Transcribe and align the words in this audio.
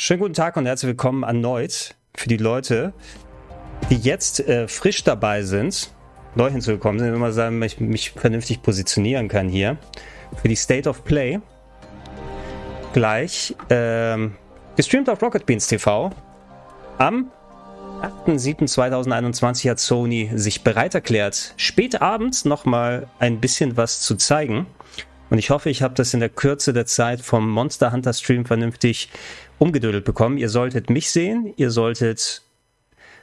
Schönen 0.00 0.20
guten 0.20 0.34
Tag 0.34 0.56
und 0.56 0.64
herzlich 0.64 0.90
willkommen 0.90 1.24
erneut 1.24 1.96
für 2.14 2.28
die 2.28 2.36
Leute, 2.36 2.92
die 3.90 3.96
jetzt 3.96 4.38
äh, 4.38 4.68
frisch 4.68 5.02
dabei 5.02 5.42
sind, 5.42 5.92
neu 6.36 6.52
hinzugekommen 6.52 7.00
sind, 7.00 7.12
wenn 7.12 7.18
man 7.18 7.32
sagen, 7.32 7.60
ich 7.62 7.80
mich 7.80 8.12
vernünftig 8.12 8.62
positionieren 8.62 9.26
kann 9.26 9.48
hier. 9.48 9.76
Für 10.40 10.46
die 10.46 10.54
State 10.54 10.88
of 10.88 11.02
Play. 11.02 11.40
Gleich 12.92 13.56
ähm, 13.70 14.36
gestreamt 14.76 15.10
auf 15.10 15.20
Rocket 15.20 15.44
Beans 15.44 15.66
TV. 15.66 16.12
Am 16.98 17.32
8.7.2021 18.00 19.68
hat 19.68 19.80
Sony 19.80 20.30
sich 20.32 20.62
bereit 20.62 20.94
erklärt, 20.94 21.54
spät 21.56 22.00
abends 22.00 22.44
nochmal 22.44 23.08
ein 23.18 23.40
bisschen 23.40 23.76
was 23.76 24.00
zu 24.02 24.14
zeigen. 24.14 24.68
Und 25.30 25.38
ich 25.38 25.50
hoffe, 25.50 25.70
ich 25.70 25.82
habe 25.82 25.94
das 25.94 26.14
in 26.14 26.20
der 26.20 26.28
Kürze 26.28 26.72
der 26.72 26.86
Zeit 26.86 27.20
vom 27.20 27.48
Monster 27.50 27.92
Hunter 27.92 28.12
Stream 28.12 28.46
vernünftig 28.46 29.10
umgedödelt 29.58 30.04
bekommen. 30.04 30.38
Ihr 30.38 30.48
solltet 30.48 30.90
mich 30.90 31.10
sehen, 31.10 31.52
ihr 31.56 31.70
solltet 31.70 32.42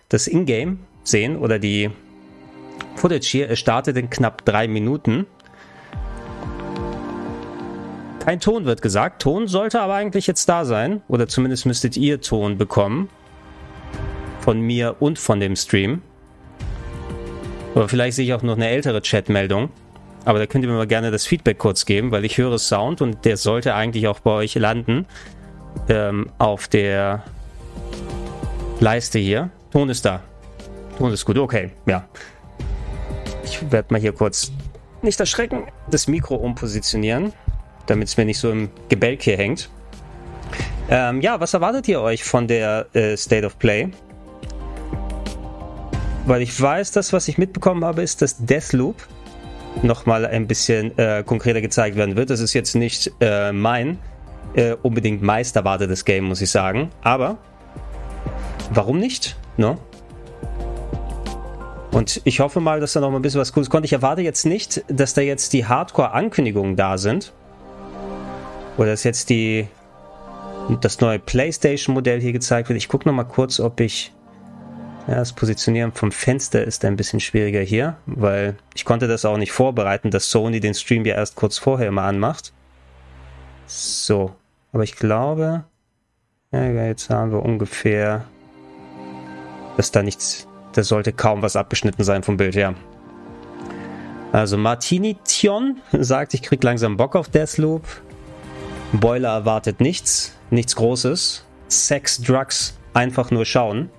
das 0.10 0.28
Ingame 0.28 0.78
sehen 1.04 1.38
oder 1.38 1.60
die 1.60 1.90
Footage 2.96 3.28
hier. 3.28 3.50
Es 3.50 3.60
startet 3.60 3.98
in 3.98 4.10
knapp 4.10 4.46
drei 4.46 4.68
Minuten. 4.68 5.26
Kein 8.24 8.40
Ton 8.40 8.66
wird 8.66 8.82
gesagt. 8.82 9.22
Ton 9.22 9.48
sollte 9.48 9.82
aber 9.82 9.96
eigentlich 9.96 10.28
jetzt 10.28 10.50
da 10.50 10.66
sein. 10.66 11.02
Oder 11.08 11.28
zumindest 11.28 11.66
müsstet 11.66 11.98
ihr 11.98 12.22
Ton 12.22 12.58
bekommen. 12.58 13.10
Von 14.42 14.62
mir 14.62 14.96
und 15.00 15.20
von 15.20 15.40
dem 15.40 15.56
Stream. 15.56 16.02
Oder 17.76 17.88
vielleicht 17.88 18.16
sehe 18.16 18.26
ich 18.26 18.34
auch 18.34 18.42
noch 18.42 18.56
eine 18.56 18.68
ältere 18.68 19.02
Chatmeldung. 19.02 19.70
Aber 20.26 20.40
da 20.40 20.48
könnt 20.48 20.66
ihr 20.66 20.70
mir 20.70 20.76
mal 20.76 20.88
gerne 20.88 21.12
das 21.12 21.26
Feedback 21.26 21.60
kurz 21.60 21.86
geben, 21.86 22.12
weil 22.12 22.26
ich 22.26 22.38
höre 22.38 22.58
Sound 22.58 23.02
und 23.02 23.24
der 23.26 23.38
sollte 23.38 23.76
eigentlich 23.76 24.08
auch 24.08 24.20
bei 24.20 24.32
euch 24.32 24.56
landen. 24.56 25.06
Ähm, 25.88 26.32
auf 26.40 26.68
der 26.68 27.24
Leiste 28.80 29.20
hier. 29.20 29.52
Ton 29.72 29.90
ist 29.90 30.04
da. 30.04 30.22
Ton 30.98 31.12
ist 31.12 31.26
gut, 31.26 31.38
okay, 31.38 31.72
ja. 31.86 32.08
Ich 33.44 33.72
werde 33.72 33.94
mal 33.94 34.02
hier 34.02 34.14
kurz 34.14 34.52
nicht 35.02 35.20
erschrecken, 35.20 35.68
das 35.92 36.08
Mikro 36.08 36.36
umpositionieren, 36.36 37.34
damit 37.86 38.08
es 38.08 38.18
mir 38.18 38.26
nicht 38.26 38.40
so 38.40 38.50
im 38.50 38.70
Gebälk 38.90 39.22
hier 39.22 39.38
hängt. 39.38 39.70
Ähm, 40.90 41.22
ja, 41.22 41.40
was 41.40 41.54
erwartet 41.54 41.88
ihr 41.88 42.02
euch 42.02 42.24
von 42.24 42.48
der 42.48 42.88
äh, 42.94 43.16
State 43.16 43.46
of 43.46 43.60
Play? 43.60 43.92
Weil 46.26 46.42
ich 46.42 46.60
weiß, 46.60 46.92
das, 46.92 47.14
was 47.14 47.28
ich 47.28 47.38
mitbekommen 47.38 47.86
habe, 47.86 48.02
ist, 48.02 48.22
dass 48.22 48.38
Deathloop 48.44 48.96
nochmal 49.84 50.26
ein 50.26 50.48
bisschen 50.48 50.98
äh, 50.98 51.24
konkreter 51.26 51.62
gezeigt 51.62 51.96
werden 51.96 52.16
wird. 52.16 52.30
Das 52.30 52.40
ist 52.40 52.54
jetzt 52.54 52.76
nicht 52.76 53.12
äh, 53.20 53.52
mein 53.52 54.00
äh, 54.56 54.76
unbedingt 54.82 55.22
meist 55.22 55.56
erwartetes 55.56 56.06
Game, 56.06 56.26
muss 56.26 56.42
ich 56.42 56.50
sagen. 56.50 56.90
Aber 57.02 57.38
warum 58.72 59.00
nicht? 59.00 59.38
No? 59.58 59.78
Und 61.92 62.22
ich 62.26 62.42
hoffe 62.42 62.60
mal, 62.60 62.80
dass 62.80 62.94
da 62.94 63.00
noch 63.00 63.10
mal 63.10 63.20
ein 63.20 63.22
bisschen 63.22 63.40
was 63.40 63.54
Cooles 63.54 63.70
kommt. 63.70 63.86
Ich 63.86 63.94
erwarte 63.94 64.22
jetzt 64.22 64.46
nicht, 64.46 64.84
dass 64.88 65.14
da 65.14 65.22
jetzt 65.22 65.54
die 65.54 65.66
Hardcore-Ankündigungen 65.66 66.76
da 66.76 66.98
sind. 66.98 67.32
Oder 68.78 68.92
dass 68.92 69.04
jetzt 69.04 69.30
die 69.30 69.68
das 70.82 71.00
neue 71.00 71.20
PlayStation-Modell 71.20 72.20
hier 72.20 72.34
gezeigt 72.34 72.70
wird. 72.70 72.78
Ich 72.78 72.88
gucke 72.88 73.08
noch 73.08 73.16
mal 73.16 73.24
kurz, 73.24 73.60
ob 73.60 73.80
ich 73.80 74.12
ja, 75.08 75.16
das 75.16 75.34
Positionieren 75.34 75.92
vom 75.92 76.12
Fenster 76.12 76.64
ist 76.64 76.84
ein 76.84 76.96
bisschen 76.96 77.20
schwieriger 77.20 77.62
hier, 77.62 77.98
weil 78.06 78.56
ich 78.74 78.86
konnte 78.86 79.08
das 79.08 79.26
auch 79.26 79.38
nicht 79.38 79.52
vorbereiten, 79.52 80.10
dass 80.10 80.32
Sony 80.32 80.60
den 80.60 80.74
Stream 80.74 81.06
ja 81.06 81.16
erst 81.16 81.36
kurz 81.36 81.58
vorher 81.58 81.90
immer 81.90 82.04
anmacht. 82.04 82.54
So, 83.68 84.36
aber 84.72 84.84
ich 84.84 84.96
glaube, 84.96 85.64
ja, 86.52 86.64
jetzt 86.86 87.10
haben 87.10 87.32
wir 87.32 87.44
ungefähr, 87.44 88.26
dass 89.78 89.92
da 89.92 90.02
nichts, 90.02 90.48
da 90.74 90.84
sollte 90.84 91.14
kaum 91.14 91.42
was 91.42 91.56
abgeschnitten 91.56 92.04
sein 92.04 92.24
vom 92.24 92.38
Bild, 92.38 92.56
ja. 92.56 92.74
Also 94.32 94.58
Martini 94.58 95.18
Tion 95.24 95.82
sagt, 95.92 96.34
ich 96.34 96.42
krieg 96.42 96.64
langsam 96.64 96.98
Bock 96.98 97.16
auf 97.16 97.30
Deathloop. 97.30 97.84
Boiler 98.92 99.30
erwartet 99.30 99.80
nichts, 99.80 100.36
nichts 100.50 100.76
Großes. 100.76 101.46
Sex, 101.68 102.22
Drugs, 102.22 102.78
einfach 102.94 103.32
nur 103.32 103.46
schauen. 103.46 103.90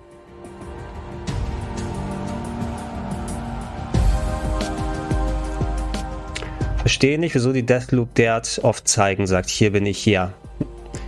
Verstehe 6.86 7.18
nicht, 7.18 7.34
wieso 7.34 7.52
die 7.52 7.66
Deathloop 7.66 8.14
derart 8.14 8.60
oft 8.62 8.86
zeigen, 8.86 9.26
sagt, 9.26 9.50
hier 9.50 9.72
bin 9.72 9.86
ich, 9.86 10.06
ja. 10.06 10.32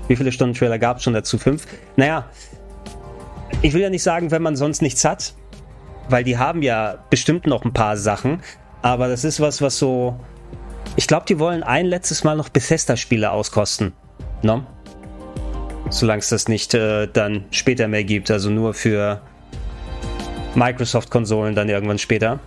Wie 0.08 0.16
viele 0.16 0.32
Stunden 0.32 0.56
Trailer 0.56 0.76
gab 0.76 0.96
es 0.96 1.04
schon 1.04 1.14
dazu? 1.14 1.38
Fünf? 1.38 1.68
Naja, 1.94 2.28
ich 3.62 3.74
will 3.74 3.82
ja 3.82 3.88
nicht 3.88 4.02
sagen, 4.02 4.32
wenn 4.32 4.42
man 4.42 4.56
sonst 4.56 4.82
nichts 4.82 5.04
hat, 5.04 5.34
weil 6.08 6.24
die 6.24 6.36
haben 6.36 6.62
ja 6.62 6.98
bestimmt 7.10 7.46
noch 7.46 7.64
ein 7.64 7.72
paar 7.72 7.96
Sachen, 7.96 8.40
aber 8.82 9.06
das 9.06 9.22
ist 9.22 9.38
was, 9.38 9.62
was 9.62 9.78
so. 9.78 10.18
Ich 10.96 11.06
glaube, 11.06 11.26
die 11.28 11.38
wollen 11.38 11.62
ein 11.62 11.86
letztes 11.86 12.24
Mal 12.24 12.36
noch 12.36 12.48
Bethesda-Spiele 12.48 13.30
auskosten. 13.30 13.92
No? 14.42 14.66
Solange 15.90 16.18
es 16.18 16.28
das 16.28 16.48
nicht 16.48 16.74
äh, 16.74 17.06
dann 17.06 17.44
später 17.52 17.86
mehr 17.86 18.02
gibt, 18.02 18.32
also 18.32 18.50
nur 18.50 18.74
für 18.74 19.20
Microsoft-Konsolen 20.56 21.54
dann 21.54 21.68
irgendwann 21.68 22.00
später. 22.00 22.40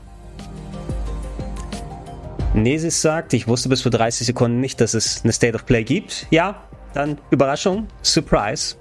Nesis 2.53 3.01
sagt, 3.01 3.34
ich 3.34 3.47
wusste 3.47 3.69
bis 3.69 3.81
vor 3.81 3.91
30 3.91 4.28
Sekunden 4.28 4.59
nicht, 4.59 4.81
dass 4.81 4.94
es 4.94 5.23
eine 5.23 5.31
State 5.31 5.56
of 5.56 5.66
Play 5.66 5.84
gibt. 5.84 6.28
Ja, 6.31 6.63
dann 6.94 7.17
Überraschung, 7.29 7.88
Surprise. 8.01 8.75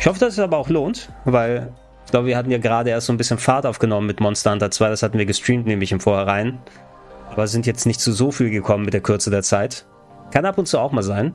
Ich 0.00 0.06
hoffe, 0.06 0.18
dass 0.18 0.34
es 0.34 0.38
aber 0.40 0.58
auch 0.58 0.68
lohnt, 0.68 1.10
weil 1.24 1.72
ich 2.04 2.10
glaube, 2.10 2.26
wir 2.26 2.36
hatten 2.36 2.50
ja 2.50 2.58
gerade 2.58 2.90
erst 2.90 3.06
so 3.06 3.12
ein 3.12 3.16
bisschen 3.16 3.38
Fahrt 3.38 3.66
aufgenommen 3.66 4.06
mit 4.06 4.20
Monster 4.20 4.50
Hunter 4.50 4.70
2. 4.70 4.88
Das 4.90 5.02
hatten 5.02 5.16
wir 5.16 5.26
gestreamt, 5.26 5.66
nämlich 5.66 5.92
im 5.92 6.00
Vorhinein. 6.00 6.58
Aber 7.30 7.46
sind 7.46 7.66
jetzt 7.66 7.86
nicht 7.86 8.00
zu 8.00 8.12
so 8.12 8.30
viel 8.30 8.50
gekommen 8.50 8.84
mit 8.84 8.94
der 8.94 9.00
Kürze 9.00 9.30
der 9.30 9.42
Zeit. 9.42 9.86
Kann 10.32 10.44
ab 10.44 10.58
und 10.58 10.66
zu 10.66 10.78
auch 10.78 10.92
mal 10.92 11.02
sein. 11.02 11.34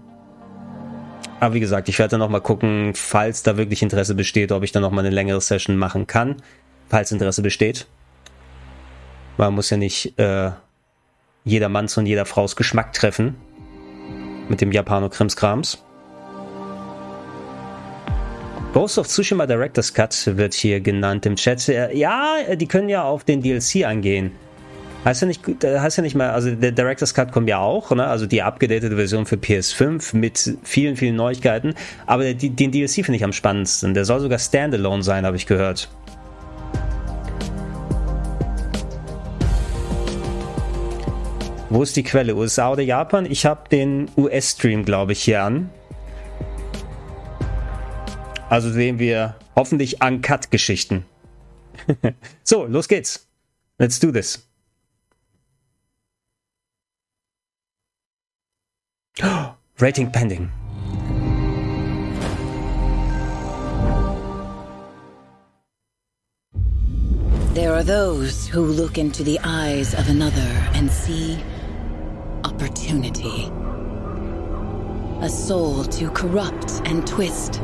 Aber 1.40 1.54
wie 1.54 1.60
gesagt, 1.62 1.88
ich 1.88 1.98
werde 1.98 2.12
dann 2.12 2.20
nochmal 2.20 2.42
gucken, 2.42 2.92
falls 2.94 3.44
da 3.44 3.56
wirklich 3.56 3.82
Interesse 3.82 4.16
besteht, 4.16 4.52
ob 4.52 4.64
ich 4.64 4.74
dann 4.74 4.82
nochmal 4.82 5.06
eine 5.06 5.16
längere 5.16 5.40
Session 5.40 5.78
machen 5.78 6.08
kann. 6.08 6.36
Falls 6.90 7.12
Interesse 7.12 7.42
besteht. 7.42 7.88
Man 9.40 9.54
muss 9.54 9.70
ja 9.70 9.78
nicht 9.78 10.20
äh, 10.20 10.52
jeder 11.46 11.70
Manns 11.70 11.98
und 11.98 12.06
jeder 12.06 12.26
Frau's 12.26 12.58
Geschmack 12.58 12.92
treffen. 12.92 13.36
Mit 14.50 14.60
dem 14.60 14.74
Japano-Krimskrams. 14.74 15.82
Ghost 18.74 18.98
of 18.98 19.08
Tsushima 19.08 19.46
Director's 19.46 19.94
Cut 19.94 20.36
wird 20.36 20.54
hier 20.54 20.82
genannt 20.82 21.26
im 21.26 21.38
Chat. 21.38 21.66
Ja, 21.68 22.36
die 22.54 22.68
können 22.68 22.90
ja 22.90 23.04
auf 23.04 23.24
den 23.24 23.42
DLC 23.42 23.86
angehen. 23.86 24.32
Heißt 25.06 25.22
ja 25.22 25.28
nicht, 25.28 25.64
äh, 25.64 25.80
heißt 25.80 25.96
ja 25.96 26.04
nicht 26.04 26.16
mal, 26.16 26.32
also 26.32 26.54
der 26.54 26.74
Director's 26.74 27.14
Cut 27.14 27.32
kommt 27.32 27.48
ja 27.48 27.60
auch, 27.60 27.92
ne? 27.92 28.06
also 28.06 28.26
die 28.26 28.42
abgedatete 28.42 28.98
Version 28.98 29.26
für 29.26 29.38
PS5 29.38 30.18
mit 30.18 30.58
vielen, 30.64 30.98
vielen 30.98 31.16
Neuigkeiten. 31.16 31.76
Aber 32.06 32.34
den 32.34 32.72
DLC 32.72 33.06
finde 33.06 33.16
ich 33.16 33.24
am 33.24 33.32
spannendsten. 33.32 33.94
Der 33.94 34.04
soll 34.04 34.20
sogar 34.20 34.38
Standalone 34.38 35.02
sein, 35.02 35.26
habe 35.26 35.38
ich 35.38 35.46
gehört. 35.46 35.88
Wo 41.72 41.84
ist 41.84 41.96
die 41.96 42.02
Quelle? 42.04 42.36
USA 42.36 42.72
oder 42.72 42.82
Japan? 42.82 43.28
Ich 43.30 43.46
habe 43.46 43.70
den 43.70 44.10
US-Stream, 44.18 44.86
glaube 44.86 45.12
ich, 45.12 45.22
hier 45.22 45.44
an. 45.44 45.70
Also 48.50 48.72
sehen 48.72 48.98
wir 48.98 49.36
hoffentlich 49.56 50.02
Uncut-Geschichten. 50.02 51.06
so, 52.44 52.66
los 52.66 52.88
geht's. 52.88 53.28
Let's 53.78 54.00
do 54.00 54.12
this. 54.12 54.48
Rating 59.80 60.12
pending. 60.12 60.52
There 67.54 67.74
are 67.74 67.84
those 67.84 68.48
who 68.48 68.64
look 68.66 68.98
into 68.98 69.24
the 69.24 69.40
eyes 69.44 69.94
of 69.94 70.10
another 70.10 70.50
and 70.74 70.90
see 70.90 71.38
opportunity. 72.44 73.52
A 75.22 75.30
soul 75.30 75.84
to 75.86 76.10
corrupt 76.12 76.82
and 76.86 77.06
twist. 77.06 77.62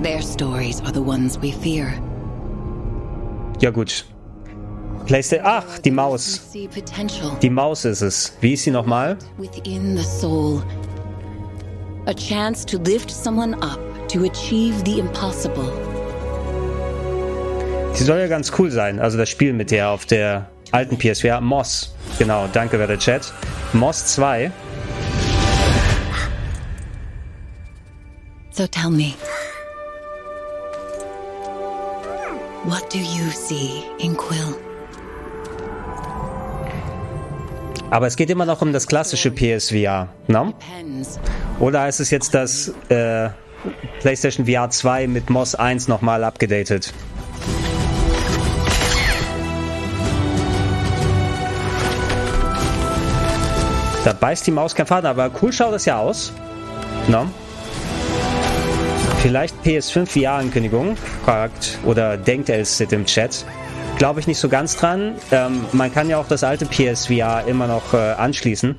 Their 0.00 0.22
stories 0.22 0.80
are 0.80 0.92
the 0.92 1.02
ones 1.02 1.38
we 1.38 1.52
fear. 1.52 1.92
Ja 3.60 3.70
gut. 3.70 4.04
PlayStation. 5.06 5.46
Ach, 5.46 5.78
die 5.78 5.90
Maus. 5.90 6.40
Die 7.42 7.50
Maus 7.50 7.84
ist 7.84 8.02
es. 8.02 8.36
Wie 8.40 8.52
ist 8.52 8.64
sie 8.64 8.70
nochmal? 8.70 9.16
Within 9.38 9.96
the 9.96 10.04
soul. 10.04 10.62
A 12.06 12.14
chance 12.14 12.64
to 12.64 12.78
lift 12.78 13.10
someone 13.10 13.54
up 13.62 13.80
to 14.08 14.24
achieve 14.24 14.82
the 14.84 14.98
impossible. 14.98 15.70
Sie 17.94 18.04
soll 18.04 18.18
ja 18.18 18.28
ganz 18.28 18.52
cool 18.58 18.70
sein. 18.70 19.00
Also 19.00 19.18
das 19.18 19.28
Spiel 19.28 19.52
mit 19.52 19.70
der 19.70 19.90
auf 19.90 20.06
der 20.06 20.50
alten 20.72 20.98
PSVR. 20.98 21.40
Moss. 21.40 21.94
Genau, 22.18 22.48
danke 22.52 22.78
für 22.78 22.86
der 22.86 22.98
Chat. 22.98 23.32
Moss 23.72 24.06
2. 24.06 24.50
So 28.50 28.66
tell 28.66 28.90
me, 28.90 29.14
what 32.64 32.92
do 32.92 32.98
you 32.98 33.30
see 33.30 33.84
in 33.98 34.16
Quill? 34.16 34.56
Aber 37.90 38.06
es 38.06 38.16
geht 38.16 38.30
immer 38.30 38.44
noch 38.44 38.60
um 38.60 38.72
das 38.72 38.86
klassische 38.86 39.30
PSVR, 39.30 40.08
ne? 40.26 40.52
Oder 41.58 41.88
ist 41.88 42.00
es 42.00 42.10
jetzt 42.10 42.34
das 42.34 42.74
äh, 42.88 43.30
PlayStation 44.00 44.46
VR 44.46 44.70
2 44.70 45.06
mit 45.06 45.30
MOS 45.30 45.54
1 45.54 45.88
nochmal 45.88 46.24
abgedatet? 46.24 46.92
Da 54.08 54.14
beißt 54.14 54.46
die 54.46 54.52
Maus 54.52 54.74
kein 54.74 54.86
Faden, 54.86 55.04
aber 55.04 55.30
cool 55.42 55.52
schaut 55.52 55.74
das 55.74 55.84
ja 55.84 55.98
aus. 55.98 56.32
Ne? 57.08 57.28
Vielleicht 59.20 59.54
PS5 59.62 60.06
VR-Ankündigung, 60.06 60.96
fragt 61.26 61.78
oder 61.84 62.16
denkt 62.16 62.48
Elsit 62.48 62.90
im 62.94 63.04
Chat. 63.04 63.44
Glaube 63.98 64.20
ich 64.20 64.26
nicht 64.26 64.38
so 64.38 64.48
ganz 64.48 64.78
dran. 64.78 65.16
Ähm, 65.30 65.66
man 65.72 65.92
kann 65.92 66.08
ja 66.08 66.16
auch 66.16 66.26
das 66.26 66.42
alte 66.42 66.64
PSVR 66.64 67.44
immer 67.46 67.66
noch 67.66 67.92
äh, 67.92 67.98
anschließen 67.98 68.76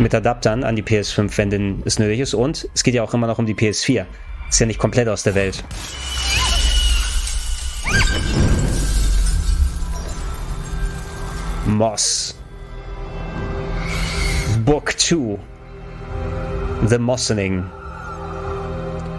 mit 0.00 0.12
Adaptern 0.12 0.64
an 0.64 0.74
die 0.74 0.82
PS5, 0.82 1.38
wenn 1.38 1.50
denn 1.50 1.82
es 1.84 2.00
nötig 2.00 2.18
ist. 2.18 2.34
Und 2.34 2.68
es 2.74 2.82
geht 2.82 2.94
ja 2.94 3.04
auch 3.04 3.14
immer 3.14 3.28
noch 3.28 3.38
um 3.38 3.46
die 3.46 3.54
PS4. 3.54 4.06
Ist 4.48 4.58
ja 4.58 4.66
nicht 4.66 4.80
komplett 4.80 5.06
aus 5.06 5.22
der 5.22 5.36
Welt. 5.36 5.62
Moss. 11.64 12.34
Book 14.64 14.94
2. 14.96 15.38
The 16.88 16.98
Mossening. 16.98 17.64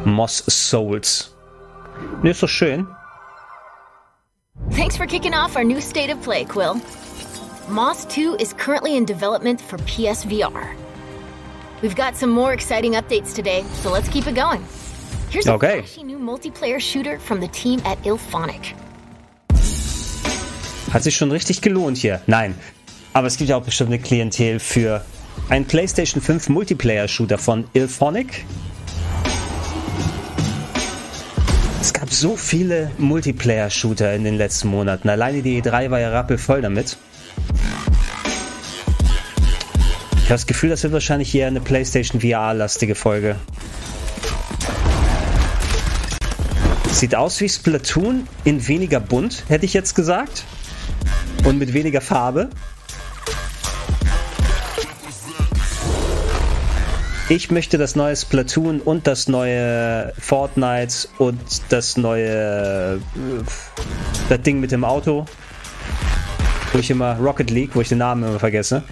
Moss 0.05 0.43
Souls. 0.47 1.33
Ne, 2.23 2.31
ist 2.31 2.41
doch 2.43 2.49
schön. 2.49 2.87
Thanks 4.71 4.95
for 4.97 5.05
kicking 5.05 5.33
off 5.33 5.55
our 5.55 5.63
new 5.63 5.81
state 5.81 6.09
of 6.09 6.21
play, 6.21 6.45
Quill. 6.45 6.79
Moss 7.69 8.05
2 8.05 8.37
is 8.39 8.53
currently 8.53 8.95
in 8.95 9.05
development 9.05 9.59
for 9.59 9.77
PSVR. 9.79 10.75
We've 11.81 11.95
got 11.95 12.15
some 12.15 12.29
more 12.31 12.53
exciting 12.53 12.93
updates 12.93 13.33
today, 13.33 13.63
so 13.81 13.91
let's 13.91 14.07
keep 14.09 14.27
it 14.27 14.35
going. 14.35 14.63
Here's 15.29 15.47
a 15.47 15.53
Okay. 15.53 15.81
flashy 15.81 16.03
new 16.03 16.19
multiplayer 16.19 16.79
shooter 16.79 17.19
from 17.19 17.39
the 17.39 17.47
team 17.49 17.81
at 17.85 17.97
Ilphonic. 18.05 18.73
Hat 20.91 21.03
sich 21.03 21.15
schon 21.15 21.31
richtig 21.31 21.61
gelohnt 21.61 21.97
hier. 21.97 22.21
Nein. 22.27 22.55
Aber 23.13 23.27
es 23.27 23.37
gibt 23.37 23.49
ja 23.49 23.57
auch 23.57 23.63
bestimmt 23.63 23.89
eine 23.91 23.99
Klientel 23.99 24.59
für 24.59 25.03
einen 25.49 25.65
PlayStation 25.65 26.21
5 26.21 26.49
Multiplayer-Shooter 26.49 27.37
von 27.37 27.65
Ilphonic. 27.73 28.45
Es 31.81 31.93
gab 31.93 32.11
so 32.11 32.35
viele 32.35 32.91
Multiplayer-Shooter 32.97 34.13
in 34.15 34.23
den 34.23 34.35
letzten 34.35 34.69
Monaten. 34.69 35.07
Alleine 35.09 35.41
die 35.41 35.61
E3 35.61 35.91
war 35.91 35.99
ja 35.99 36.09
rappelvoll 36.09 36.61
damit. 36.61 36.97
Ich 40.25 40.31
habe 40.31 40.39
das 40.39 40.47
Gefühl, 40.47 40.71
das 40.71 40.81
wird 40.81 40.93
wahrscheinlich 40.93 41.35
eher 41.35 41.45
eine 41.45 41.61
PlayStation 41.61 42.19
VR-lastige 42.19 42.95
Folge. 42.95 43.35
Sieht 46.91 47.13
aus 47.13 47.39
wie 47.41 47.49
Splatoon 47.49 48.27
in 48.45 48.67
weniger 48.67 48.99
bunt, 48.99 49.43
hätte 49.49 49.65
ich 49.65 49.73
jetzt 49.73 49.93
gesagt. 49.93 50.45
Und 51.43 51.59
mit 51.59 51.73
weniger 51.73 52.01
Farbe. 52.01 52.49
Ich 57.27 57.49
möchte 57.49 57.79
das 57.79 57.95
neue 57.95 58.15
Splatoon 58.15 58.81
und 58.81 59.07
das 59.07 59.27
neue 59.27 60.13
Fortnite 60.19 61.07
und 61.17 61.39
das 61.69 61.97
neue 61.97 62.97
äh, 62.97 63.43
das 64.29 64.41
Ding 64.41 64.59
mit 64.59 64.71
dem 64.71 64.83
Auto. 64.83 65.25
Wo 66.71 66.77
ich 66.77 66.91
immer 66.91 67.17
Rocket 67.17 67.49
League, 67.49 67.71
wo 67.73 67.81
ich 67.81 67.89
den 67.89 67.97
Namen 67.97 68.23
immer 68.23 68.37
vergesse. 68.37 68.83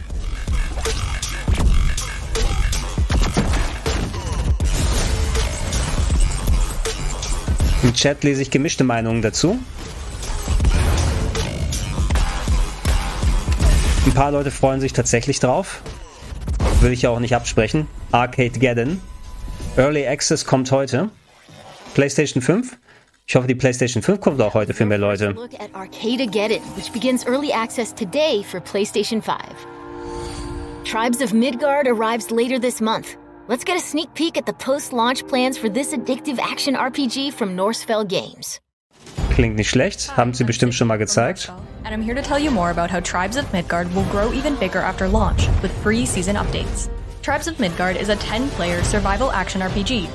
Im 7.83 7.94
Chat 7.94 8.24
lese 8.24 8.41
ich 8.41 8.50
gemischte 8.50 8.83
Meinungen 8.83 9.21
dazu. 9.21 9.59
Ein 14.07 14.13
paar 14.13 14.31
Leute 14.31 14.50
freuen 14.50 14.81
sich 14.81 14.91
tatsächlich 14.91 15.39
drauf. 15.39 15.83
Will 16.83 16.91
ich 16.91 17.03
ja 17.03 17.12
auch 17.12 17.19
nicht 17.21 17.33
absprechen. 17.33 17.88
Arcade 18.12 18.59
Geddon. 18.59 19.00
Early 19.77 20.06
Access 20.06 20.44
kommt 20.44 20.69
heute. 20.69 21.09
PlayStation 21.94 22.41
5. 22.41 22.77
Ich 23.25 23.35
hoffe, 23.38 23.47
die 23.47 23.56
PlayStation 23.56 24.03
5 24.03 24.19
kommt 24.19 24.41
auch 24.41 24.53
heute 24.53 24.74
für 24.74 24.85
mehr 24.85 24.97
Leute. 24.97 25.30
Look 25.30 25.53
at 25.53 25.74
Arcadegeddon, 25.74 26.59
which 26.75 26.91
begins 26.91 27.25
early 27.25 27.53
access 27.53 27.95
today 27.95 28.44
for 28.44 28.59
PlayStation 28.59 29.21
5. 29.21 29.38
Tribes 30.83 31.21
of 31.21 31.31
Midgard 31.31 31.88
arrives 31.88 32.30
later 32.31 32.59
this 32.59 32.81
month. 32.81 33.15
Let's 33.47 33.63
get 33.63 33.77
a 33.77 33.79
sneak 33.79 34.13
peek 34.13 34.38
at 34.38 34.45
the 34.45 34.51
post-launch 34.51 35.25
plans 35.27 35.57
for 35.57 35.69
this 35.69 35.94
addictive 35.94 36.38
action 36.38 36.75
RPG 36.75 37.31
from 37.31 37.56
Norsefell 37.56 38.06
Games. 38.06 38.59
Klingt 39.33 39.56
nicht 39.56 39.69
schlecht. 39.69 40.18
Haben 40.18 40.33
sie 40.33 40.44
bestimmt 40.44 40.75
schon 40.75 40.89
mal 40.89 40.97
gezeigt. 40.97 41.50
And 41.85 41.94
I'm 41.94 42.01
here 42.01 42.15
to 42.15 42.21
tell 42.21 42.39
you 42.39 42.50
more 42.50 42.71
about 42.71 42.89
how 42.89 43.01
Tribes 43.01 43.35
of 43.35 43.51
Midgard 43.51 43.94
will 43.94 44.06
grow 44.06 44.31
even 44.31 44.56
bigger 44.56 44.80
after 44.80 45.07
launch 45.07 45.47
with 45.62 45.71
free 45.83 46.06
season 46.06 46.35
updates. 46.38 46.89
Tribes 47.21 47.47
of 47.47 47.59
Midgard 47.59 47.97
is 47.97 48.09
a 48.09 48.15
10 48.15 48.50
player 48.51 48.83
survival 48.83 49.31
action 49.31 49.62
RPG 49.62 50.07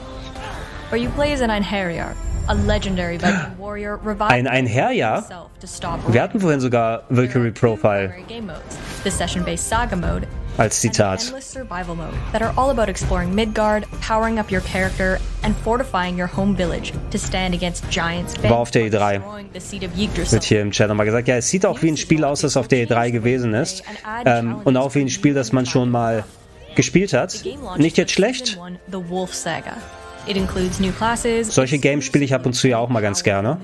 where 0.90 1.00
you 1.00 1.10
play 1.10 1.32
as 1.32 1.42
an 1.42 1.50
Einherjar, 1.50 2.16
a 2.48 2.54
legendary 2.54 3.18
Viking 3.18 3.58
warrior 3.58 3.98
revived 3.98 4.32
Ein 4.32 4.46
Einherjar? 4.46 5.16
himself 5.16 5.58
to 5.60 5.66
stop 5.66 6.00
Wir 6.08 6.22
hatten 6.22 6.40
vorhin 6.40 6.60
sogar 6.60 7.02
Valkyrie 7.10 7.52
Profile 7.52 8.08
game 8.26 8.46
modes, 8.46 8.78
the 9.04 9.10
session-based 9.10 9.66
saga 9.68 9.96
mode, 9.96 10.26
als 10.58 10.80
Zitat. 10.80 11.22
endless 11.24 11.50
survival 11.50 11.94
mode 11.94 12.12
that 12.32 12.42
are 12.42 12.52
all 12.56 12.70
about 12.70 12.88
exploring 12.88 13.34
Midgard, 13.34 13.86
powering 14.06 14.38
up 14.38 14.50
your 14.50 14.60
character, 14.60 15.18
and 15.42 15.56
fortifying 15.64 16.18
your 16.20 16.28
home 16.28 16.54
village 16.56 16.92
to 17.10 17.18
stand 17.18 17.54
against 17.54 17.88
giants 17.90 18.34
bent 18.34 18.50
War 18.50 18.58
auf 18.58 18.70
der 18.70 18.82
on 18.82 18.88
E3. 18.90 19.12
destroying 19.18 19.48
the 19.54 19.60
seat 19.60 19.82
of 19.84 19.90
Yggdrasil. 19.96 20.32
Wird 20.32 20.44
hier 20.44 20.60
im 20.60 20.70
Chat 20.70 20.88
nochmal 20.88 21.06
gesagt. 21.06 21.28
Ja, 21.28 21.36
es 21.36 21.48
sieht 21.48 21.64
auch 21.64 21.80
wie 21.82 21.88
ein 21.90 21.96
Spiel 21.96 22.24
aus, 22.24 22.40
das 22.42 22.56
auf 22.56 22.68
der 22.68 22.86
E3 22.86 23.10
gewesen 23.10 23.54
ist. 23.54 23.82
Ähm, 24.24 24.56
und 24.64 24.76
auch 24.76 24.94
wie 24.94 25.00
ein 25.00 25.08
Spiel, 25.08 25.34
das 25.34 25.52
man 25.52 25.64
schon 25.66 25.90
mal 25.90 26.24
gespielt 26.74 27.12
hat. 27.12 27.42
Nicht 27.76 27.96
jetzt 27.96 28.12
schlecht. 28.12 28.58
Solche 31.42 31.78
Games 31.78 32.04
spiele 32.04 32.24
ich 32.24 32.34
ab 32.34 32.46
und 32.46 32.52
zu 32.52 32.68
ja 32.68 32.78
auch 32.78 32.88
mal 32.88 33.00
ganz 33.00 33.22
gerne. 33.22 33.58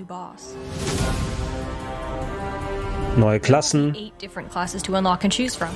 Neue 3.17 3.39
Klassen. 3.39 3.95
Eight 3.97 4.19
different 4.19 4.51
classes 4.51 4.83
to 4.83 4.95
unlock 4.97 5.25
and 5.25 5.33
choose 5.33 5.55
from. 5.55 5.71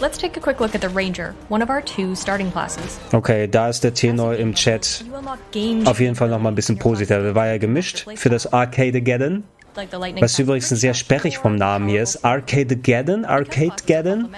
Let's 0.00 0.18
take 0.18 0.36
a 0.36 0.40
quick 0.40 0.60
look 0.60 0.74
at 0.74 0.80
the 0.80 0.88
Ranger, 0.88 1.34
one 1.48 1.62
of 1.62 1.70
our 1.70 1.80
two 1.80 2.14
starting 2.14 2.50
classes. 2.50 2.98
Okay, 3.12 3.46
da 3.46 3.68
ist 3.68 3.82
der 3.82 3.94
Tenor 3.94 4.34
im 4.36 4.54
Chat 4.54 5.04
auf 5.84 6.00
jeden 6.00 6.14
Fall 6.14 6.28
nochmal 6.28 6.52
ein 6.52 6.54
bisschen 6.54 6.78
positiver. 6.78 7.22
Der 7.22 7.34
war 7.34 7.46
ja 7.46 7.58
gemischt 7.58 8.06
für 8.16 8.28
das 8.28 8.46
the 9.90 9.98
lightning 9.98 10.22
Was 10.22 10.38
übrigens 10.38 10.68
sehr 10.68 10.94
sperrig 10.94 11.38
vom 11.38 11.56
Namen 11.56 11.88
hier 11.88 12.02
ist. 12.02 12.24
Arcade-Geddon? 12.24 13.24
Arcade-Geddon? 13.24 14.28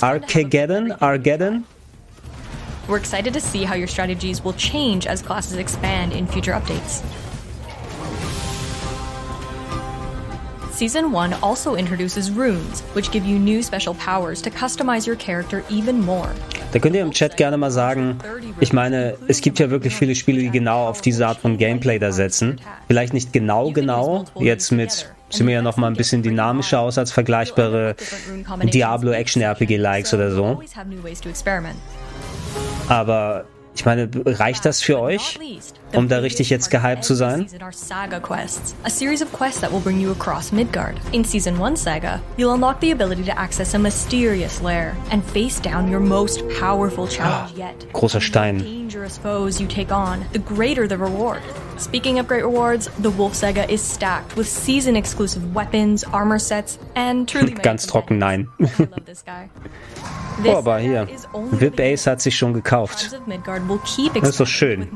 Arcageddon? 0.00 0.92
Argeddon? 0.92 1.64
We're 2.86 2.98
excited 2.98 3.32
to 3.32 3.40
see 3.40 3.64
how 3.64 3.74
your 3.74 3.86
strategies 3.86 4.44
will 4.44 4.52
change 4.52 5.06
as 5.06 5.22
classes 5.22 5.56
expand 5.56 6.12
in 6.12 6.26
future 6.26 6.52
updates. 6.52 7.02
Season 10.76 11.12
1 11.12 11.34
also 11.40 11.76
introduces 11.76 12.30
runes, 12.30 12.82
which 12.94 13.12
give 13.12 13.24
you 13.24 13.38
new 13.38 13.62
special 13.62 13.94
powers 13.94 14.42
to 14.42 14.50
customize 14.50 15.06
your 15.06 15.14
character 15.14 15.62
even 15.70 16.00
more. 16.00 16.28
Da 16.72 16.80
könnt 16.80 16.96
ihr 16.96 17.02
im 17.02 17.12
Chat 17.12 17.36
gerne 17.36 17.56
mal 17.56 17.70
sagen, 17.70 18.18
ich 18.58 18.72
meine, 18.72 19.16
es 19.28 19.40
gibt 19.40 19.60
ja 19.60 19.70
wirklich 19.70 19.94
viele 19.94 20.16
Spiele, 20.16 20.40
die 20.40 20.50
genau 20.50 20.88
auf 20.88 21.00
diese 21.00 21.28
Art 21.28 21.38
von 21.38 21.58
Gameplay 21.58 22.00
da 22.00 22.10
setzen. 22.10 22.60
Vielleicht 22.88 23.14
nicht 23.14 23.32
genau, 23.32 23.70
genau. 23.70 24.24
Jetzt 24.40 24.72
mit 24.72 25.08
sehen 25.30 25.46
wir 25.46 25.54
ja 25.54 25.62
noch 25.62 25.76
mal 25.76 25.86
ein 25.86 25.94
bisschen 25.94 26.24
dynamischer 26.24 26.80
aus 26.80 26.98
als 26.98 27.12
vergleichbare 27.12 27.94
Diablo 28.64 29.12
Action 29.12 29.42
RPG 29.42 29.76
Likes 29.76 30.12
oder 30.12 30.32
so. 30.32 30.60
Aber 32.88 33.44
ich 33.76 33.84
meine, 33.84 34.08
reicht 34.24 34.64
das 34.64 34.80
für 34.82 35.00
euch, 35.00 35.38
um 35.96 36.08
da 36.08 36.18
richtig 36.18 36.50
jetzt 36.50 36.70
gehypt 36.70 37.04
zu 37.04 37.14
sein? 37.14 37.48
Season 37.48 37.62
are 37.62 37.72
Saga 37.72 38.20
quests, 38.20 38.74
a 38.84 38.90
series 38.90 39.22
of 39.22 39.32
quests 39.32 39.60
that 39.60 39.72
will 39.72 39.80
bring 39.80 40.00
you 40.00 40.10
across 40.12 40.52
Midgard. 40.52 41.00
In 41.12 41.24
Season 41.24 41.58
1 41.58 41.76
Saga, 41.76 42.20
you'll 42.36 42.54
unlock 42.54 42.80
the 42.80 42.90
ability 42.92 43.24
to 43.24 43.38
access 43.38 43.74
a 43.74 43.78
mysterious 43.78 44.60
lair 44.60 44.96
and 45.10 45.22
face 45.24 45.60
down 45.60 45.90
your 45.90 46.00
most 46.00 46.42
powerful 46.60 47.06
challenge 47.06 47.52
yet. 47.56 47.78
Großer 47.92 48.20
Stein. 48.20 48.58
dangerous 48.58 49.18
foes 49.18 49.60
you 49.60 49.66
take 49.66 49.90
on, 49.90 50.24
the 50.32 50.38
greater 50.38 50.86
the 50.86 50.96
reward. 50.96 51.42
Speaking 51.78 52.18
of 52.20 52.28
great 52.28 52.44
rewards, 52.44 52.88
the 53.00 53.10
Wolf 53.10 53.34
Saga 53.34 53.68
is 53.68 53.82
stacked 53.82 54.36
with 54.36 54.46
season-exclusive 54.46 55.54
weapons, 55.54 56.04
armor 56.04 56.38
sets, 56.38 56.78
and 56.94 57.28
truly 57.28 57.54
Ganz 57.62 57.86
trocken, 57.86 58.18
nein. 58.18 58.48
Oh, 60.44 60.56
aber 60.56 60.78
hier. 60.78 61.06
VIP 61.52 61.78
Ace 61.78 62.08
hat 62.08 62.20
sich 62.20 62.36
schon 62.36 62.54
gekauft. 62.54 63.12
Das 64.14 64.28
ist 64.28 64.40
doch 64.40 64.46
schön. 64.48 64.88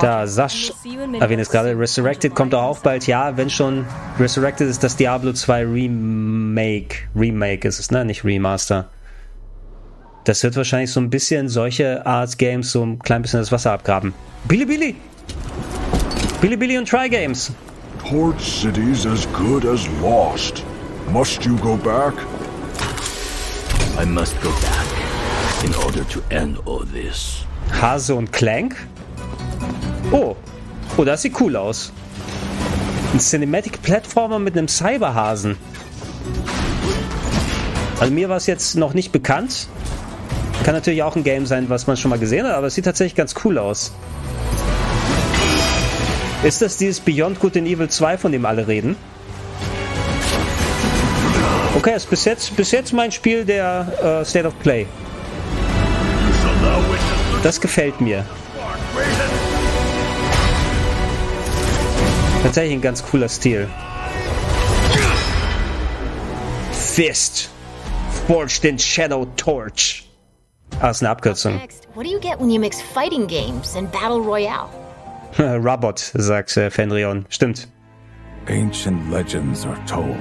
Da, 0.00 0.26
Sash 0.26 0.72
erwähnt 1.20 1.40
es 1.40 1.50
gerade. 1.50 1.78
Resurrected 1.78 2.34
kommt 2.34 2.54
auch 2.54 2.78
bald. 2.80 3.06
Ja, 3.06 3.36
wenn 3.36 3.48
schon 3.48 3.86
Resurrected 4.18 4.68
ist 4.68 4.82
das 4.82 4.96
Diablo 4.96 5.32
2 5.32 5.64
Remake. 5.64 6.96
Remake 7.14 7.68
ist 7.68 7.78
es, 7.78 7.90
ne? 7.90 8.04
Nicht 8.04 8.24
Remaster. 8.24 8.88
Das 10.24 10.42
wird 10.42 10.56
wahrscheinlich 10.56 10.90
so 10.90 11.00
ein 11.00 11.10
bisschen 11.10 11.48
solche 11.48 12.04
Art 12.06 12.38
Games 12.38 12.72
so 12.72 12.84
ein 12.84 12.98
klein 12.98 13.22
bisschen 13.22 13.40
das 13.40 13.52
Wasser 13.52 13.72
abgraben. 13.72 14.14
Billy 14.44 14.64
Billy! 14.64 14.94
Billy 16.40 16.56
Billy 16.56 16.78
und 16.78 16.88
Try 16.88 17.08
Games. 17.08 17.52
Port 17.98 18.40
City's 18.40 19.06
as 19.06 19.28
good 19.32 19.64
as 19.64 19.88
lost. 20.00 20.64
Must 21.12 21.44
you 21.44 21.56
go 21.58 21.76
back? 21.76 22.14
I 24.00 24.04
must 24.04 24.40
go 24.40 24.50
back 24.50 24.91
in 25.64 25.74
order 25.76 26.06
to 26.08 26.20
end 26.30 26.58
all 26.66 26.84
this. 26.84 27.44
Hase 27.80 28.14
und 28.14 28.32
Clank? 28.32 28.76
Oh. 30.10 30.36
Oh, 30.96 31.04
das 31.04 31.22
sieht 31.22 31.40
cool 31.40 31.56
aus. 31.56 31.92
Ein 33.12 33.20
Cinematic 33.20 33.82
Platformer 33.82 34.38
mit 34.38 34.56
einem 34.56 34.68
Cyberhasen. 34.68 35.56
Also 38.00 38.12
mir 38.12 38.28
war 38.28 38.36
es 38.36 38.46
jetzt 38.46 38.74
noch 38.74 38.94
nicht 38.94 39.12
bekannt. 39.12 39.68
Kann 40.64 40.74
natürlich 40.74 41.02
auch 41.02 41.16
ein 41.16 41.24
Game 41.24 41.46
sein, 41.46 41.68
was 41.68 41.86
man 41.86 41.96
schon 41.96 42.10
mal 42.10 42.18
gesehen 42.18 42.46
hat, 42.46 42.54
aber 42.54 42.66
es 42.66 42.74
sieht 42.74 42.84
tatsächlich 42.84 43.14
ganz 43.14 43.34
cool 43.44 43.58
aus. 43.58 43.92
Ist 46.42 46.60
das 46.60 46.76
dieses 46.76 47.00
Beyond 47.00 47.38
Good 47.38 47.56
and 47.56 47.68
Evil 47.68 47.88
2, 47.88 48.18
von 48.18 48.32
dem 48.32 48.44
alle 48.44 48.66
reden? 48.66 48.96
Okay, 51.76 51.94
ist 51.96 52.10
bis 52.10 52.24
jetzt, 52.24 52.56
bis 52.56 52.70
jetzt 52.70 52.92
mein 52.92 53.12
Spiel 53.12 53.44
der 53.44 54.20
uh, 54.22 54.24
State 54.24 54.46
of 54.46 54.58
Play. 54.60 54.86
Das 57.42 57.60
gefällt 57.60 58.00
mir. 58.00 58.24
Tatsächlich 62.42 62.74
ein 62.74 62.80
ganz 62.80 63.04
cooler 63.04 63.28
Stil. 63.28 63.68
Fist. 66.72 67.48
Forged 68.26 68.64
in 68.64 68.78
Shadow 68.78 69.26
Torch. 69.36 70.08
Ah, 70.80 70.90
ist 70.90 71.02
eine 71.02 71.10
Abkürzung. 71.10 71.60
What 71.94 72.04
do 72.06 72.10
you 72.10 72.20
get 72.20 72.40
when 72.40 72.50
you 72.50 72.60
mix 72.60 72.80
fighting 72.80 73.26
games 73.26 73.76
and 73.76 73.90
battle 73.92 74.20
royale? 74.20 74.68
Robot, 75.38 75.98
sagt 75.98 76.56
äh, 76.56 76.70
Fenrion. 76.70 77.26
Stimmt. 77.28 77.68
Ancient 78.48 79.10
legends 79.10 79.64
are 79.64 79.78
told. 79.86 80.16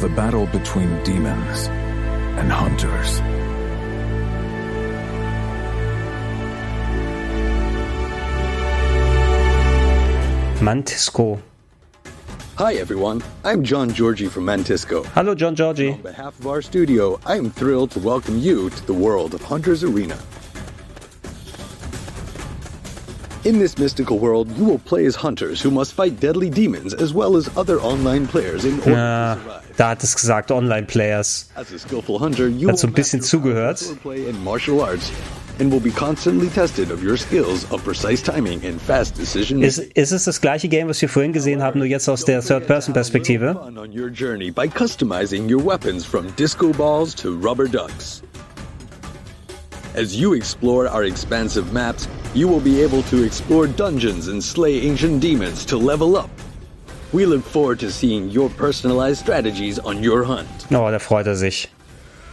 Of 0.00 0.08
the 0.08 0.16
battle 0.16 0.46
between 0.46 1.04
demons 1.04 1.66
and 2.40 2.50
hunters. 2.50 3.20
Mantisco. 10.62 11.42
Hi 12.56 12.76
everyone, 12.76 13.22
I'm 13.44 13.62
John 13.62 13.92
Georgie 13.92 14.28
from 14.28 14.46
Mantisco. 14.46 15.04
Hello, 15.08 15.34
John 15.34 15.54
Georgie. 15.54 15.90
On 15.90 16.00
behalf 16.00 16.38
of 16.38 16.46
our 16.46 16.62
studio, 16.62 17.20
I 17.26 17.36
am 17.36 17.50
thrilled 17.50 17.90
to 17.90 17.98
welcome 17.98 18.38
you 18.38 18.70
to 18.70 18.86
the 18.86 18.94
world 18.94 19.34
of 19.34 19.42
Hunter's 19.42 19.84
Arena. 19.84 20.18
In 23.42 23.58
this 23.58 23.78
mystical 23.78 24.18
world, 24.18 24.48
you 24.58 24.64
will 24.66 24.78
play 24.78 25.06
as 25.06 25.14
hunters 25.16 25.62
who 25.62 25.70
must 25.70 25.94
fight 25.94 26.20
deadly 26.20 26.50
demons 26.50 26.92
as 26.92 27.14
well 27.14 27.36
as 27.38 27.48
other 27.56 27.80
online 27.80 28.26
players 28.26 28.66
in 28.66 28.78
order 28.80 28.90
Ja, 28.92 29.34
to 29.34 29.40
survive. 29.40 29.76
da 29.78 29.88
hat 29.88 30.02
es 30.04 30.14
gesagt, 30.14 30.50
Online-Players. 30.50 31.46
As 31.56 31.72
a 31.72 31.78
skillful 31.78 32.18
hunter, 32.18 32.48
you 32.48 32.68
Hat 32.68 32.78
so 32.78 32.86
will 32.86 32.90
ein 32.92 32.94
bisschen 32.94 33.20
master 33.20 33.38
zugehört. 33.38 33.78
swordplay 33.78 34.28
and 34.28 34.44
martial 34.44 34.82
arts 34.82 35.10
and 35.58 35.72
will 35.72 35.80
be 35.80 35.90
constantly 35.90 36.48
tested 36.50 36.90
of 36.90 37.02
your 37.02 37.16
skills 37.16 37.64
of 37.72 37.82
precise 37.82 38.22
timing 38.22 38.62
and 38.66 38.78
fast 38.78 39.14
decision 39.16 39.62
Ist, 39.62 39.78
making. 39.78 39.92
ist 40.02 40.12
es 40.12 40.24
das 40.24 40.38
gleiche 40.42 40.68
Game, 40.68 40.88
was 40.88 41.00
wir 41.00 41.08
vorhin 41.08 41.32
gesehen 41.32 41.62
haben, 41.62 41.78
nur 41.78 41.88
jetzt 41.88 42.10
aus 42.10 42.26
der 42.26 42.42
Third-Person-Perspektive? 42.42 43.58
On 43.58 43.74
your 43.98 44.10
journey 44.10 44.50
by 44.50 44.68
customizing 44.68 45.48
your 45.50 45.64
weapons 45.64 46.04
from 46.04 46.26
disco 46.36 46.72
balls 46.72 47.14
to 47.14 47.30
rubber 47.40 47.66
ducks. 47.66 48.20
As 49.94 50.14
you 50.14 50.34
explore 50.34 50.86
our 50.92 51.04
expansive 51.04 51.72
maps, 51.72 52.06
you 52.34 52.46
will 52.46 52.60
be 52.60 52.80
able 52.80 53.02
to 53.04 53.24
explore 53.24 53.66
dungeons 53.66 54.28
and 54.28 54.42
slay 54.42 54.80
ancient 54.82 55.20
demons 55.20 55.64
to 55.66 55.76
level 55.76 56.16
up. 56.16 56.30
We 57.12 57.26
look 57.26 57.42
forward 57.42 57.80
to 57.80 57.90
seeing 57.90 58.30
your 58.30 58.48
personalized 58.50 59.18
strategies 59.20 59.78
on 59.80 60.02
your 60.02 60.22
hunt. 60.22 60.66
Oh, 60.70 60.90
da 60.90 60.98
freut 60.98 61.26
er 61.26 61.34
sich. 61.34 61.68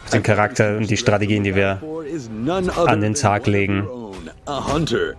Auf 0.05 0.11
den 0.11 0.23
Charakter 0.23 0.77
und 0.77 0.89
die 0.89 0.97
Strategien, 0.97 1.43
die 1.43 1.55
wir 1.55 1.81
Is 2.05 2.29
none 2.29 2.69
other 2.69 2.89
an 2.89 3.01
den 3.01 3.13
Tag 3.13 3.47
legen. 3.47 3.85
A 4.45 4.61
hunter. 4.61 5.15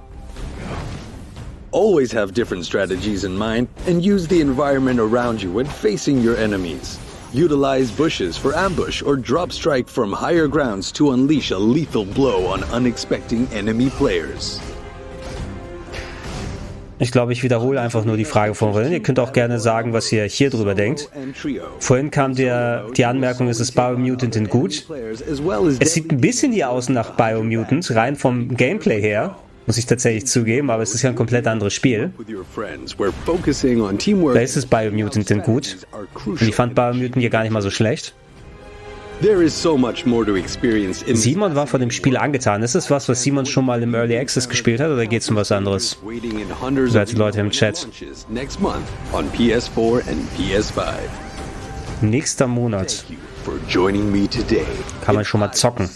Always 1.73 2.13
have 2.13 2.33
different 2.33 2.65
strategies 2.65 3.25
in 3.25 3.37
mind 3.37 3.69
and 3.87 4.03
use 4.03 4.27
the 4.27 4.41
environment 4.41 5.01
around 5.01 5.43
you 5.43 5.53
when 5.53 5.67
facing 5.67 6.19
your 6.25 6.37
enemies. 6.37 6.99
Utilize 7.33 7.91
bushes 7.91 8.39
for 8.39 8.55
ambush 8.55 9.03
or 9.03 9.15
drop 9.15 9.53
strike 9.53 9.87
from 9.87 10.13
higher 10.13 10.49
grounds 10.49 10.91
to 10.93 11.11
unleash 11.13 11.51
a 11.51 11.59
lethal 11.59 12.07
blow 12.07 12.47
on 12.47 12.65
unexpected 12.73 13.53
enemy 13.53 13.91
players. 13.91 14.61
Ich 16.99 17.13
glaube, 17.13 17.33
ich 17.33 17.43
wiederhole 17.43 17.81
einfach 17.81 18.05
nur 18.05 18.17
die 18.17 18.25
Frage 18.25 18.55
von 18.55 18.73
vorhin. 18.73 18.93
Ihr 18.93 19.03
könnt 19.03 19.21
auch 19.21 19.33
gerne 19.33 19.61
sagen, 19.61 19.93
was 19.93 20.11
ihr 20.11 20.25
hier 20.25 20.51
drüber 20.51 20.75
denkt. 20.75 21.11
Vorhin 21.79 22.11
kam 22.11 22.35
der, 22.35 22.87
die 22.97 23.05
Anmerkung, 23.05 23.49
es 23.49 23.61
ist 23.61 23.73
Biomutant 23.73 24.35
in 24.35 24.49
gut. 24.49 24.87
Es 25.81 25.93
sieht 25.93 26.11
ein 26.11 26.21
bisschen 26.21 26.51
hier 26.53 26.71
aus 26.71 26.89
nach 26.89 27.11
Biomutant, 27.11 27.95
rein 27.95 28.17
vom 28.17 28.57
Gameplay 28.57 29.01
her. 29.01 29.37
Muss 29.69 29.77
ich 29.77 29.85
tatsächlich 29.85 30.27
zugeben, 30.27 30.71
aber 30.71 30.83
es 30.83 30.95
ist 30.95 31.03
ja 31.03 31.11
ein 31.11 31.15
komplett 31.15 31.47
anderes 31.47 31.75
Spiel. 31.75 32.11
Da 34.35 34.41
ist 34.41 34.57
es 34.57 34.65
Biomutant 34.65 35.31
in 35.31 35.43
gut. 35.43 35.77
Und 36.25 36.41
ich 36.41 36.55
fand 36.55 36.75
Biomutant 36.75 37.17
hier 37.17 37.29
gar 37.29 37.43
nicht 37.43 37.53
mal 37.53 37.61
so 37.61 37.69
schlecht. 37.69 38.15
Simon 41.13 41.55
war 41.55 41.67
von 41.67 41.81
dem 41.81 41.91
Spiel 41.91 42.17
angetan. 42.17 42.63
Ist 42.63 42.77
es 42.77 42.91
was, 42.91 43.11
was 43.11 43.23
Simon 43.23 43.45
schon 43.45 43.67
mal 43.67 43.83
im 43.83 43.93
Early 43.93 44.17
Access 44.17 44.49
gespielt 44.49 44.81
hat, 44.81 44.91
oder 44.91 45.05
geht 45.05 45.21
es 45.21 45.29
um 45.29 45.37
was 45.37 45.53
anderes? 45.53 45.99
Seid 46.87 47.11
die 47.11 47.17
Leute 47.17 47.41
im 47.41 47.51
Chat. 47.51 47.83
launches 47.83 48.27
next 48.31 48.59
month 48.63 48.87
on 49.13 49.31
PS4 49.33 50.01
and 50.09 50.27
PS5. 50.39 50.95
Nächster 52.01 52.47
Monat 52.47 53.05
kann 55.05 55.15
man 55.15 55.27
schon 55.27 55.41
mal 55.41 55.53
zocken. 55.53 55.91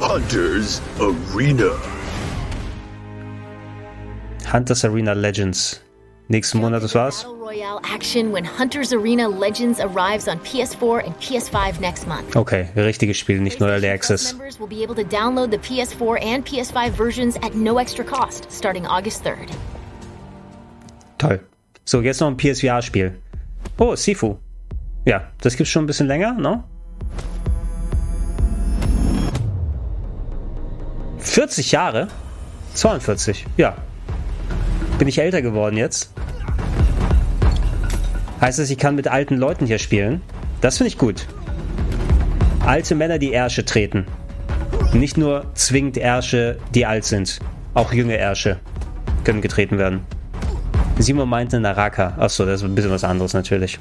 See 0.00 0.06
you 0.06 0.12
all 0.12 0.20
soon 0.20 0.22
on 0.22 0.22
Hunter's 0.22 0.80
Arena. 1.00 1.70
Hunters 4.46 4.84
Arena 4.84 5.14
Legends. 5.14 5.80
Nächsten 6.28 6.60
Monat, 6.60 6.82
das 6.82 6.94
war's. 6.94 7.22
Battle 7.24 7.36
Royale 7.36 7.80
action 7.84 8.32
when 8.32 8.44
Hunter's 8.44 8.92
Arena 8.92 9.28
Legends 9.28 9.80
arrives 9.80 10.28
on 10.28 10.38
PS4 10.40 11.04
and 11.04 11.14
PS5 11.16 11.80
next 11.80 12.06
month. 12.06 12.36
Okay, 12.36 12.68
richtiges 12.76 13.16
Spiel, 13.16 13.40
nicht 13.40 13.60
nur 13.60 13.68
Early 13.68 13.88
PlayStation 13.88 13.94
Access. 13.94 14.32
Members 14.32 14.60
will 14.60 14.68
be 14.68 14.82
able 14.82 14.94
to 14.94 15.04
download 15.04 15.50
the 15.50 15.58
PS4 15.58 16.22
and 16.22 16.46
PS5 16.46 16.92
versions 16.92 17.36
at 17.42 17.54
no 17.54 17.78
extra 17.78 18.04
cost 18.04 18.50
starting 18.50 18.86
August 18.86 19.24
3rd. 19.24 19.50
Toll. 21.18 21.40
So, 21.84 22.00
jetzt 22.00 22.20
noch 22.20 22.28
ein 22.28 22.36
PSVR-Spiel. 22.36 23.20
Oh, 23.78 23.96
Sifu. 23.96 24.36
Ja, 25.04 25.30
das 25.40 25.56
gibt's 25.56 25.70
schon 25.72 25.84
ein 25.84 25.86
bisschen 25.86 26.06
länger, 26.06 26.34
ne? 26.34 26.62
40 31.20 31.72
Jahre? 31.72 32.08
42, 32.74 33.46
ja. 33.56 33.76
Bin 34.98 35.08
ich 35.08 35.18
älter 35.18 35.42
geworden 35.42 35.76
jetzt? 35.76 36.12
Heißt 38.40 38.58
das, 38.58 38.70
ich 38.70 38.78
kann 38.78 38.94
mit 38.94 39.08
alten 39.08 39.36
Leuten 39.36 39.66
hier 39.66 39.78
spielen? 39.78 40.22
Das 40.60 40.78
finde 40.78 40.88
ich 40.88 40.98
gut. 40.98 41.26
Alte 42.64 42.94
Männer, 42.94 43.18
die 43.18 43.32
Ärsche 43.32 43.64
treten. 43.64 44.06
Nicht 44.92 45.16
nur 45.16 45.46
zwingend 45.54 45.96
Ärsche, 45.96 46.58
die 46.74 46.86
alt 46.86 47.04
sind. 47.04 47.38
Auch 47.74 47.92
junge 47.92 48.16
Ärsche 48.16 48.58
können 49.24 49.40
getreten 49.40 49.78
werden. 49.78 50.00
Simon 50.98 51.28
meinte 51.28 51.60
Naraka. 51.60 52.14
Achso, 52.18 52.44
das 52.44 52.60
ist 52.60 52.66
ein 52.66 52.74
bisschen 52.74 52.90
was 52.90 53.04
anderes 53.04 53.32
natürlich. 53.32 53.78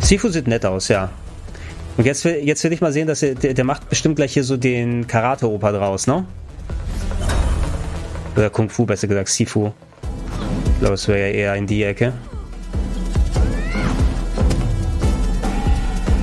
Sifu 0.00 0.28
sieht 0.28 0.46
nett 0.46 0.64
aus, 0.64 0.88
ja. 0.88 1.10
Und 1.96 2.04
jetzt 2.04 2.24
will, 2.24 2.40
jetzt 2.42 2.62
will 2.62 2.72
ich 2.72 2.80
mal 2.80 2.92
sehen, 2.92 3.06
dass 3.06 3.22
er, 3.22 3.34
der, 3.34 3.54
der 3.54 3.64
macht 3.64 3.88
bestimmt 3.88 4.16
gleich 4.16 4.34
hier 4.34 4.44
so 4.44 4.56
den 4.56 5.06
Karate-Oper 5.06 5.72
draus, 5.72 6.06
ne? 6.06 6.26
Oder 8.36 8.50
Kung 8.50 8.68
Fu, 8.68 8.84
besser 8.84 9.06
gesagt, 9.06 9.28
Sifu. 9.28 9.72
Ich 10.74 10.80
glaube, 10.80 10.94
es 10.94 11.08
wäre 11.08 11.20
ja 11.20 11.28
eher 11.28 11.54
in 11.54 11.66
die 11.66 11.82
Ecke. 11.82 12.12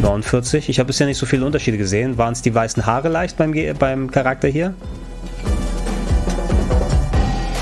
49. 0.04 0.70
Ich 0.70 0.80
habe 0.80 0.88
bisher 0.88 1.08
nicht 1.08 1.18
so 1.18 1.26
viele 1.26 1.46
Unterschiede 1.46 1.78
gesehen. 1.78 2.18
Waren 2.18 2.34
es 2.34 2.42
die 2.42 2.54
weißen 2.54 2.86
Haare 2.86 3.10
leicht 3.10 3.38
beim, 3.38 3.54
beim 3.80 4.12
Charakter 4.12 4.48
hier? 4.48 4.76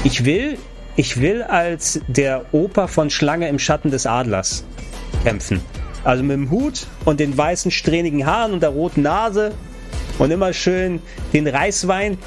Ich 0.04 0.26
will, 0.26 0.58
ich 0.96 1.22
will 1.22 1.44
als 1.44 2.02
der 2.08 2.46
Opa 2.52 2.88
von 2.88 3.10
Schlange 3.10 3.48
im 3.48 3.60
Schatten 3.60 3.92
des 3.92 4.06
Adlers 4.06 4.66
kämpfen. 5.24 5.62
Also 6.04 6.24
mit 6.24 6.36
dem 6.36 6.50
Hut 6.50 6.88
und 7.06 7.20
den 7.20 7.38
weißen 7.38 7.72
strähnigen 7.72 8.26
Haaren 8.26 8.54
und 8.54 8.64
der 8.64 8.70
roten 8.70 9.04
Nase 9.04 9.54
und 10.18 10.32
immer 10.32 10.54
schön 10.54 11.02
den 11.34 11.48
Reiswein. 11.48 12.18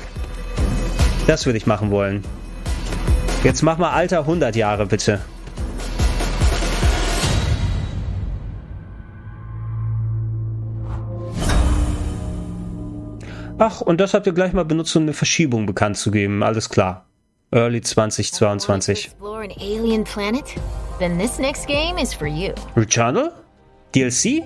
Das 1.27 1.47
würde 1.47 1.57
ich 1.57 1.67
machen 1.67 1.91
wollen. 1.91 2.23
Jetzt 3.43 3.63
mach 3.63 3.79
mal 3.79 3.91
Alter 3.91 4.21
100 4.21 4.57
Jahre 4.57 4.87
bitte. 4.87 5.21
Ach, 13.59 13.81
und 13.81 14.01
das 14.01 14.15
habt 14.15 14.27
ihr 14.27 14.33
gleich 14.33 14.53
mal 14.53 14.65
benutzt, 14.65 14.97
um 14.97 15.05
eine 15.05 15.13
Verschiebung 15.13 15.67
bekannt 15.67 15.97
zu 15.97 16.11
geben. 16.11 16.43
Alles 16.43 16.69
klar. 16.69 17.07
Early 17.53 17.81
2022. 17.81 19.05
Explore 19.07 19.45
DLC? 23.95 24.43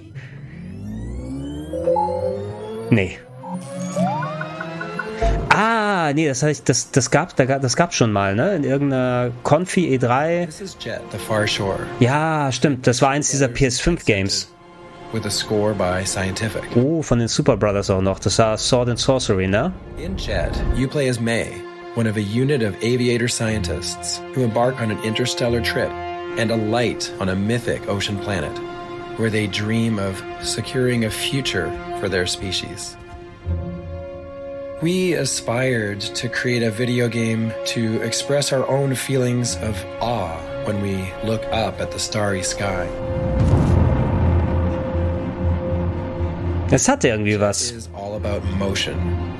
Nee. 2.90 3.18
Ah, 5.50 6.12
nee, 6.14 6.28
das 6.28 6.42
heißt, 6.42 6.68
das, 6.68 6.90
das 6.90 7.10
gab, 7.10 7.34
das 7.36 7.76
gab 7.76 7.92
schon 7.92 8.12
mal, 8.12 8.34
ne? 8.34 8.54
In 8.56 8.64
irgendeiner 8.64 9.30
Confi 9.42 9.96
E3. 9.96 10.46
This 10.46 10.60
is 10.60 10.76
Jet, 10.80 11.00
the 11.12 11.18
Far 11.18 11.46
Shore, 11.46 11.80
Ja, 12.00 12.50
stimmt. 12.52 12.86
Das 12.86 13.02
war 13.02 13.10
eins 13.10 13.30
dieser 13.30 13.46
PS5 13.46 14.04
Games. 14.06 14.52
with 15.12 15.24
a 15.24 15.30
score 15.30 15.72
by 15.72 16.04
Scientific. 16.04 16.62
Oh, 16.76 17.00
von 17.02 17.18
den 17.18 17.28
Super 17.28 17.56
Brothers 17.56 17.88
auch 17.88 18.02
noch. 18.02 18.18
Das 18.18 18.38
war 18.38 18.58
Sword 18.58 18.90
and 18.90 18.98
Sorcery, 18.98 19.46
ne? 19.48 19.72
In 19.96 20.16
Jet, 20.18 20.52
you 20.76 20.86
play 20.86 21.08
as 21.08 21.18
May, 21.18 21.46
one 21.96 22.06
of 22.08 22.16
a 22.16 22.20
unit 22.20 22.62
of 22.62 22.74
aviator 22.82 23.26
scientists 23.28 24.20
who 24.34 24.42
embark 24.44 24.78
on 24.82 24.90
an 24.90 24.98
interstellar 25.04 25.62
trip 25.62 25.90
and 26.38 26.50
alight 26.50 27.10
on 27.20 27.30
a 27.30 27.34
mythic 27.34 27.88
ocean 27.88 28.18
planet 28.18 28.52
where 29.18 29.30
they 29.30 29.46
dream 29.46 29.98
of 29.98 30.22
securing 30.42 31.04
a 31.04 31.10
future 31.10 31.70
for 32.00 32.08
their 32.08 32.26
species. 32.26 32.96
We 34.80 35.14
aspired 35.14 36.00
to 36.00 36.28
create 36.28 36.62
a 36.62 36.70
video 36.70 37.08
game 37.08 37.52
to 37.74 38.00
express 38.02 38.52
our 38.52 38.66
own 38.68 38.94
feelings 38.94 39.56
of 39.56 39.76
awe 40.00 40.38
when 40.64 40.80
we 40.80 41.12
look 41.24 41.42
up 41.50 41.80
at 41.80 41.90
the 41.90 41.98
starry 41.98 42.42
sky. 42.44 42.86
Es 46.70 46.86
hatte 46.86 47.08
irgendwie 47.08 47.36
was. 47.38 47.70
is 47.72 47.88
all 47.94 48.14
about 48.16 48.44
motion, 48.58 48.94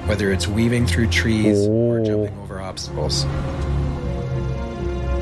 whether 0.08 0.32
it's 0.32 0.49
weaving 0.49 0.87
through 0.87 1.06
trees 1.08 1.66
or 1.68 1.99
Oh. 2.00 2.04
jumping 2.04 2.38
over 2.42 2.61
obstacles. 2.61 3.26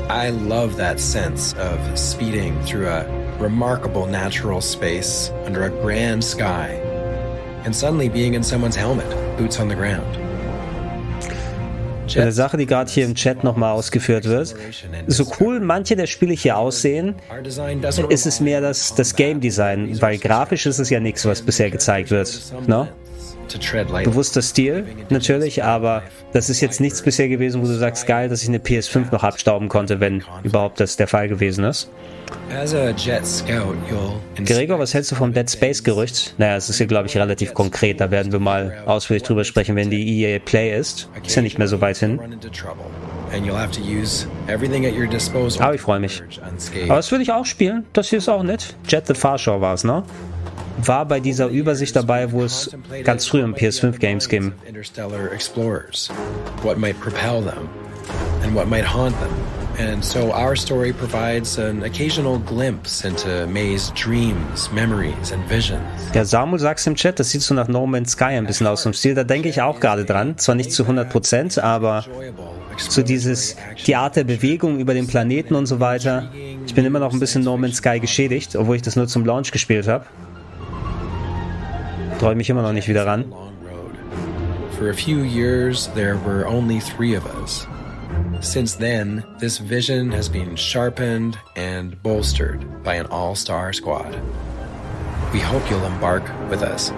I 0.09 0.29
love 0.29 0.77
that 0.77 1.01
sense 1.01 1.53
of 1.59 1.77
speeding 1.99 2.57
through 2.63 2.87
a 2.87 3.03
remarkable 3.39 4.05
natural 4.05 4.61
space 4.61 5.31
under 5.45 5.63
a 5.65 5.69
grand 5.69 6.23
sky 6.23 6.79
and 7.65 7.75
suddenly 7.75 8.09
being 8.09 8.33
in 8.33 8.43
someone's 8.43 8.75
helmet, 8.75 9.09
boots 9.37 9.59
on 9.59 9.67
the 9.69 9.75
ground. 9.75 10.17
Eine 12.15 12.31
Sache, 12.31 12.57
die 12.57 12.65
gerade 12.65 12.89
hier 12.89 13.05
im 13.05 13.15
Chat 13.15 13.43
nochmal 13.43 13.73
ausgeführt 13.73 14.25
wird. 14.25 14.55
So 15.07 15.25
cool 15.39 15.59
manche 15.59 15.95
der 15.95 16.07
Spiele 16.07 16.33
hier 16.33 16.57
aussehen, 16.57 17.15
ist 18.09 18.25
es 18.25 18.39
mehr 18.39 18.61
das, 18.61 18.95
das 18.95 19.15
Game 19.15 19.41
Design, 19.41 20.01
weil 20.01 20.17
grafisch 20.17 20.65
ist 20.65 20.79
es 20.79 20.89
ja 20.89 20.99
nichts, 20.99 21.25
was 21.25 21.41
bisher 21.41 21.69
gezeigt 21.69 22.09
wird. 22.09 22.41
Ne? 22.65 22.87
Bewusster 24.05 24.41
Stil, 24.41 24.85
natürlich, 25.09 25.63
aber 25.63 26.03
das 26.33 26.49
ist 26.49 26.61
jetzt 26.61 26.81
nichts 26.81 27.01
bisher 27.01 27.29
gewesen, 27.29 27.61
wo 27.61 27.65
du 27.65 27.73
sagst, 27.73 28.05
geil, 28.07 28.29
dass 28.29 28.43
ich 28.43 28.49
eine 28.49 28.59
PS5 28.59 29.11
noch 29.11 29.23
abstauben 29.23 29.69
konnte, 29.69 29.99
wenn 29.99 30.23
überhaupt 30.43 30.79
das 30.79 30.97
der 30.97 31.07
Fall 31.07 31.27
gewesen 31.27 31.63
ist. 31.63 31.89
Gregor, 34.43 34.79
was 34.79 34.93
hältst 34.93 35.11
du 35.11 35.15
vom 35.15 35.33
Dead 35.33 35.49
Space 35.49 35.83
Gerücht? 35.83 36.33
Naja, 36.37 36.55
es 36.57 36.69
ist 36.69 36.77
hier, 36.77 36.87
glaube 36.87 37.07
ich, 37.07 37.17
relativ 37.17 37.53
konkret. 37.53 38.01
Da 38.01 38.11
werden 38.11 38.31
wir 38.31 38.39
mal 38.39 38.83
ausführlich 38.85 39.23
drüber 39.23 39.43
sprechen, 39.43 39.75
wenn 39.75 39.89
die 39.89 40.23
EA 40.23 40.39
Play 40.39 40.77
ist. 40.77 41.09
Ist 41.25 41.35
ja 41.35 41.41
nicht 41.41 41.57
mehr 41.57 41.67
so 41.67 41.81
weit 41.81 41.97
hin. 41.97 42.19
Aber 45.59 45.69
to 45.69 45.73
ich 45.73 45.81
freue 45.81 45.99
mich. 45.99 46.23
Aber 46.85 46.95
das 46.95 47.11
würde 47.11 47.23
ich 47.23 47.31
auch 47.31 47.45
spielen. 47.45 47.85
Das 47.93 48.09
hier 48.09 48.19
ist 48.19 48.29
auch 48.29 48.43
nett. 48.43 48.75
Jet 48.87 49.07
the 49.07 49.13
Farshaw 49.13 49.59
war 49.59 49.73
es, 49.73 49.83
ne? 49.83 50.03
War 50.83 51.05
bei 51.05 51.19
dieser 51.19 51.47
Übersicht 51.47 51.95
dabei, 51.95 52.31
wo 52.31 52.43
es 52.43 52.71
ganz 53.03 53.25
früh 53.27 53.41
im 53.41 53.55
PS5 53.55 53.97
Games 53.97 54.29
ging. 54.29 54.53
And 58.43 58.55
what 58.55 58.67
might 58.67 58.85
haunt 58.85 59.19
them. 59.19 59.29
And 59.79 60.03
so 60.03 60.33
our 60.33 60.55
story 60.55 60.91
provides 60.91 61.59
an 61.59 61.83
occasional 61.83 62.39
glimpse 62.39 63.05
into 63.05 63.45
May's 63.45 63.91
dreams, 63.93 64.71
memories, 64.71 65.31
and 65.31 65.47
visions. 65.47 65.83
Ja, 66.15 66.25
Samuel 66.25 66.59
sagst 66.59 66.87
im 66.87 66.95
Chat, 66.95 67.19
das 67.19 67.29
sieht 67.29 67.43
so 67.43 67.53
nach 67.53 67.67
No 67.67 67.85
Man's 67.85 68.13
Sky 68.13 68.35
ein 68.37 68.47
bisschen 68.47 68.65
aus 68.65 68.81
vom 68.81 68.93
Stil. 68.93 69.13
Da 69.13 69.23
denke 69.23 69.49
ich 69.49 69.61
auch 69.61 69.79
gerade 69.79 70.03
dran. 70.03 70.35
Zwar 70.39 70.55
nicht 70.55 70.71
zu 70.71 70.83
100%, 70.83 71.59
aber 71.59 72.05
so 72.77 73.03
dieses, 73.03 73.55
die 73.85 73.95
Art 73.95 74.15
der 74.15 74.23
Bewegung 74.23 74.79
über 74.79 74.95
den 74.95 75.05
Planeten 75.05 75.53
und 75.53 75.67
so 75.67 75.79
weiter. 75.79 76.31
Ich 76.65 76.73
bin 76.73 76.83
immer 76.83 76.99
noch 76.99 77.13
ein 77.13 77.19
bisschen 77.19 77.43
No 77.43 77.55
Man's 77.55 77.77
Sky 77.77 77.99
geschädigt, 77.99 78.55
obwohl 78.55 78.77
ich 78.77 78.81
das 78.81 78.95
nur 78.95 79.07
zum 79.07 79.25
Launch 79.25 79.51
gespielt 79.51 79.87
habe. 79.87 80.05
Traue 82.19 82.35
mich 82.35 82.49
immer 82.49 82.61
noch 82.61 82.73
nicht 82.73 82.87
wieder 82.87 83.05
ran. 83.05 83.25
For 84.77 84.89
a 84.89 84.93
few 84.93 85.23
years, 85.23 85.89
there 85.95 86.17
were 86.25 86.45
only 86.47 86.79
three 86.79 87.15
of 87.15 87.25
us. 87.41 87.67
Since 88.41 88.77
then, 88.77 89.23
this 89.39 89.57
vision 89.57 90.11
has 90.11 90.29
been 90.29 90.55
sharpened 90.55 91.37
and 91.55 92.01
bolstered 92.03 92.65
by 92.83 92.95
an 92.95 93.07
all 93.07 93.35
star 93.35 93.73
squad. 93.73 94.15
We 95.33 95.39
hope 95.39 95.69
you'll 95.69 95.85
embark 95.85 96.23
with 96.49 96.61
us. 96.61 96.93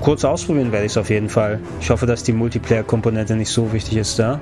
Kurz 0.00 0.24
ausprobieren 0.24 0.72
werde 0.72 0.86
ich 0.86 0.92
es 0.92 0.98
auf 0.98 1.08
jeden 1.08 1.28
Fall. 1.28 1.60
Ich 1.80 1.90
hoffe, 1.90 2.06
dass 2.06 2.22
die 2.22 2.32
Multiplayer-Komponente 2.32 3.36
nicht 3.36 3.50
so 3.50 3.72
wichtig 3.72 3.96
ist 3.96 4.18
da. 4.18 4.40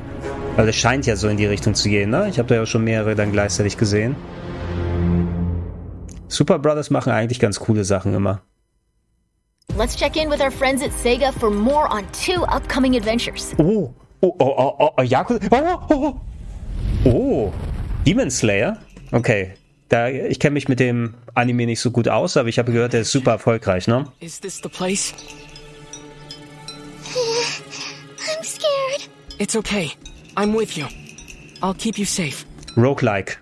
Weil 0.57 0.69
es 0.69 0.77
scheint 0.77 1.07
ja 1.07 1.17
so 1.17 1.29
in 1.29 1.37
die 1.37 1.47
Richtung 1.47 1.75
zu 1.75 1.89
gehen, 1.89 2.11
ne? 2.11 2.29
Ich 2.29 2.39
habe 2.39 2.49
da 2.49 2.57
ja 2.57 2.67
schon 2.67 2.85
mehrere 2.85 3.15
dann 3.15 3.33
gleichzeitig 3.33 3.77
gesehen. 3.77 4.17
Super 6.29 6.59
Brothers 6.59 6.91
machen 6.91 7.13
eigentlich 7.13 7.39
ganz 7.39 7.61
coole 7.61 7.85
Sachen 7.85 8.15
immer. 8.15 8.43
Let's 9.71 9.97
check 9.97 10.17
in 10.17 10.29
with 10.29 10.41
our 10.41 10.51
friends 10.51 10.83
at 10.83 10.91
Sega 10.91 11.33
for 11.33 11.51
more 11.51 11.87
on 11.89 12.07
two 12.13 12.45
upcoming 12.45 12.97
adventures. 12.97 13.55
Oh, 13.59 13.95
oh, 14.23 14.37
oh, 14.39 14.55
oh, 14.59 14.77
oh, 14.79 14.91
oh 14.99 15.03
Yakuza. 15.03 15.49
Oh, 15.51 15.87
oh, 15.91 16.21
oh. 17.07 17.11
oh, 17.11 17.53
Demon 18.05 18.31
Slayer? 18.31 18.77
Okay. 19.13 19.55
Da, 19.89 20.09
ich 20.09 20.39
kenne 20.41 20.55
mich 20.55 20.69
mit 20.69 20.81
dem 20.81 21.15
Anime 21.35 21.67
nicht 21.67 21.81
so 21.81 21.91
gut 21.91 22.09
aus, 22.09 22.37
aber 22.37 22.49
ich 22.49 22.59
habe 22.59 22.73
gehört, 22.73 22.93
der 22.93 23.03
ist 23.03 23.13
super 23.13 23.33
erfolgreich, 23.33 23.89
ne? 23.89 24.07
Is 24.21 24.41
this 24.41 24.61
the 24.63 24.69
place? 24.69 25.13
I'm 27.13 28.43
scared. 28.43 29.09
It's 29.39 29.57
okay. 29.57 29.93
I'm 30.37 30.55
with 30.55 30.77
you. 30.77 30.87
I'll 31.63 31.75
keep 31.75 31.99
you 31.99 32.07
safe. 32.07 32.47
Roguelike. 32.77 33.37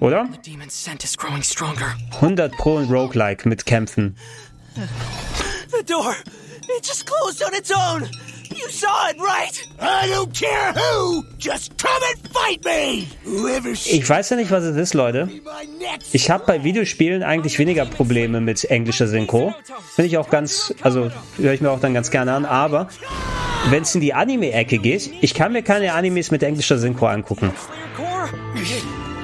Oder? 0.00 0.28
The 0.32 0.50
demon's 0.50 0.74
scent 0.74 1.04
is 1.04 1.16
growing 1.16 1.42
stronger. 1.42 1.94
100 2.20 2.52
Pro 2.58 2.78
ein 2.78 2.88
Roguelike 2.88 3.46
mit 3.48 3.64
Kämpfen. 3.66 4.16
The 4.74 5.82
door! 5.86 6.14
It 6.68 6.82
just 6.82 7.06
closed 7.06 7.42
on 7.42 7.54
its 7.54 7.70
own! 7.70 8.08
You 8.54 8.68
saw 8.70 9.08
it, 9.08 9.18
right? 9.18 9.68
I 9.80 10.08
don't 10.08 10.32
care 10.32 10.72
who! 10.72 11.24
Just 11.38 11.76
come 11.78 12.02
and 12.10 12.28
fight 12.28 12.64
me! 12.64 13.06
Ich 13.86 14.08
weiß 14.08 14.30
ja 14.30 14.36
nicht, 14.36 14.50
was 14.50 14.64
es 14.64 14.76
ist, 14.76 14.94
Leute. 14.94 15.28
Ich 16.12 16.30
habe 16.30 16.44
bei 16.46 16.62
Videospielen 16.62 17.22
eigentlich 17.22 17.58
weniger 17.58 17.86
Probleme 17.86 18.40
mit 18.40 18.64
englischer 18.64 19.06
Synchro. 19.06 19.54
Finde 19.94 20.08
ich 20.08 20.18
auch 20.18 20.30
ganz, 20.30 20.74
also 20.82 21.10
höre 21.38 21.52
ich 21.52 21.60
mir 21.60 21.70
auch 21.70 21.80
dann 21.80 21.94
ganz 21.94 22.10
gerne 22.10 22.32
an. 22.34 22.44
Aber 22.44 22.88
wenn 23.70 23.82
es 23.82 23.94
in 23.94 24.00
die 24.00 24.14
Anime-Ecke 24.14 24.78
geht, 24.78 25.10
ich 25.20 25.34
kann 25.34 25.52
mir 25.52 25.62
keine 25.62 25.94
Animes 25.94 26.30
mit 26.30 26.42
englischer 26.42 26.78
Synchro 26.78 27.06
angucken. 27.06 27.52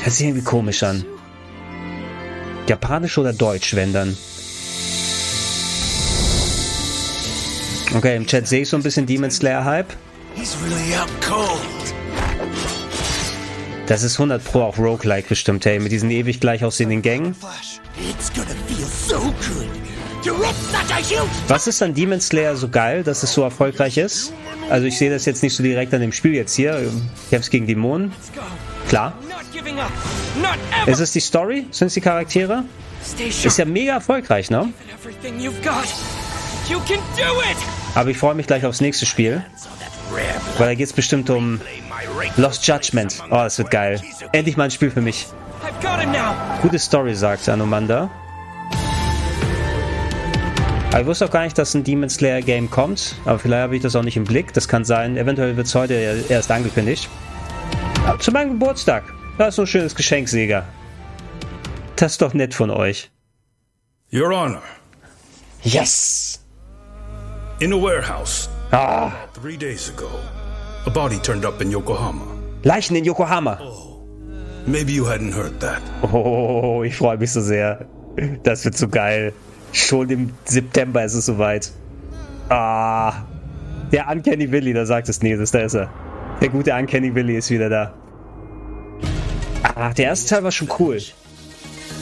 Das 0.04 0.16
sieht 0.16 0.28
irgendwie 0.28 0.44
komisch 0.44 0.82
an. 0.82 1.04
Japanisch 2.66 3.18
oder 3.18 3.32
Deutsch, 3.32 3.74
wenn 3.74 3.92
dann. 3.92 4.16
Okay, 7.94 8.16
im 8.16 8.26
Chat 8.26 8.46
sehe 8.46 8.62
ich 8.62 8.68
so 8.68 8.76
ein 8.76 8.82
bisschen 8.82 9.06
Demon 9.06 9.30
Slayer 9.30 9.64
Hype. 9.64 9.92
Das 13.86 14.02
ist 14.02 14.14
100 14.14 14.44
Pro 14.44 14.62
auch 14.62 14.78
Roguelike 14.78 15.28
bestimmt, 15.28 15.64
hey, 15.64 15.78
mit 15.78 15.90
diesen 15.92 16.10
ewig 16.10 16.40
gleich 16.40 16.62
aussehenden 16.62 17.00
Gängen. 17.00 17.34
Was 21.48 21.66
ist 21.66 21.82
an 21.82 21.94
Demon 21.94 22.20
Slayer 22.20 22.54
so 22.56 22.68
geil, 22.68 23.02
dass 23.02 23.22
es 23.22 23.32
so 23.32 23.42
erfolgreich 23.42 23.96
ist? 23.96 24.34
Also 24.68 24.86
ich 24.86 24.98
sehe 24.98 25.08
das 25.10 25.24
jetzt 25.24 25.42
nicht 25.42 25.56
so 25.56 25.62
direkt 25.62 25.94
an 25.94 26.02
dem 26.02 26.12
Spiel 26.12 26.34
jetzt 26.34 26.54
hier. 26.54 26.92
Kämpfst 27.30 27.50
gegen 27.50 27.66
Dämonen. 27.66 28.12
klar. 28.88 29.14
Ist 30.86 31.00
es 31.00 31.12
die 31.12 31.20
Story? 31.20 31.66
Sind 31.70 31.86
es 31.86 31.94
die 31.94 32.02
Charaktere? 32.02 32.64
Ist 33.46 33.56
ja 33.58 33.64
mega 33.64 33.94
erfolgreich, 33.94 34.50
ne? 34.50 34.70
Aber 37.94 38.10
ich 38.10 38.18
freue 38.18 38.34
mich 38.34 38.46
gleich 38.46 38.64
aufs 38.64 38.80
nächste 38.80 39.06
Spiel. 39.06 39.42
Weil 40.58 40.68
da 40.68 40.74
geht 40.74 40.86
es 40.86 40.92
bestimmt 40.92 41.30
um 41.30 41.60
Lost 42.36 42.66
Judgment. 42.66 43.22
Oh, 43.26 43.36
das 43.36 43.58
wird 43.58 43.70
geil. 43.70 44.00
Endlich 44.32 44.56
mal 44.56 44.64
ein 44.64 44.70
Spiel 44.70 44.90
für 44.90 45.00
mich. 45.00 45.26
Gute 46.62 46.78
Story, 46.78 47.14
sagt 47.14 47.48
Anumanda. 47.48 48.10
Aber 50.90 51.00
ich 51.00 51.06
wusste 51.06 51.26
auch 51.26 51.30
gar 51.30 51.44
nicht, 51.44 51.58
dass 51.58 51.74
ein 51.74 51.84
Demon 51.84 52.08
Slayer 52.08 52.40
Game 52.40 52.70
kommt. 52.70 53.16
Aber 53.24 53.38
vielleicht 53.38 53.62
habe 53.62 53.76
ich 53.76 53.82
das 53.82 53.94
auch 53.94 54.02
nicht 54.02 54.16
im 54.16 54.24
Blick. 54.24 54.52
Das 54.54 54.68
kann 54.68 54.84
sein. 54.84 55.16
Eventuell 55.16 55.56
wird 55.56 55.66
es 55.66 55.74
heute 55.74 56.24
erst 56.28 56.50
angekündigt. 56.50 57.08
Aber 58.06 58.18
zu 58.18 58.32
meinem 58.32 58.52
Geburtstag. 58.52 59.04
Das 59.36 59.50
ist 59.50 59.56
so 59.56 59.62
ein 59.62 59.66
schönes 59.66 59.94
Geschenk, 59.94 60.28
Sega. 60.28 60.64
Das 61.96 62.12
ist 62.12 62.22
doch 62.22 62.34
nett 62.34 62.54
von 62.54 62.70
euch. 62.70 63.10
Your 64.12 64.30
Honor. 64.30 64.62
Yes! 65.62 66.40
In 67.60 67.72
a 67.72 67.76
warehouse. 67.76 68.48
Ah. 68.72 69.12
Three 69.34 69.56
days 69.56 69.88
ago, 69.88 70.08
a 70.86 70.90
body 70.90 71.18
turned 71.18 71.44
up 71.44 71.60
in 71.60 71.72
Yokohama. 71.72 72.24
Leichen 72.62 72.94
in 72.96 73.04
Yokohama. 73.04 73.58
Maybe 74.66 74.92
you 74.92 75.04
hadn't 75.04 75.32
heard 75.32 75.58
that. 75.60 75.82
Oh, 76.12 76.84
ich 76.84 76.94
freue 76.96 77.16
mich 77.16 77.32
so 77.32 77.40
sehr. 77.40 77.86
Das 78.44 78.64
wird 78.64 78.76
so 78.76 78.86
geil. 78.86 79.32
Schon 79.72 80.08
im 80.10 80.32
September 80.44 81.04
ist 81.04 81.14
es 81.14 81.26
soweit. 81.26 81.72
Ah. 82.48 83.24
Der 83.90 84.08
Uncanny 84.08 84.52
Willy, 84.52 84.72
da 84.72 84.86
sagt 84.86 85.08
es 85.08 85.20
Neses, 85.22 85.50
da 85.50 85.60
ist 85.60 85.74
er. 85.74 85.90
Der 86.40 86.50
gute 86.50 86.72
Uncanny 86.72 87.12
Willy 87.12 87.36
ist 87.38 87.50
wieder 87.50 87.68
da. 87.68 87.94
Ah, 89.62 89.92
der 89.94 90.06
erste 90.06 90.28
Teil 90.28 90.44
war 90.44 90.52
schon 90.52 90.68
cool. 90.78 90.98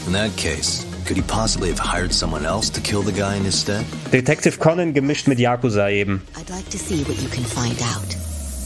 In 0.07 0.13
that 0.13 0.37
case, 0.37 0.85
could 1.07 1.17
he 1.17 1.23
possibly 1.23 1.69
have 1.71 1.79
hired 1.79 2.13
someone 2.13 2.45
else 2.45 2.69
to 2.71 2.81
kill 2.81 3.03
the 3.03 3.13
guy 3.13 3.37
in 3.37 3.45
his 3.45 3.59
stead? 3.59 3.85
Detective 4.11 4.59
Conan 4.59 4.93
gemischt 4.93 5.29
mit 5.29 5.39
Yakuza 5.39 5.91
eben. 5.91 6.23
I'd 6.37 6.51
like 6.51 6.69
to 6.71 6.79
see 6.79 7.05
what 7.05 7.17
you 7.23 7.29
can 7.29 7.45
find 7.45 7.81
out. 7.83 8.17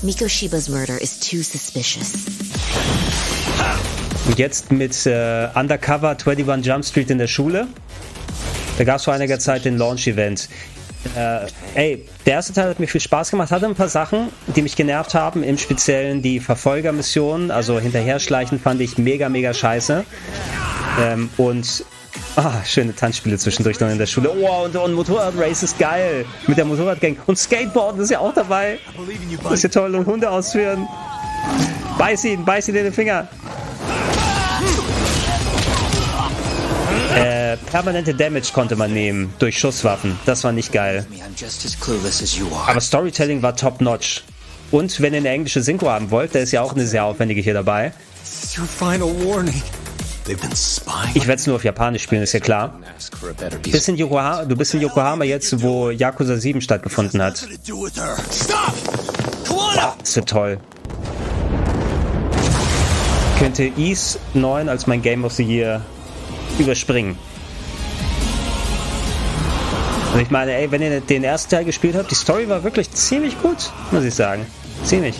Mikoshiba's 0.02 0.68
murder 0.68 0.96
is 0.96 1.20
too 1.20 1.42
suspicious. 1.42 2.26
Und 4.26 4.38
jetzt 4.38 4.72
mit 4.72 5.06
äh, 5.06 5.48
Undercover 5.54 6.16
21 6.16 6.66
Jump 6.66 6.84
Street 6.84 7.10
in 7.10 7.18
der 7.18 7.26
Schule. 7.26 7.68
Da 8.78 8.84
gab 8.84 8.96
es 8.96 9.04
vor 9.04 9.12
einiger 9.12 9.38
Zeit 9.38 9.66
den 9.66 9.76
Launch-Event. 9.76 10.48
Äh, 11.16 11.46
ey, 11.74 12.08
der 12.24 12.34
erste 12.34 12.52
Teil 12.54 12.70
hat 12.70 12.80
mir 12.80 12.86
viel 12.86 13.00
Spaß 13.00 13.30
gemacht, 13.30 13.50
hatte 13.50 13.66
ein 13.66 13.74
paar 13.74 13.88
Sachen, 13.88 14.28
die 14.54 14.62
mich 14.62 14.76
genervt 14.76 15.14
haben, 15.14 15.42
im 15.42 15.58
Speziellen 15.58 16.22
die 16.22 16.40
Verfolgermissionen, 16.40 17.50
also 17.50 17.78
hinterherschleichen 17.78 18.60
fand 18.60 18.80
ich 18.80 18.98
mega, 18.98 19.28
mega 19.28 19.52
scheiße. 19.52 20.04
Ähm, 21.00 21.30
und 21.36 21.84
ah, 22.36 22.64
schöne 22.64 22.94
Tanzspiele 22.94 23.38
zwischendurch 23.38 23.80
noch 23.80 23.88
in 23.88 23.98
der 23.98 24.06
Schule. 24.06 24.30
Oh, 24.30 24.64
und, 24.64 24.76
und 24.76 24.94
Motorradrace 24.94 25.62
ist 25.62 25.78
geil. 25.78 26.24
Mit 26.46 26.58
der 26.58 26.64
Motorradgang. 26.64 27.16
Und 27.26 27.38
Skateboarden 27.38 28.00
ist 28.02 28.10
ja 28.10 28.18
auch 28.20 28.34
dabei. 28.34 28.78
Das 29.42 29.52
ist 29.54 29.62
ja 29.62 29.68
toll. 29.68 29.94
Und 29.94 30.06
Hunde 30.06 30.30
ausführen. 30.30 30.86
Beiß 31.98 32.24
ihn, 32.24 32.44
beiß 32.44 32.68
ihn 32.68 32.76
in 32.76 32.84
den 32.84 32.92
Finger. 32.92 33.28
Äh, 37.14 37.56
permanente 37.56 38.14
Damage 38.14 38.52
konnte 38.52 38.76
man 38.76 38.92
nehmen 38.92 39.34
durch 39.38 39.58
Schusswaffen. 39.58 40.18
Das 40.26 40.44
war 40.44 40.52
nicht 40.52 40.72
geil. 40.72 41.06
Aber 42.66 42.80
Storytelling 42.80 43.42
war 43.42 43.56
top 43.56 43.80
notch. 43.80 44.22
Und 44.70 45.00
wenn 45.00 45.12
ihr 45.12 45.18
eine 45.18 45.30
englische 45.30 45.62
Synchro 45.62 45.90
haben 45.90 46.10
wollt, 46.10 46.34
da 46.34 46.38
ist 46.38 46.52
ja 46.52 46.62
auch 46.62 46.74
eine 46.74 46.86
sehr 46.86 47.04
aufwendige 47.04 47.40
hier 47.40 47.54
dabei. 47.54 47.92
Ich 51.14 51.26
werde 51.26 51.40
es 51.40 51.46
nur 51.46 51.56
auf 51.56 51.64
Japanisch 51.64 52.02
spielen, 52.02 52.22
ist 52.22 52.32
ja 52.32 52.40
klar. 52.40 52.78
Bist 53.62 53.88
in 53.88 53.96
Yokohama, 53.96 54.44
du 54.44 54.56
bist 54.56 54.74
in 54.74 54.80
Yokohama 54.80 55.24
jetzt, 55.24 55.60
wo 55.62 55.90
Yakuza 55.90 56.36
7 56.36 56.60
stattgefunden 56.60 57.22
hat. 57.22 57.46
Das 59.98 60.16
wird 60.16 60.28
toll. 60.28 60.58
Ich 63.34 63.40
könnte 63.40 63.64
Ease 63.76 64.18
9 64.34 64.68
als 64.68 64.86
mein 64.86 65.00
Game 65.02 65.24
of 65.24 65.32
the 65.32 65.42
Year 65.42 65.80
überspringen. 66.58 67.16
Und 70.12 70.20
ich 70.20 70.30
meine, 70.30 70.52
ey, 70.54 70.70
wenn 70.70 70.82
ihr 70.82 71.00
den 71.00 71.24
ersten 71.24 71.50
Teil 71.50 71.64
gespielt 71.64 71.94
habt, 71.94 72.10
die 72.10 72.16
Story 72.16 72.48
war 72.48 72.64
wirklich 72.64 72.90
ziemlich 72.90 73.40
gut, 73.40 73.70
muss 73.92 74.04
ich 74.04 74.14
sagen. 74.14 74.44
Ziemlich. 74.84 75.14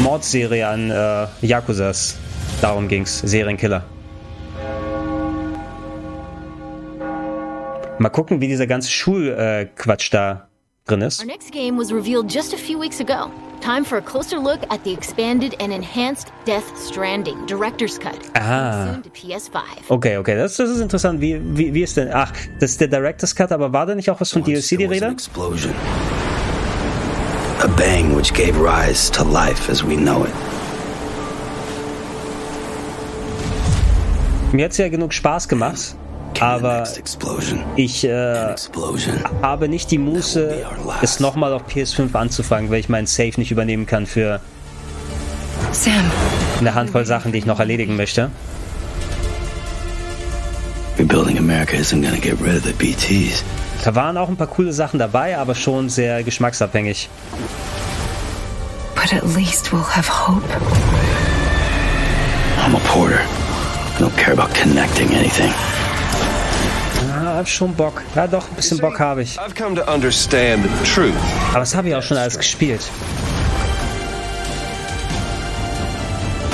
Mordserie 0.00 0.66
an 0.66 0.90
äh, 0.90 1.26
Yakuzas. 1.40 2.16
Darum 2.64 2.88
ging's. 2.88 3.18
Serienkiller. 3.18 3.84
Mal 7.98 8.08
gucken, 8.08 8.40
wie 8.40 8.48
dieser 8.48 8.66
ganze 8.66 8.90
Schulquatsch 8.90 10.08
äh, 10.08 10.10
da 10.10 10.48
drin 10.86 11.02
ist. 11.02 11.20
Our 11.20 11.26
next 11.26 11.52
game 11.52 11.76
was 11.76 11.92
revealed 11.92 12.34
just 12.34 12.54
a 12.54 12.56
few 12.56 12.80
weeks 12.80 13.02
ago. 13.02 13.30
Time 13.60 13.84
for 13.84 13.98
a 13.98 14.00
closer 14.00 14.38
look 14.38 14.60
at 14.70 14.82
the 14.82 14.94
expanded 14.94 15.54
and 15.60 15.74
enhanced 15.74 16.32
Death 16.46 16.64
Stranding 16.74 17.44
Director's 17.44 17.98
Cut. 17.98 18.18
Ah. 18.34 18.86
Soon 18.86 19.02
to 19.02 19.10
PS5. 19.10 19.60
Okay, 19.90 20.16
okay, 20.16 20.34
das, 20.34 20.56
das 20.56 20.70
ist 20.70 20.80
interessant. 20.80 21.20
Wie, 21.20 21.38
wie, 21.42 21.74
wie 21.74 21.82
ist 21.82 21.98
denn? 21.98 22.08
Ach, 22.14 22.32
das 22.60 22.70
ist 22.70 22.80
der 22.80 22.88
Director's 22.88 23.34
Cut, 23.34 23.52
aber 23.52 23.74
war 23.74 23.84
da 23.84 23.94
nicht 23.94 24.08
auch 24.08 24.22
was 24.22 24.30
von 24.30 24.42
DLC 24.42 24.78
die 24.78 24.86
Rede? 24.86 25.08
Explosion. 25.08 25.74
A 27.60 27.66
bang 27.76 28.16
which 28.16 28.32
gave 28.32 28.58
rise 28.58 29.12
to 29.12 29.22
life 29.22 29.70
as 29.70 29.84
we 29.86 29.96
know 29.96 30.24
it. 30.24 30.53
Mir 34.54 34.66
hat 34.66 34.70
es 34.70 34.78
ja 34.78 34.88
genug 34.88 35.12
Spaß 35.12 35.48
gemacht, 35.48 35.96
aber 36.38 36.84
ich 37.74 38.04
äh, 38.04 38.54
habe 39.42 39.68
nicht 39.68 39.90
die 39.90 39.98
Muße, 39.98 40.64
es 41.02 41.18
nochmal 41.18 41.52
auf 41.52 41.62
PS5 41.66 42.14
anzufangen, 42.14 42.70
weil 42.70 42.78
ich 42.78 42.88
meinen 42.88 43.08
Save 43.08 43.32
nicht 43.38 43.50
übernehmen 43.50 43.84
kann 43.84 44.06
für 44.06 44.40
Sam. 45.72 45.92
eine 46.60 46.72
Handvoll 46.72 47.04
Sachen, 47.04 47.32
die 47.32 47.38
ich 47.38 47.46
noch 47.46 47.58
erledigen 47.58 47.96
möchte. 47.96 48.30
Rebuilding 51.00 51.36
America 51.36 51.76
isn't 51.76 52.00
gonna 52.00 52.18
get 52.18 52.40
rid 52.40 52.56
of 52.56 52.62
the 52.62 52.72
BTs. 52.74 53.42
Da 53.84 53.96
waren 53.96 54.16
auch 54.16 54.28
ein 54.28 54.36
paar 54.36 54.46
coole 54.46 54.72
Sachen 54.72 55.00
dabei, 55.00 55.36
aber 55.36 55.56
schon 55.56 55.88
sehr 55.88 56.22
geschmacksabhängig. 56.22 57.08
But 58.94 59.12
at 59.12 59.24
least 59.34 59.72
we'll 59.72 59.82
have 59.82 60.08
hope. 60.08 60.46
I'm 62.64 62.76
a 62.76 62.80
porter. 62.86 63.18
I 63.94 64.00
don't 64.00 64.16
care 64.16 64.32
about 64.32 64.52
connecting 64.54 65.08
anything. 65.14 65.52
Ja, 67.08 67.36
hab 67.36 67.48
schon 67.48 67.72
Bock. 67.74 68.02
Ja, 68.16 68.26
doch, 68.26 68.48
ein 68.48 68.56
bisschen 68.56 68.78
Bock 68.78 68.98
habe 68.98 69.22
ich. 69.22 69.38
I've 69.38 69.54
come 69.54 69.76
to 69.76 69.92
understand 69.92 70.64
the 70.64 70.84
truth. 70.84 71.14
Aber 71.50 71.60
das 71.60 71.76
habe 71.76 71.88
ich 71.88 71.94
auch 71.94 72.02
schon 72.02 72.16
alles 72.16 72.36
gespielt. 72.36 72.80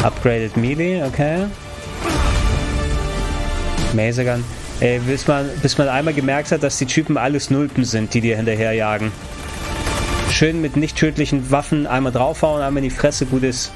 Upgraded 0.03 0.57
Melee, 0.59 1.03
okay. 1.03 1.47
Masergun. 3.95 4.45
Ey, 4.81 4.99
bis 4.99 5.27
man, 5.27 5.49
bis 5.63 5.79
man 5.79 5.89
einmal 5.89 6.13
gemerkt 6.13 6.53
hat, 6.53 6.63
dass 6.63 6.77
die 6.77 6.87
Typen 6.87 7.17
alles 7.17 7.49
Nulpen 7.49 7.85
sind, 7.85 8.13
die 8.13 8.21
dir 8.21 8.37
hinterherjagen. 8.37 9.13
Schön 10.31 10.61
mit 10.61 10.77
nicht 10.77 10.97
tödlichen 10.97 11.51
Waffen 11.51 11.87
einmal 11.87 12.13
draufhauen, 12.13 12.63
einmal 12.63 12.83
in 12.83 12.91
die 12.91 12.95
Fresse, 12.95 13.25
gut 13.25 13.45
ist. 13.45 13.73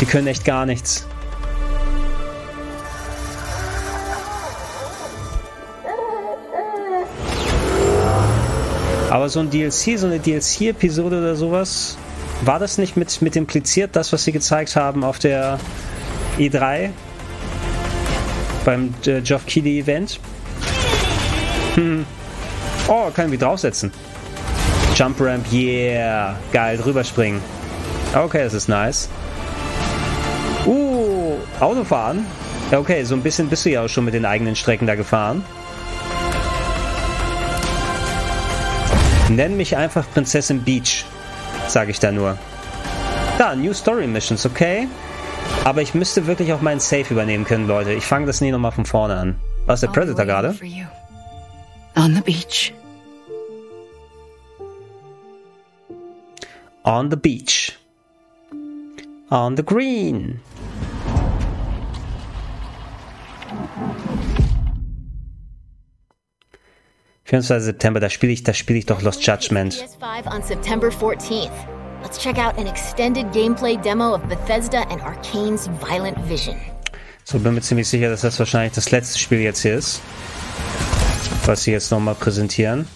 Die 0.00 0.06
können 0.06 0.26
echt 0.26 0.44
gar 0.44 0.66
nichts. 0.66 1.06
Aber 9.12 9.28
so 9.28 9.40
ein 9.40 9.50
DLC, 9.50 9.98
so 9.98 10.06
eine 10.06 10.18
DLC-Episode 10.18 11.18
oder 11.18 11.36
sowas, 11.36 11.98
war 12.46 12.58
das 12.58 12.78
nicht 12.78 12.96
mit, 12.96 13.20
mit 13.20 13.36
impliziert, 13.36 13.90
das, 13.94 14.10
was 14.10 14.24
sie 14.24 14.32
gezeigt 14.32 14.74
haben 14.74 15.04
auf 15.04 15.18
der 15.18 15.58
E3? 16.38 16.88
Beim 18.64 18.94
äh, 19.04 19.20
Geoff 19.20 19.44
Keighley 19.44 19.80
Event? 19.80 20.18
Hm. 21.74 22.06
Oh, 22.88 23.10
kann 23.14 23.26
ich 23.26 23.32
mich 23.32 23.40
draufsetzen. 23.40 23.92
Jump 24.96 25.20
Ramp, 25.20 25.44
yeah. 25.52 26.38
Geil, 26.50 26.78
drüber 26.78 27.04
springen. 27.04 27.42
Okay, 28.14 28.44
das 28.44 28.54
ist 28.54 28.70
nice. 28.70 29.10
Uh, 30.64 31.36
Autofahren. 31.60 32.24
Okay, 32.70 33.04
so 33.04 33.14
ein 33.14 33.20
bisschen 33.20 33.48
bist 33.48 33.66
du 33.66 33.70
ja 33.72 33.84
auch 33.84 33.88
schon 33.88 34.06
mit 34.06 34.14
den 34.14 34.24
eigenen 34.24 34.56
Strecken 34.56 34.86
da 34.86 34.94
gefahren. 34.94 35.44
Nenn 39.34 39.56
mich 39.56 39.76
einfach 39.76 40.04
Prinzessin 40.12 40.62
Beach, 40.62 41.04
sage 41.66 41.90
ich 41.90 41.98
da 41.98 42.12
nur. 42.12 42.38
Da, 43.38 43.56
New 43.56 43.72
Story 43.72 44.06
Missions, 44.06 44.44
okay. 44.44 44.86
Aber 45.64 45.82
ich 45.82 45.94
müsste 45.94 46.26
wirklich 46.26 46.52
auch 46.52 46.60
meinen 46.60 46.80
Safe 46.80 47.06
übernehmen 47.10 47.44
können, 47.44 47.66
Leute. 47.66 47.92
Ich 47.92 48.04
fange 48.04 48.26
das 48.26 48.40
nie 48.40 48.50
nochmal 48.50 48.72
von 48.72 48.84
vorne 48.84 49.16
an. 49.16 49.40
Was 49.66 49.82
ist 49.82 49.88
der 49.88 50.00
Predator 50.00 50.26
gerade? 50.26 50.54
On 51.96 52.14
the 52.14 52.20
beach. 52.20 52.74
On 56.84 57.10
the 57.10 57.16
beach. 57.16 57.78
on 59.32 59.54
the 59.54 59.62
green. 59.62 60.40
September, 67.40 67.98
da 67.98 68.10
spiele 68.10 68.32
ich, 68.32 68.42
da 68.42 68.52
spiele 68.52 68.78
ich 68.78 68.86
doch 68.86 69.00
Lost 69.00 69.26
Judgment. 69.26 69.74
PS5 69.74 70.34
on 70.34 70.42
September 70.42 70.88
14th. 70.88 71.50
Let's 72.02 72.18
check 72.18 72.36
out 72.36 72.58
an 72.58 72.66
extended 72.66 73.32
gameplay 73.32 73.80
demo 73.80 74.14
of 74.14 74.22
Bethesda 74.28 74.82
and 74.90 75.00
Arcane's 75.02 75.70
Violent 75.80 76.18
Vision. 76.28 76.56
So 77.24 77.38
bin 77.38 77.54
mir 77.54 77.62
ziemlich 77.62 77.88
sicher, 77.88 78.10
dass 78.10 78.20
das 78.20 78.38
wahrscheinlich 78.38 78.74
das 78.74 78.90
letzte 78.90 79.18
Spiel 79.18 79.38
jetzt 79.40 79.62
hier 79.62 79.76
ist, 79.76 80.02
was 81.46 81.62
sie 81.62 81.72
jetzt 81.72 81.90
nochmal 81.90 82.16
präsentieren. 82.16 82.86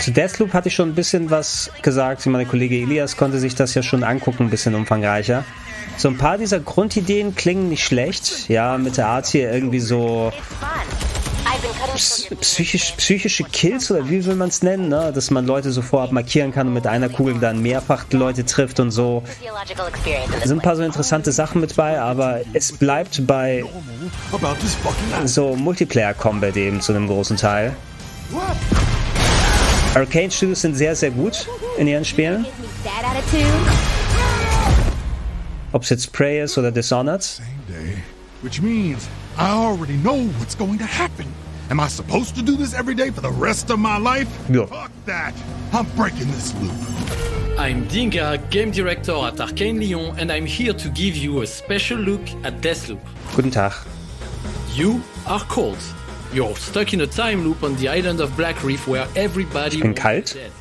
Zu 0.00 0.12
Deathloop 0.12 0.54
hatte 0.54 0.68
ich 0.68 0.74
schon 0.74 0.88
ein 0.88 0.94
bisschen 0.94 1.30
was 1.30 1.70
gesagt. 1.82 2.24
Mein 2.24 2.48
Kollege 2.48 2.76
Elias 2.76 3.16
konnte 3.16 3.38
sich 3.38 3.54
das 3.54 3.74
ja 3.74 3.82
schon 3.82 4.04
angucken, 4.04 4.44
ein 4.44 4.50
bisschen 4.50 4.74
umfangreicher. 4.74 5.44
So 5.98 6.08
ein 6.08 6.16
paar 6.16 6.38
dieser 6.38 6.60
Grundideen 6.60 7.34
klingen 7.34 7.68
nicht 7.68 7.84
schlecht. 7.84 8.48
Ja, 8.48 8.78
mit 8.78 8.96
der 8.96 9.08
Art 9.08 9.26
hier 9.26 9.52
irgendwie 9.52 9.80
so 9.80 10.32
psychisch, 12.40 12.92
psychische 12.96 13.44
Kills 13.44 13.90
oder 13.90 14.08
wie 14.08 14.24
will 14.24 14.34
man 14.34 14.48
es 14.48 14.62
nennen, 14.62 14.88
ne? 14.88 15.12
dass 15.12 15.30
man 15.30 15.46
Leute 15.46 15.70
so 15.72 15.82
vorab 15.82 16.12
markieren 16.12 16.52
kann 16.52 16.68
und 16.68 16.74
mit 16.74 16.86
einer 16.86 17.08
Kugel 17.08 17.38
dann 17.38 17.62
mehrfach 17.62 18.06
Leute 18.10 18.44
trifft 18.44 18.80
und 18.80 18.90
so. 18.90 19.22
Da 20.40 20.46
sind 20.46 20.58
ein 20.58 20.62
paar 20.62 20.76
so 20.76 20.82
interessante 20.82 21.32
Sachen 21.32 21.60
mit 21.60 21.76
bei, 21.76 22.00
aber 22.00 22.40
es 22.52 22.72
bleibt 22.72 23.26
bei 23.26 23.64
so 25.24 25.56
Multiplayer-Combat 25.56 26.56
eben 26.56 26.80
zu 26.80 26.92
einem 26.92 27.06
großen 27.06 27.36
Teil. 27.36 27.76
Arcane 29.94 30.30
Studios 30.30 30.60
sind 30.60 30.76
sehr, 30.76 30.94
sehr 30.94 31.10
gut 31.10 31.48
in 31.76 31.88
ihren 31.88 32.04
Spielen. 32.04 32.46
Ob 35.72 35.82
es 35.82 35.90
jetzt 35.90 36.12
Prey 36.12 36.42
ist 36.42 36.56
oder 36.56 36.70
Dishonored. 36.70 37.40
Which 38.42 38.62
means 38.62 39.08
I 39.36 39.50
already 39.50 39.96
know 39.96 40.30
what's 40.38 40.56
going 40.56 40.78
to 40.78 40.84
happen. 40.84 41.26
Am 41.70 41.80
I 41.80 41.88
supposed 41.88 42.34
to 42.36 42.42
do 42.42 42.56
this 42.56 42.72
every 42.74 42.94
day 42.94 43.10
for 43.10 43.20
the 43.20 43.30
rest 43.30 43.70
of 43.70 43.78
my 43.78 43.98
life? 43.98 44.28
Ja. 44.50 44.64
Fuck 44.66 44.90
that. 45.04 45.34
I'm 45.72 45.86
breaking 45.96 46.30
this 46.30 46.54
loop. 46.62 46.72
I'm 47.58 47.86
Dinga, 47.88 48.38
game 48.50 48.70
director 48.70 49.12
at 49.26 49.38
Arcane 49.40 49.78
Lyon, 49.80 50.18
and 50.18 50.30
I'm 50.32 50.46
here 50.46 50.72
to 50.72 50.88
give 50.90 51.16
you 51.16 51.42
a 51.42 51.46
special 51.46 51.98
look 51.98 52.22
at 52.44 52.60
Deathloop. 52.62 53.00
Guten 53.34 53.50
Tag. 53.50 53.72
You 54.74 55.02
are 55.26 55.40
cold. 55.40 55.78
You're 56.32 56.56
stuck 56.56 56.94
in 56.94 57.00
a 57.02 57.06
time 57.06 57.44
loop 57.44 57.62
on 57.62 57.74
the 57.76 57.88
island 57.88 58.20
of 58.20 58.34
Black 58.36 58.62
Reef 58.62 58.86
where 58.86 59.06
everybody 59.16 59.76
Ich 59.76 59.82
bin 59.82 59.94
kalt. 59.94 60.32
dead. 60.34 60.52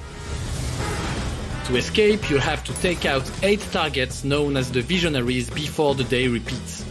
To 1.67 1.75
escape, 1.75 2.29
you'll 2.29 2.39
have 2.39 2.63
to 2.63 2.73
take 2.81 3.05
out 3.05 3.29
eight 3.43 3.61
targets 3.71 4.23
known 4.23 4.55
as 4.57 4.71
the 4.71 4.81
Visionaries 4.81 5.49
before 5.49 5.95
the 5.95 6.05
day 6.05 6.27
repeats. 6.27 6.83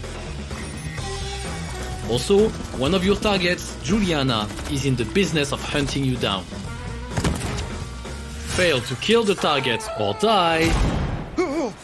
Also, 2.09 2.49
one 2.79 2.95
of 2.95 3.05
your 3.05 3.17
targets, 3.17 3.77
Juliana, 3.83 4.49
is 4.71 4.87
in 4.87 4.95
the 4.95 5.05
business 5.07 5.53
of 5.53 5.61
hunting 5.61 6.05
you 6.05 6.17
down. 6.17 6.45
Fail 8.55 8.81
to 8.81 8.95
kill 8.97 9.25
the 9.25 9.35
target 9.35 9.83
or 9.99 10.15
die, 10.15 10.71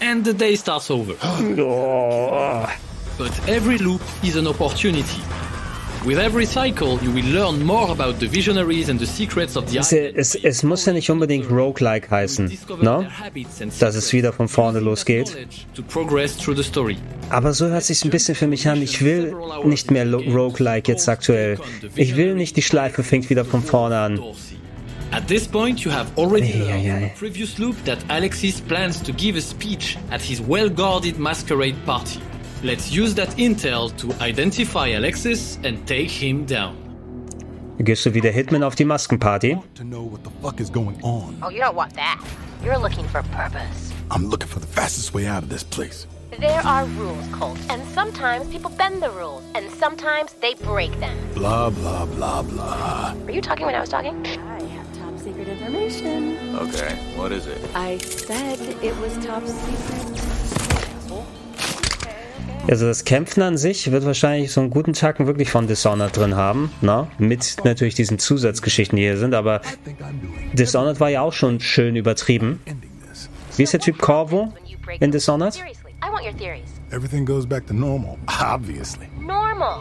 and 0.01 0.25
the 0.25 0.33
day 0.33 0.55
starts 0.57 0.91
over. 0.91 1.15
But 3.19 3.49
every 3.49 3.77
loop 3.79 4.01
is 4.25 4.37
an 4.37 4.47
opportunity. 4.47 5.21
Es, 9.75 9.93
es, 9.93 10.35
es 10.35 10.63
muss 10.65 10.85
ja 10.85 10.93
nicht 10.93 11.11
unbedingt 11.11 11.49
Roguelike 11.51 12.11
heißen, 12.11 12.51
ne? 12.81 13.09
Dass 13.79 13.95
es 13.95 14.13
wieder 14.13 14.33
von 14.33 14.49
vorne 14.49 14.81
losgeht. 14.81 15.37
Aber 17.31 17.53
so 17.53 17.67
hört 17.67 17.85
sich 17.85 18.05
ein 18.05 18.11
bisschen 18.11 18.35
für 18.35 18.49
mich 18.49 18.69
an. 18.69 18.83
Ich 18.83 19.05
will 19.05 19.35
nicht 19.65 19.91
mehr 19.91 20.13
Roguelike 20.13 20.91
jetzt 20.91 21.09
aktuell. 21.09 21.59
Ich 21.95 22.17
will 22.17 22.35
nicht, 22.35 22.57
die 22.57 22.63
Schleife 22.63 23.05
fängt 23.05 23.31
wieder 23.31 23.45
von 23.45 23.63
vorne 23.63 23.99
an. 23.99 24.21
At 25.13 25.29
this 25.29 25.47
point, 25.47 25.85
you 25.85 25.93
have 25.93 26.11
already 26.17 26.53
from 26.53 26.71
ei. 26.71 27.13
the 27.15 27.19
previous 27.19 27.59
loop 27.59 27.77
that 27.85 27.99
Alexis 28.09 28.63
plans 28.63 28.99
to 29.03 29.13
give 29.13 29.37
a 29.37 29.43
speech 29.43 29.99
at 30.11 30.23
his 30.23 30.41
well-guarded 30.41 31.19
masquerade 31.19 31.77
party. 31.85 32.19
Let's 32.65 32.93
use 32.93 33.13
that 33.17 33.31
intel 33.39 33.91
to 33.99 34.13
identify 34.25 34.87
Alexis 34.95 35.59
and 35.65 35.85
take 35.85 36.09
him 36.09 36.47
down. 36.47 36.77
Gehst 37.79 38.07
du 38.07 38.15
wieder 38.15 38.31
Hitman 38.31 38.63
auf 38.63 38.77
die 38.77 38.85
Maskenparty? 38.85 39.59
To 39.75 39.83
know 39.83 40.03
what 40.05 40.23
the 40.23 40.31
fuck 40.41 40.61
is 40.61 40.71
going 40.71 40.97
on. 41.03 41.37
Oh, 41.43 41.51
you 41.51 41.59
don't 41.59 41.75
want 41.75 41.95
that. 41.95 42.21
You're 42.63 42.79
looking 42.79 43.05
for 43.09 43.25
purpose. 43.35 43.93
I'm 44.13 44.29
looking 44.29 44.47
for 44.47 44.61
the 44.61 44.69
fastest 44.69 45.13
way 45.13 45.27
out 45.27 45.43
of 45.43 45.49
this 45.49 45.65
place. 45.65 46.07
There 46.39 46.61
are 46.65 46.85
rules, 46.97 47.27
Colt, 47.33 47.59
and 47.69 47.83
sometimes 47.89 48.47
people 48.49 48.71
bend 48.71 49.03
the 49.03 49.11
rules, 49.11 49.43
and 49.57 49.69
sometimes 49.69 50.33
they 50.35 50.55
break 50.55 50.93
them. 51.01 51.17
Blah, 51.35 51.71
blah, 51.71 52.07
blah, 52.07 52.43
blah. 52.43 53.15
Were 53.25 53.33
you 53.33 53.41
talking 53.41 53.67
when 53.67 53.75
I 53.75 53.81
was 53.81 53.89
talking? 53.89 54.25
I 54.25 54.63
have 54.63 54.87
top 54.97 55.19
secret 55.19 55.49
information. 55.49 56.39
Okay, 56.55 56.95
what 57.17 57.33
is 57.33 57.49
it? 57.49 57.59
I 57.75 57.99
said 57.99 58.61
it 58.85 58.97
was 58.99 59.19
top 59.27 59.45
secret. 59.45 60.42
Also 62.69 62.87
das 62.87 63.05
Kämpfen 63.05 63.43
an 63.43 63.57
sich 63.57 63.91
wird 63.91 64.05
wahrscheinlich 64.05 64.53
so 64.53 64.61
einen 64.61 64.71
guten 64.71 64.93
Tacken 64.93 65.27
wirklich 65.27 65.51
von 65.51 65.67
Dishonored 65.67 66.17
drin 66.17 66.37
haben, 66.37 66.71
ne? 66.81 67.09
Mit 67.19 67.57
natürlich 67.65 67.95
diesen 67.95 68.19
Zusatzgeschichten, 68.19 68.97
die 68.97 69.03
hier 69.03 69.19
sind, 69.19 69.35
aber 69.35 69.61
Dishonored 70.53 71.01
war 71.01 71.11
ja 71.11 71.23
auch 71.23 71.33
schon 71.33 71.61
schön 71.61 71.97
übertrieben. 71.97 72.61
Wie 73.57 73.65
ist 73.65 73.73
der 73.73 73.81
Typ 73.81 73.99
Corvo 73.99 74.53
in 75.01 75.11
Dishonored? 75.11 75.61
Everything 76.93 77.25
goes 77.25 77.47
back 77.47 77.67
to 77.67 77.73
normal, 77.73 78.19
obviously. 78.55 79.09
Normal. 79.19 79.81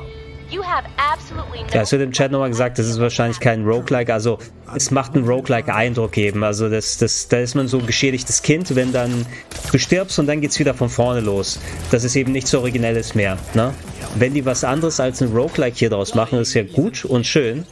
You 0.51 0.61
have 0.63 0.85
absolutely 0.97 1.61
no. 1.61 1.67
Ja, 1.73 1.81
es 1.81 1.91
wird 1.93 2.01
im 2.01 2.11
Chat 2.11 2.31
nochmal 2.31 2.49
gesagt, 2.49 2.77
das 2.77 2.87
ist 2.87 2.99
wahrscheinlich 2.99 3.39
kein 3.39 3.63
Roguelike, 3.63 4.13
also 4.13 4.37
es 4.75 4.91
macht 4.91 5.15
einen 5.15 5.25
Roguelike-Eindruck 5.25 6.17
eben. 6.17 6.43
Also 6.43 6.69
das, 6.69 6.97
das, 6.97 7.27
da 7.29 7.37
ist 7.37 7.55
man 7.55 7.67
so 7.67 7.79
ein 7.79 7.85
geschädigtes 7.87 8.41
Kind, 8.41 8.75
wenn 8.75 8.91
dann 8.91 9.25
du 9.71 9.77
stirbst 9.77 10.19
und 10.19 10.27
dann 10.27 10.41
geht's 10.41 10.59
wieder 10.59 10.73
von 10.73 10.89
vorne 10.89 11.21
los. 11.21 11.59
Das 11.89 12.03
ist 12.03 12.15
eben 12.15 12.31
nichts 12.31 12.53
Originelles 12.53 13.15
mehr. 13.15 13.37
Ne? 13.53 13.73
Wenn 14.15 14.33
die 14.33 14.45
was 14.45 14.63
anderes 14.63 14.99
als 14.99 15.21
ein 15.21 15.31
Roguelike 15.31 15.77
hier 15.77 15.89
draus 15.89 16.15
machen, 16.15 16.39
ist 16.39 16.53
ja 16.53 16.63
gut 16.63 17.05
und 17.05 17.25
schön. 17.25 17.65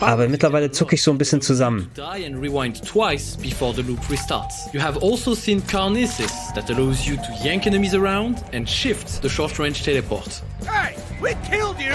Aber 0.00 0.28
mittlerweile 0.28 0.70
zucke 0.70 0.94
ich 0.94 1.02
so 1.02 1.10
ein 1.10 1.18
bisschen 1.18 1.42
zusammen. 1.42 1.90
die 1.94 2.24
and 2.24 2.36
rewind 2.36 2.82
twice 2.84 3.36
before 3.36 3.74
the 3.74 3.82
loop 3.82 4.00
restarts. 4.10 4.68
You 4.72 4.80
have 4.80 4.98
also 5.02 5.34
seen 5.34 5.62
Carnisis 5.66 6.32
that 6.54 6.70
allows 6.70 7.06
you 7.06 7.16
to 7.16 7.44
yank 7.44 7.66
enemies 7.66 7.94
around 7.94 8.42
and 8.54 8.68
shift 8.68 9.22
the 9.22 9.28
short 9.28 9.58
range 9.58 9.82
teleport. 9.82 10.42
We 11.26 11.34
killed 11.42 11.80
you! 11.80 11.90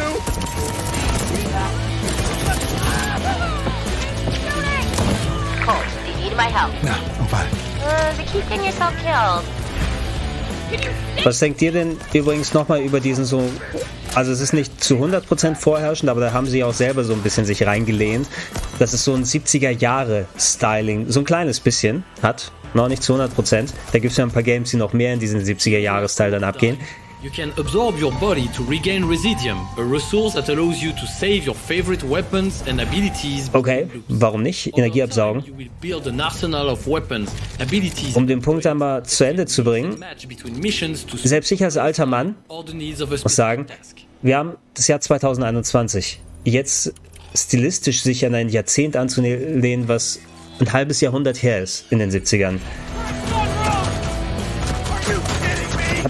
Colt, 5.63 5.86
do 6.06 6.12
you 6.12 6.17
need 6.17 6.36
my 6.36 6.50
help? 6.52 6.74
Nah, 6.84 7.00
I'm 7.17 7.28
fine. 7.28 7.48
Uh, 7.80 8.12
to 8.17 8.24
keep 8.24 8.44
getting 8.50 8.65
yourself 8.65 8.94
killed. 8.98 9.46
Was 11.24 11.39
denkt 11.39 11.62
ihr 11.62 11.72
denn 11.72 11.96
übrigens 12.13 12.54
nochmal 12.54 12.82
über 12.82 13.00
diesen 13.00 13.24
so, 13.24 13.50
also 14.15 14.34
es 14.34 14.41
ist 14.41 14.52
nicht 14.52 14.84
zu 14.84 14.96
100% 14.96 15.56
vorherrschend, 15.56 16.10
aber 16.10 16.20
da 16.20 16.34
haben 16.34 16.48
sie 16.48 16.62
auch 16.65 16.74
selber 16.74 17.06
so 17.06 17.13
ein 17.13 17.22
bisschen 17.22 17.46
sich 17.46 17.65
reingelehnt, 17.65 18.28
dass 18.80 18.91
es 18.91 19.06
so 19.06 19.13
ein 19.13 19.24
70er-Jahre-Styling, 19.24 21.10
so 21.10 21.22
ein 21.22 21.26
kleines 21.26 21.62
bisschen 21.62 22.04
hat, 22.22 22.52
noch 22.74 22.89
nicht 22.89 23.02
zu 23.02 23.15
100%. 23.15 23.70
Da 23.94 24.00
gibt 24.00 24.12
es 24.12 24.17
ja 24.17 24.26
ein 24.26 24.32
paar 24.32 24.44
Games, 24.44 24.72
die 24.72 24.78
noch 24.78 24.91
mehr 24.91 25.13
in 25.13 25.22
diesen 25.22 25.39
70er-Jahre-Style 25.41 26.32
dann 26.32 26.44
abgehen. 26.44 26.78
You 27.24 27.30
can 27.30 27.54
absorb 27.60 28.00
your 28.02 28.12
body 28.14 28.48
to 28.56 28.64
regain 28.64 29.04
Residium, 29.04 29.60
a 29.78 29.84
resource 29.84 30.34
that 30.34 30.50
allows 30.50 30.82
you 30.82 30.92
to 30.94 31.06
save 31.06 31.46
your 31.46 31.54
favorite 31.54 32.04
weapons 32.04 32.64
and 32.68 32.82
abilities. 32.82 33.48
Okay, 33.54 33.88
warum 34.10 34.42
nicht? 34.42 34.76
Energie 34.76 35.04
absaugen. 35.04 35.44
You 35.46 35.56
will 35.56 35.70
build 35.80 36.08
an 36.08 36.20
arsenal 36.20 36.68
of 36.70 36.88
weapons, 36.88 37.32
abilities, 37.60 38.16
Um 38.16 38.26
den 38.26 38.42
Punkt 38.42 38.66
einmal 38.66 39.06
zu 39.06 39.24
Ende 39.24 39.46
zu 39.46 39.64
bringen, 39.64 40.04
selbst 41.24 41.52
ich 41.52 41.64
als 41.64 41.78
alter 41.78 42.08
Mann 42.08 42.36
muss 42.50 43.36
sagen, 43.36 43.68
wir 44.24 44.38
haben 44.38 44.58
das 44.74 44.88
Jahr 44.88 45.00
2021. 45.00 46.20
Jetzt 46.44 46.92
stilistisch 47.36 48.02
sich 48.02 48.26
an 48.26 48.34
ein 48.34 48.50
Jahrzehnt 48.50 48.96
anzulehnen, 48.96 49.88
was 49.88 50.20
ein 50.60 50.74
halbes 50.74 51.02
Jahrhundert 51.02 51.44
her 51.44 51.62
ist 51.62 51.86
in 51.92 52.00
den 52.00 52.10
70ern. 52.10 52.58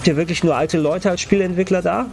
Habt 0.01 0.07
ihr 0.07 0.17
wirklich 0.17 0.43
nur 0.43 0.55
alte 0.55 0.79
Leute 0.79 1.11
als 1.11 1.21
Spieleentwickler 1.21 1.83
da? 1.83 2.07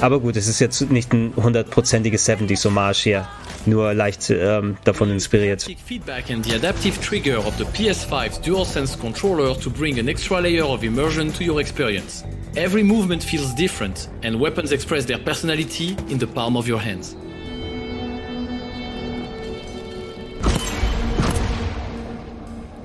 Aber 0.00 0.20
gut, 0.20 0.36
es 0.36 0.46
ist 0.46 0.60
jetzt 0.60 0.88
nicht 0.88 1.12
ein 1.12 1.32
hundertprozentiges 1.34 2.28
70s-Hommage 2.28 3.02
hier. 3.02 3.28
Nur 3.64 3.92
leicht 3.92 4.30
ähm, 4.30 4.76
davon 4.84 5.10
inspiriert. 5.10 5.66
feedback 5.84 6.30
and 6.30 6.46
the 6.46 6.54
adaptive 6.54 7.00
trigger 7.00 7.44
of 7.44 7.54
the 7.58 7.64
PS5's 7.64 8.38
DualSense 8.38 8.96
controller 9.00 9.58
to 9.58 9.68
bring 9.68 9.98
an 9.98 10.06
extra 10.06 10.38
layer 10.38 10.64
of 10.64 10.84
immersion 10.84 11.32
to 11.32 11.42
your 11.42 11.58
experience. 11.58 12.24
Every 12.54 12.84
movement 12.84 13.24
feels 13.24 13.52
different, 13.56 14.08
and 14.22 14.40
weapons 14.40 14.70
express 14.70 15.06
their 15.06 15.18
personality 15.18 15.96
in 16.08 16.20
the 16.20 16.28
palm 16.28 16.56
of 16.56 16.68
your 16.68 16.78
hands. 16.80 17.16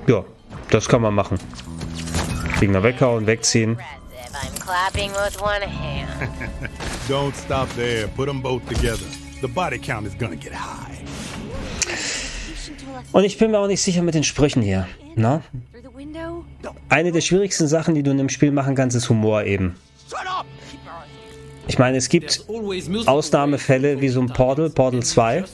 Ja, 0.08 0.24
Das 0.72 0.88
kann 0.88 1.02
man 1.02 1.14
machen. 1.14 1.38
Gegner 2.62 2.84
weghauen, 2.84 3.26
wegziehen. 3.26 3.76
I'm 3.76 4.54
clapping 4.60 5.10
with 5.24 5.42
one 5.42 5.62
hand. 5.62 6.30
Don't 7.08 7.34
stop 7.34 7.68
there. 7.74 8.06
Put 8.14 8.26
them 8.28 8.40
both 8.40 8.64
together. 8.68 9.04
The 9.40 9.48
body 9.48 9.78
count 9.78 10.06
is 10.06 10.14
gonna 10.16 10.36
get 10.36 10.52
high. 10.52 10.96
Und 13.10 13.24
ich 13.24 13.36
bin 13.36 13.50
mir 13.50 13.58
auch 13.58 13.66
nicht 13.66 13.82
sicher 13.82 14.02
mit 14.02 14.14
den 14.14 14.22
Sprüchen 14.22 14.62
hier. 14.62 14.86
Na? 15.16 15.42
Eine 16.88 17.10
der 17.10 17.20
schwierigsten 17.20 17.66
Sachen, 17.66 17.96
die 17.96 18.04
du 18.04 18.12
in 18.12 18.20
einem 18.20 18.28
Spiel 18.28 18.52
machen 18.52 18.76
kannst, 18.76 18.96
ist 18.96 19.08
Humor 19.08 19.42
eben. 19.42 19.74
Ich 21.68 21.78
meine, 21.78 21.96
es 21.96 22.08
gibt 22.08 22.44
Ausnahmefälle 23.06 24.00
wie 24.00 24.08
so 24.08 24.20
ein 24.20 24.26
Portal, 24.26 24.70
Portal 24.70 25.02
2. 25.02 25.44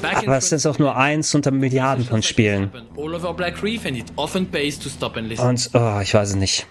Aber 0.00 0.36
es 0.36 0.52
ist 0.52 0.66
auch 0.66 0.78
nur 0.78 0.96
eins 0.96 1.34
unter 1.34 1.50
Milliarden 1.50 2.04
von 2.04 2.22
Spielen. 2.22 2.70
Und, 5.38 5.70
oh, 5.74 6.00
ich 6.00 6.14
weiß 6.14 6.28
es 6.30 6.36
nicht. 6.36 6.66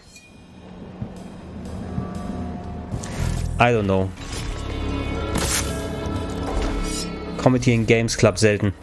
I 3.57 3.71
don't 3.71 3.83
know. 3.83 4.09
Comedy 7.37 7.73
in 7.73 7.85
Games 7.85 8.17
Club 8.17 8.37
selten. 8.37 8.73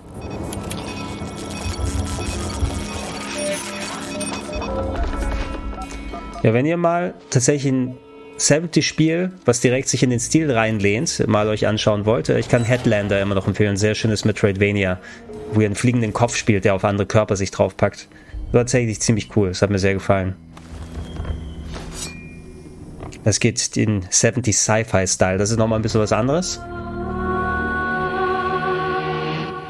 Ja, 6.42 6.52
wenn 6.54 6.66
ihr 6.66 6.76
mal 6.76 7.14
tatsächlich 7.30 7.72
ein 7.72 7.96
70-Spiel, 8.42 9.30
was 9.44 9.60
direkt 9.60 9.88
sich 9.88 10.02
in 10.02 10.10
den 10.10 10.20
Stil 10.20 10.50
reinlehnt, 10.50 11.26
mal 11.28 11.48
euch 11.48 11.66
anschauen 11.66 12.04
wollt, 12.04 12.28
ich 12.28 12.48
kann 12.48 12.64
Headlander 12.64 13.20
immer 13.22 13.34
noch 13.34 13.46
empfehlen. 13.46 13.76
Sehr 13.76 13.94
schönes 13.94 14.24
Metroidvania, 14.24 14.98
wo 15.52 15.60
ihr 15.60 15.66
einen 15.66 15.76
fliegenden 15.76 16.12
Kopf 16.12 16.36
spielt, 16.36 16.64
der 16.64 16.74
auf 16.74 16.84
andere 16.84 17.06
Körper 17.06 17.36
sich 17.36 17.52
draufpackt. 17.52 18.08
War 18.50 18.62
tatsächlich 18.62 19.00
ziemlich 19.00 19.34
cool. 19.36 19.48
Das 19.48 19.62
hat 19.62 19.70
mir 19.70 19.78
sehr 19.78 19.94
gefallen. 19.94 20.34
Das 23.24 23.38
geht 23.38 23.76
in 23.76 24.04
70 24.10 24.56
Sci-Fi-Style. 24.56 25.38
Das 25.38 25.50
ist 25.50 25.58
nochmal 25.58 25.78
ein 25.78 25.82
bisschen 25.82 26.00
was 26.00 26.12
anderes. 26.12 26.60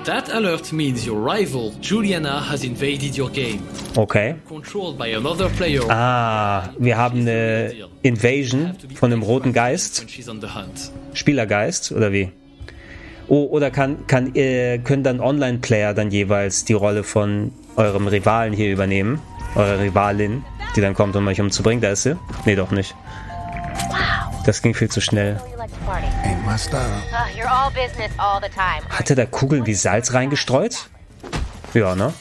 That 0.04 0.34
alert 0.34 0.72
means 0.72 1.06
your 1.06 1.16
rival, 1.20 1.72
Juliana, 1.80 2.40
has 2.40 2.64
invaded 2.64 3.16
your 3.16 3.30
game. 3.30 3.60
Okay. 3.96 4.34
Controlled 4.48 4.98
by 4.98 5.14
another 5.14 5.48
player. 5.48 5.82
Ah, 5.88 6.70
wir 6.76 6.96
haben 6.96 7.20
eine 7.20 7.72
Invasion 8.02 8.74
von 8.96 9.12
einem 9.12 9.22
roten 9.22 9.52
Geist. 9.52 10.04
Spielergeist, 11.14 11.92
oder 11.92 12.12
wie? 12.12 12.32
Oh, 13.28 13.44
oder 13.44 13.70
kann, 13.70 14.04
kann, 14.08 14.34
äh, 14.34 14.78
können 14.78 15.04
dann 15.04 15.20
Online-Player 15.20 15.94
dann 15.94 16.10
jeweils 16.10 16.64
die 16.64 16.72
Rolle 16.72 17.04
von 17.04 17.52
eurem 17.76 18.08
Rivalen 18.08 18.52
hier 18.52 18.72
übernehmen? 18.72 19.20
Eure 19.54 19.80
Rivalin, 19.80 20.44
die 20.74 20.80
dann 20.80 20.94
kommt, 20.94 21.14
um 21.14 21.28
euch 21.28 21.40
umzubringen. 21.40 21.80
Da 21.80 21.92
ist 21.92 22.02
sie? 22.02 22.16
Nee, 22.44 22.56
doch 22.56 22.72
nicht. 22.72 22.96
Das 24.46 24.62
ging 24.62 24.74
viel 24.74 24.90
zu 24.90 25.00
schnell. 25.00 25.40
Hatte 28.88 29.14
da 29.14 29.26
Kugeln 29.26 29.66
wie 29.66 29.74
Salz 29.74 30.14
reingestreut? 30.14 30.88
Ja, 31.74 31.94
ne? 31.94 32.12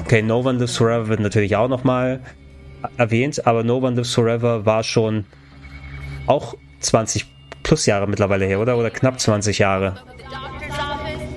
Okay, 0.00 0.22
No 0.22 0.40
One 0.40 0.58
Lives 0.58 0.76
Forever 0.76 1.08
wird 1.08 1.20
natürlich 1.20 1.56
auch 1.56 1.68
nochmal 1.68 2.20
erwähnt, 2.96 3.46
aber 3.46 3.64
No 3.64 3.78
One 3.78 3.96
Lives 3.96 4.14
Forever 4.14 4.64
war 4.64 4.82
schon 4.82 5.26
auch 6.26 6.54
20 6.80 7.26
plus 7.62 7.86
Jahre 7.86 8.06
mittlerweile 8.06 8.46
her, 8.46 8.60
oder? 8.60 8.76
Oder 8.76 8.90
knapp 8.90 9.20
20 9.20 9.58
Jahre. 9.58 10.02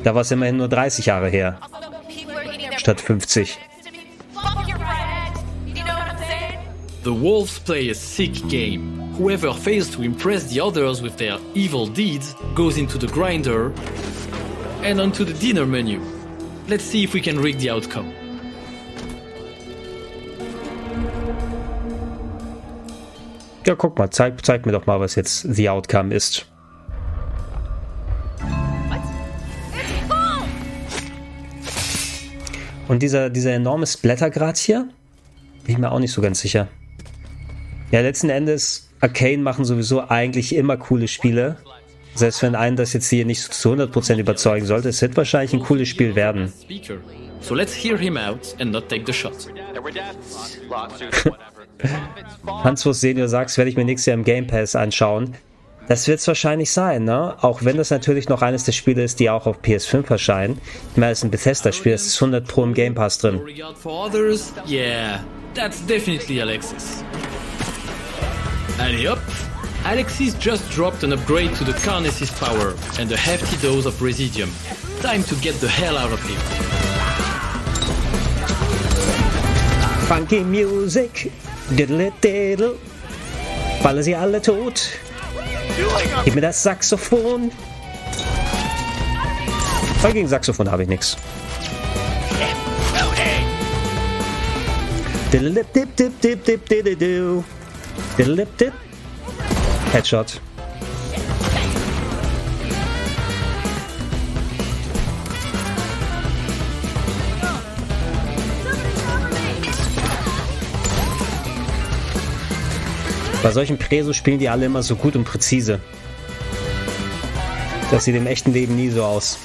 Da 0.04 0.14
war 0.14 0.22
es 0.22 0.32
immerhin 0.32 0.58
nur 0.58 0.68
30 0.68 1.06
Jahre 1.06 1.30
her. 1.30 1.60
Statt 2.78 3.02
50. 3.02 3.58
The 7.04 7.12
wolves 7.12 7.60
play 7.60 7.90
a 7.90 7.94
sick 7.94 8.48
game. 8.50 9.03
Whoever 9.18 9.54
fails 9.54 9.92
to 9.92 10.02
impress 10.02 10.46
the 10.46 10.60
others 10.60 11.04
with 11.04 11.18
their 11.18 11.38
evil 11.54 11.86
deeds 11.86 12.34
goes 12.56 12.78
into 12.78 12.98
the 12.98 13.06
grinder 13.06 13.72
and 14.82 15.00
onto 15.00 15.24
the 15.24 15.34
dinner 15.34 15.68
menu. 15.68 16.02
Let's 16.68 16.84
see 16.84 17.04
if 17.04 17.14
we 17.14 17.22
can 17.22 17.40
rig 17.40 17.60
the 17.60 17.70
outcome. 17.70 18.12
Ja, 23.68 23.76
guck 23.76 24.00
mal, 24.00 24.10
zeig, 24.10 24.44
zeig 24.44 24.66
mir 24.66 24.72
doch 24.72 24.88
mal, 24.88 25.00
was 25.00 25.14
jetzt 25.14 25.46
the 25.54 25.70
outcome 25.70 26.12
ist. 26.12 26.48
Und 32.88 33.04
dieser, 33.04 33.30
dieser 33.30 33.54
enorme 33.54 33.86
Splattergrad 33.86 34.58
hier, 34.58 34.90
bin 35.66 35.76
ich 35.76 35.78
mir 35.78 35.92
auch 35.92 36.00
nicht 36.00 36.12
so 36.12 36.22
ganz 36.22 36.42
sicher. 36.42 36.68
Ja, 37.92 38.02
letzten 38.02 38.32
Endes, 38.32 38.90
Arcane 39.04 39.44
machen 39.44 39.66
sowieso 39.66 40.08
eigentlich 40.08 40.56
immer 40.56 40.78
coole 40.78 41.10
Spiele. 41.10 41.58
Selbst 42.16 42.42
wenn 42.42 42.56
einen 42.56 42.78
das 42.78 42.94
jetzt 42.94 43.10
hier 43.10 43.26
nicht 43.26 43.42
zu 43.42 43.74
100% 43.74 44.18
überzeugen 44.18 44.66
sollte, 44.66 44.88
es 44.90 45.02
wird 45.02 45.18
wahrscheinlich 45.18 45.52
ein 45.54 45.60
cooles 45.60 45.90
Spiel 45.90 46.16
werden. 46.16 46.54
So 47.42 47.54
let's 47.54 47.74
hear 47.74 47.98
him 47.98 48.16
out 48.16 48.56
and 48.60 48.72
not 48.72 48.88
take 48.88 49.04
the 49.06 49.12
shot. 49.12 49.34
Hans 52.64 52.84
Fuss 52.84 53.02
Senior 53.02 53.28
sagt, 53.28 53.58
werde 53.58 53.70
ich 53.70 53.76
mir 53.76 53.84
nächstes 53.84 54.06
Jahr 54.06 54.18
im 54.18 54.24
Game 54.24 54.48
Pass 54.48 54.74
anschauen. 54.74 55.34
Das 55.90 56.08
wird 56.08 56.20
es 56.20 56.28
wahrscheinlich 56.28 56.72
sein, 56.72 57.04
ne? 57.04 57.36
Auch 57.42 57.66
wenn 57.66 57.76
das 57.76 57.90
natürlich 57.90 58.30
noch 58.30 58.42
eines 58.42 58.64
der 58.64 58.72
Spiele 58.72 59.04
ist, 59.04 59.20
die 59.20 59.30
auch 59.30 59.46
auf 59.48 59.60
PS5 59.60 60.10
erscheinen. 60.10 60.62
Ich 60.92 60.98
meine, 60.98 61.12
es 61.12 61.18
ist 61.18 61.26
ein 61.26 61.32
Bethesda-Spiel, 61.32 61.92
es 61.92 62.08
ist 62.08 62.22
100 62.22 62.48
Pro 62.48 62.64
im 62.64 62.74
Game 62.74 62.96
Pass 62.96 63.18
drin. 63.18 63.42
Yeah, 64.66 65.26
that's 65.54 65.86
definitely 65.86 66.42
Alexis. 66.42 67.04
Allez 68.80 69.06
hop! 69.06 69.20
Alexis 69.86 70.34
just 70.36 70.70
dropped 70.72 71.04
an 71.04 71.14
upgrade 71.14 71.54
to 71.56 71.64
the 71.64 71.74
Carnesis 71.74 72.32
power 72.40 72.74
and 73.00 73.12
a 73.12 73.18
hefty 73.18 73.58
dose 73.58 73.86
of 73.86 73.94
Residium. 74.02 74.50
Time 75.02 75.24
to 75.24 75.36
get 75.36 75.54
the 75.60 75.68
hell 75.68 75.98
out 75.98 76.12
of 76.12 76.22
here. 76.26 76.40
Funky 80.08 80.44
Music, 80.44 81.32
diddle 81.76 82.12
diddle. 82.22 82.78
Falle 83.82 84.04
sie 84.04 84.16
alle 84.16 84.42
tot. 84.42 84.90
Gib 86.26 86.36
mir 86.36 86.42
das 86.42 86.64
Saxophon. 86.64 87.52
Weil 90.02 90.14
gegen 90.14 90.28
Saxophon 90.28 90.72
habe 90.72 90.84
ich 90.84 90.90
nichts. 90.90 91.18
Diddle 95.32 95.52
dip 95.52 95.74
dip 95.74 95.96
dip 95.96 96.22
dip 96.22 96.46
dip 96.46 96.66
dip 96.66 96.86
dip 96.86 97.00
Dip. 97.00 97.63
Headshot. 99.92 100.42
Bei 113.44 113.52
solchen 113.52 113.78
Preso 113.78 114.14
spielen 114.14 114.40
die 114.40 114.48
alle 114.48 114.66
immer 114.66 114.82
so 114.84 114.96
gut 114.96 115.18
und 115.18 115.26
präzise. 115.26 115.82
Das 117.92 118.06
sieht 118.06 118.16
im 118.16 118.26
echten 118.26 118.54
Leben 118.54 118.76
nie 118.78 118.90
so 118.90 119.04
aus. 119.04 119.38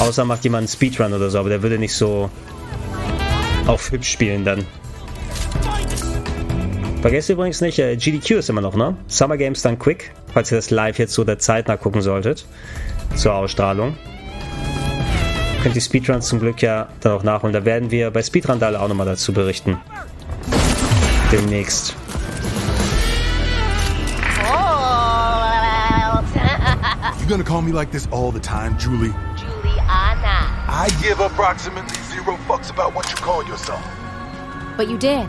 Außer 0.00 0.24
macht 0.24 0.42
jemand 0.42 0.62
einen 0.62 0.68
Speedrun 0.68 1.12
oder 1.12 1.30
so, 1.30 1.38
aber 1.38 1.48
der 1.48 1.62
würde 1.62 1.78
nicht 1.78 1.94
so 1.94 2.28
auf 3.66 3.92
hübsch 3.92 4.10
spielen 4.10 4.44
dann. 4.44 4.66
Vergesst 7.02 7.28
übrigens 7.30 7.60
nicht, 7.60 7.80
äh, 7.80 7.96
GDQ 7.96 8.38
ist 8.38 8.48
immer 8.48 8.60
noch, 8.60 8.76
ne? 8.76 8.96
Summer 9.08 9.36
Games 9.36 9.60
Done 9.60 9.76
Quick, 9.76 10.12
falls 10.32 10.52
ihr 10.52 10.56
das 10.56 10.70
live 10.70 11.00
jetzt 11.00 11.12
so 11.14 11.24
der 11.24 11.40
Zeit 11.40 11.66
nachgucken 11.66 12.00
solltet. 12.00 12.46
Zur 13.16 13.34
Ausstrahlung. 13.34 13.96
Könnt 15.64 15.74
ihr 15.74 15.82
Speedruns 15.82 16.28
zum 16.28 16.38
Glück 16.38 16.62
ja 16.62 16.88
dann 17.00 17.12
auch 17.12 17.24
nachholen. 17.24 17.52
Da 17.52 17.64
werden 17.64 17.90
wir 17.90 18.12
bei 18.12 18.22
Speedrandale 18.22 18.80
auch 18.80 18.86
nochmal 18.86 19.06
dazu 19.06 19.32
berichten. 19.32 19.78
Demnächst. 21.32 21.96
You 27.20 27.28
gonna 27.28 27.44
call 27.44 27.62
me 27.62 27.72
like 27.72 27.90
this 27.90 28.08
all 28.12 28.32
the 28.32 28.40
time, 28.40 28.76
Julie? 28.78 29.12
Juliana. 29.36 30.46
I 30.68 30.88
give 31.02 31.20
approximately 31.20 31.96
zero 32.10 32.36
fucks 32.48 32.70
about 32.70 32.94
what 32.94 33.10
you 33.10 33.16
call 33.16 33.42
yourself. 33.44 33.82
But 34.76 34.88
you 34.88 34.98
did. 34.98 35.28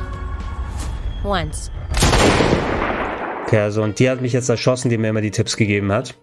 Once. 1.23 1.71
Okay, 3.45 3.59
also 3.59 3.83
und 3.83 3.99
die 3.99 4.09
hat 4.09 4.21
mich 4.21 4.33
jetzt 4.33 4.49
erschossen, 4.49 4.89
die 4.89 4.97
mir 4.97 5.09
immer 5.09 5.21
die 5.21 5.31
Tipps 5.31 5.57
gegeben 5.57 5.91
hat. 5.91 6.15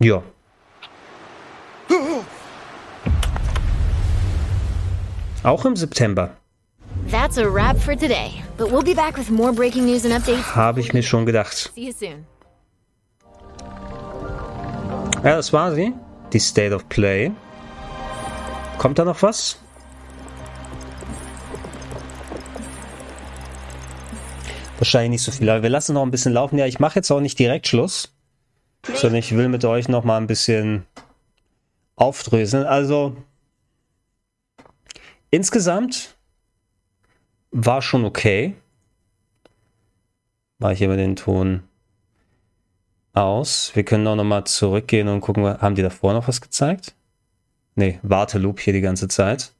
Ja. 0.00 0.22
Auch 5.42 5.64
im 5.64 5.76
September. 5.76 6.36
That's 7.10 7.38
a 7.38 7.46
wrap 7.46 7.78
for 7.78 7.94
today. 7.94 8.42
But 8.56 8.70
we'll 8.70 8.84
be 8.84 8.94
back 8.94 9.16
with 9.16 9.30
more 9.30 9.52
breaking 9.52 9.86
news 9.86 10.04
and 10.04 10.12
updates. 10.12 10.54
Habe 10.54 10.80
ich 10.80 10.92
mir 10.92 11.02
schon 11.02 11.24
gedacht. 11.24 11.72
See 11.74 11.86
you 11.86 11.92
soon. 11.92 12.26
Ja, 15.24 15.36
das 15.36 15.52
war 15.52 15.72
sie. 15.72 15.94
die 16.32 16.38
State 16.38 16.74
of 16.74 16.88
Play. 16.88 17.32
Kommt 18.78 18.98
da 18.98 19.04
noch 19.04 19.22
was? 19.22 19.58
Wahrscheinlich 24.80 25.10
nicht 25.10 25.22
so 25.22 25.30
viel, 25.30 25.50
aber 25.50 25.62
wir 25.62 25.68
lassen 25.68 25.92
noch 25.92 26.02
ein 26.02 26.10
bisschen 26.10 26.32
laufen. 26.32 26.58
Ja, 26.58 26.64
ich 26.64 26.80
mache 26.80 26.94
jetzt 26.96 27.10
auch 27.10 27.20
nicht 27.20 27.38
direkt 27.38 27.68
Schluss, 27.68 28.14
sondern 28.82 29.18
ich 29.18 29.36
will 29.36 29.50
mit 29.50 29.62
euch 29.66 29.88
noch 29.88 30.04
mal 30.04 30.16
ein 30.16 30.26
bisschen 30.26 30.86
aufdröseln. 31.96 32.64
Also 32.64 33.14
insgesamt 35.30 36.16
war 37.50 37.82
schon 37.82 38.06
okay. 38.06 38.54
Mache 40.58 40.72
ich 40.72 40.78
hier 40.78 40.88
mal 40.88 40.96
den 40.96 41.16
Ton 41.16 41.62
aus. 43.12 43.72
Wir 43.74 43.84
können 43.84 44.06
auch 44.06 44.16
noch 44.16 44.24
mal 44.24 44.46
zurückgehen 44.46 45.08
und 45.08 45.20
gucken, 45.20 45.44
haben 45.44 45.74
die 45.74 45.82
davor 45.82 46.14
noch 46.14 46.26
was 46.26 46.40
gezeigt? 46.40 46.94
Nee, 47.74 47.98
Warteloop 48.02 48.60
hier 48.60 48.72
die 48.72 48.80
ganze 48.80 49.08
Zeit. 49.08 49.52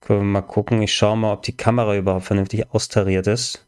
Können 0.00 0.20
wir 0.20 0.24
mal 0.24 0.42
gucken. 0.42 0.82
Ich 0.82 0.94
schaue 0.94 1.16
mal, 1.16 1.32
ob 1.32 1.44
die 1.44 1.56
Kamera 1.56 1.96
überhaupt 1.96 2.26
vernünftig 2.26 2.70
austariert 2.74 3.26
ist. 3.26 3.66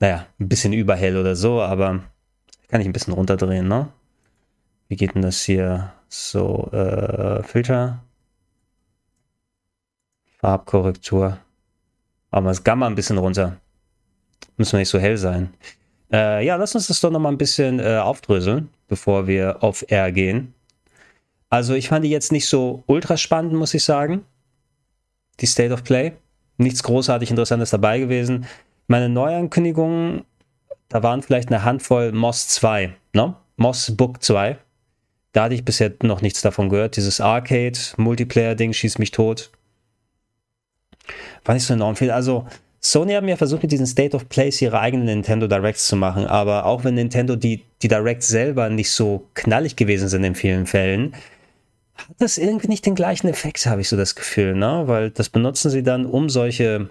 Naja, 0.00 0.26
ein 0.40 0.48
bisschen 0.48 0.72
überhell 0.72 1.16
oder 1.16 1.36
so, 1.36 1.60
aber 1.60 2.00
kann 2.68 2.80
ich 2.80 2.86
ein 2.86 2.92
bisschen 2.92 3.14
runterdrehen, 3.14 3.68
ne? 3.68 3.88
Wie 4.88 4.96
geht 4.96 5.14
denn 5.14 5.22
das 5.22 5.42
hier? 5.42 5.92
So, 6.08 6.68
äh, 6.72 7.42
Filter. 7.44 8.02
Farbkorrektur. 10.38 11.38
Aber 12.30 12.48
das 12.48 12.64
Gamma 12.64 12.86
ein 12.86 12.94
bisschen 12.94 13.18
runter. 13.18 13.58
Müssen 14.56 14.72
wir 14.72 14.78
nicht 14.80 14.88
so 14.88 14.98
hell 14.98 15.16
sein. 15.16 15.52
Äh, 16.12 16.44
ja, 16.44 16.56
lass 16.56 16.74
uns 16.74 16.86
das 16.86 17.00
doch 17.00 17.10
nochmal 17.10 17.32
ein 17.32 17.38
bisschen 17.38 17.78
äh, 17.78 17.98
aufdröseln, 17.98 18.70
bevor 18.88 19.26
wir 19.26 19.62
auf 19.62 19.84
R 19.88 20.10
gehen. 20.10 20.54
Also 21.50 21.74
ich 21.74 21.88
fand 21.88 22.04
die 22.04 22.10
jetzt 22.10 22.32
nicht 22.32 22.48
so 22.48 22.82
ultra 22.86 23.16
spannend, 23.16 23.52
muss 23.52 23.74
ich 23.74 23.84
sagen. 23.84 24.24
Die 25.40 25.46
State 25.46 25.72
of 25.72 25.84
Play. 25.84 26.12
Nichts 26.56 26.82
großartig 26.82 27.30
Interessantes 27.30 27.70
dabei 27.70 27.98
gewesen. 27.98 28.46
Meine 28.90 29.08
Neuankündigungen, 29.08 30.24
da 30.88 31.04
waren 31.04 31.22
vielleicht 31.22 31.48
eine 31.48 31.62
Handvoll 31.62 32.10
Moss 32.10 32.48
2, 32.48 32.92
ne? 33.12 33.36
Moss 33.56 33.94
Book 33.96 34.20
2. 34.20 34.58
Da 35.30 35.44
hatte 35.44 35.54
ich 35.54 35.64
bisher 35.64 35.92
noch 36.02 36.22
nichts 36.22 36.42
davon 36.42 36.68
gehört. 36.68 36.96
Dieses 36.96 37.20
Arcade-Multiplayer-Ding 37.20 38.72
schießt 38.72 38.98
mich 38.98 39.12
tot. 39.12 39.52
War 41.44 41.54
nicht 41.54 41.62
so 41.62 41.74
enorm 41.74 41.94
viel. 41.94 42.10
Also, 42.10 42.48
Sony 42.80 43.12
haben 43.12 43.28
ja 43.28 43.36
versucht, 43.36 43.62
mit 43.62 43.70
diesen 43.70 43.86
State 43.86 44.16
of 44.16 44.28
Plays 44.28 44.60
ihre 44.60 44.80
eigenen 44.80 45.06
Nintendo 45.06 45.46
Directs 45.46 45.86
zu 45.86 45.94
machen, 45.94 46.26
aber 46.26 46.66
auch 46.66 46.82
wenn 46.82 46.94
Nintendo 46.94 47.36
die, 47.36 47.62
die 47.82 47.88
Directs 47.88 48.26
selber 48.26 48.70
nicht 48.70 48.90
so 48.90 49.28
knallig 49.34 49.76
gewesen 49.76 50.08
sind 50.08 50.24
in 50.24 50.34
vielen 50.34 50.66
Fällen, 50.66 51.14
hat 51.94 52.16
das 52.18 52.38
irgendwie 52.38 52.66
nicht 52.66 52.86
den 52.86 52.96
gleichen 52.96 53.28
Effekt, 53.28 53.64
habe 53.66 53.82
ich 53.82 53.88
so 53.88 53.96
das 53.96 54.16
Gefühl, 54.16 54.56
ne? 54.56 54.82
Weil 54.86 55.10
das 55.10 55.28
benutzen 55.28 55.70
sie 55.70 55.84
dann, 55.84 56.06
um 56.06 56.28
solche, 56.28 56.90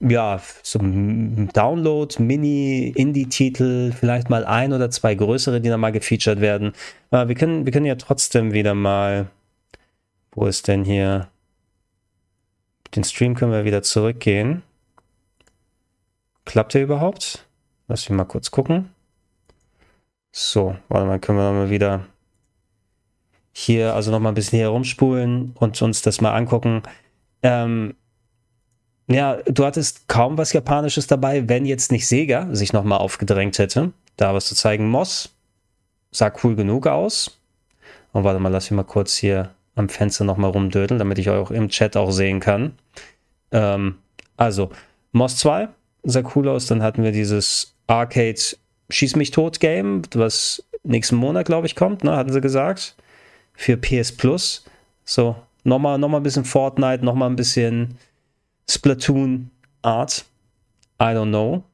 ja, 0.00 0.40
so 0.62 0.78
Download, 0.78 2.22
Mini-Indie-Titel, 2.22 3.92
vielleicht 3.92 4.30
mal 4.30 4.44
ein 4.44 4.72
oder 4.72 4.90
zwei 4.90 5.14
größere, 5.14 5.60
die 5.60 5.68
dann 5.68 5.80
mal 5.80 5.92
gefeatured 5.92 6.40
werden. 6.40 6.72
Aber 7.10 7.28
wir 7.28 7.34
können, 7.34 7.66
wir 7.66 7.72
können 7.72 7.86
ja 7.86 7.96
trotzdem 7.96 8.52
wieder 8.52 8.74
mal, 8.74 9.28
wo 10.32 10.46
ist 10.46 10.68
denn 10.68 10.84
hier? 10.84 11.28
Den 12.94 13.04
Stream 13.04 13.34
können 13.34 13.52
wir 13.52 13.64
wieder 13.64 13.82
zurückgehen. 13.82 14.62
Klappt 16.44 16.74
der 16.74 16.82
überhaupt? 16.82 17.46
Lass 17.86 18.08
mich 18.08 18.16
mal 18.16 18.24
kurz 18.24 18.50
gucken. 18.50 18.90
So, 20.32 20.76
warte 20.88 21.06
mal, 21.06 21.20
können 21.20 21.38
wir 21.38 21.52
mal 21.52 21.70
wieder 21.70 22.06
hier 23.52 23.94
also 23.94 24.10
noch 24.10 24.20
mal 24.20 24.30
ein 24.30 24.34
bisschen 24.34 24.58
hier 24.58 24.68
rumspulen 24.68 25.52
und 25.56 25.80
uns 25.82 26.02
das 26.02 26.20
mal 26.20 26.34
angucken. 26.34 26.82
Ähm, 27.42 27.94
ja, 29.10 29.38
du 29.46 29.64
hattest 29.64 30.08
kaum 30.08 30.38
was 30.38 30.52
Japanisches 30.52 31.06
dabei, 31.06 31.48
wenn 31.48 31.66
jetzt 31.66 31.90
nicht 31.92 32.06
Sega 32.06 32.48
sich 32.52 32.72
noch 32.72 32.84
mal 32.84 32.98
aufgedrängt 32.98 33.58
hätte, 33.58 33.92
da 34.16 34.34
was 34.34 34.46
zu 34.46 34.54
zeigen. 34.54 34.88
Moss 34.88 35.34
sah 36.10 36.32
cool 36.42 36.56
genug 36.56 36.86
aus. 36.86 37.38
Und 38.12 38.24
warte 38.24 38.40
mal, 38.40 38.48
lass 38.48 38.70
mich 38.70 38.76
mal 38.76 38.84
kurz 38.84 39.16
hier 39.16 39.50
am 39.74 39.88
Fenster 39.88 40.24
nochmal 40.24 40.50
rumdödeln, 40.50 40.98
damit 40.98 41.18
ich 41.18 41.30
euch 41.30 41.38
auch 41.38 41.50
im 41.50 41.68
Chat 41.68 41.96
auch 41.96 42.10
sehen 42.10 42.40
kann. 42.40 42.72
Ähm, 43.52 43.96
also, 44.36 44.70
Moss 45.12 45.36
2 45.36 45.68
sah 46.02 46.22
cool 46.34 46.48
aus. 46.48 46.66
Dann 46.66 46.82
hatten 46.82 47.02
wir 47.02 47.12
dieses 47.12 47.74
Arcade 47.86 48.40
Schieß 48.90 49.16
mich 49.16 49.30
tot 49.30 49.60
Game, 49.60 50.02
was 50.14 50.64
nächsten 50.82 51.16
Monat, 51.16 51.46
glaube 51.46 51.66
ich, 51.66 51.76
kommt, 51.76 52.02
ne, 52.04 52.16
hatten 52.16 52.32
sie 52.32 52.40
gesagt. 52.40 52.96
Für 53.54 53.76
PS 53.76 54.12
Plus. 54.12 54.64
So, 55.04 55.36
nochmal 55.64 55.98
noch 55.98 56.08
mal 56.08 56.18
ein 56.18 56.22
bisschen 56.22 56.44
Fortnite, 56.44 57.04
nochmal 57.04 57.30
ein 57.30 57.36
bisschen 57.36 57.98
Splatoon 58.70 59.50
Art. 59.82 60.24
I 61.00 61.14
don't 61.14 61.28
know. 61.28 61.64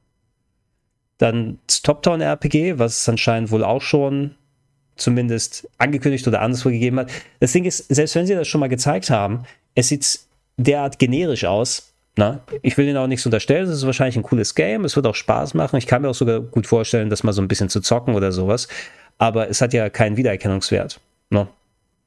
Dann 1.17 1.59
das 1.67 1.81
Top 1.81 2.03
Town 2.03 2.21
RPG, 2.21 2.79
was 2.79 3.01
es 3.01 3.09
anscheinend 3.09 3.51
wohl 3.51 3.63
auch 3.63 3.81
schon 3.81 4.35
zumindest 4.95 5.67
angekündigt 5.77 6.27
oder 6.27 6.41
anderswo 6.41 6.69
gegeben 6.69 6.99
hat. 6.99 7.11
Das 7.39 7.51
Ding 7.51 7.65
ist, 7.65 7.87
selbst 7.87 8.15
wenn 8.15 8.25
sie 8.25 8.33
das 8.33 8.47
schon 8.47 8.59
mal 8.59 8.69
gezeigt 8.69 9.09
haben, 9.09 9.43
es 9.75 9.89
sieht 9.89 10.19
derart 10.57 10.99
generisch 10.99 11.45
aus. 11.45 11.93
Na? 12.15 12.41
Ich 12.63 12.77
will 12.77 12.87
ihnen 12.87 12.97
auch 12.97 13.07
nichts 13.07 13.25
unterstellen, 13.25 13.67
es 13.67 13.77
ist 13.77 13.85
wahrscheinlich 13.85 14.15
ein 14.15 14.23
cooles 14.23 14.55
Game, 14.55 14.85
es 14.85 14.95
wird 14.95 15.05
auch 15.05 15.13
Spaß 15.13 15.53
machen. 15.53 15.77
Ich 15.77 15.85
kann 15.85 16.01
mir 16.01 16.09
auch 16.09 16.15
sogar 16.15 16.39
gut 16.41 16.65
vorstellen, 16.65 17.11
das 17.11 17.23
mal 17.23 17.31
so 17.31 17.43
ein 17.43 17.47
bisschen 17.47 17.69
zu 17.69 17.79
zocken 17.79 18.15
oder 18.15 18.31
sowas. 18.31 18.67
Aber 19.19 19.49
es 19.49 19.61
hat 19.61 19.73
ja 19.73 19.89
keinen 19.89 20.17
Wiedererkennungswert. 20.17 20.99
Na? 21.29 21.47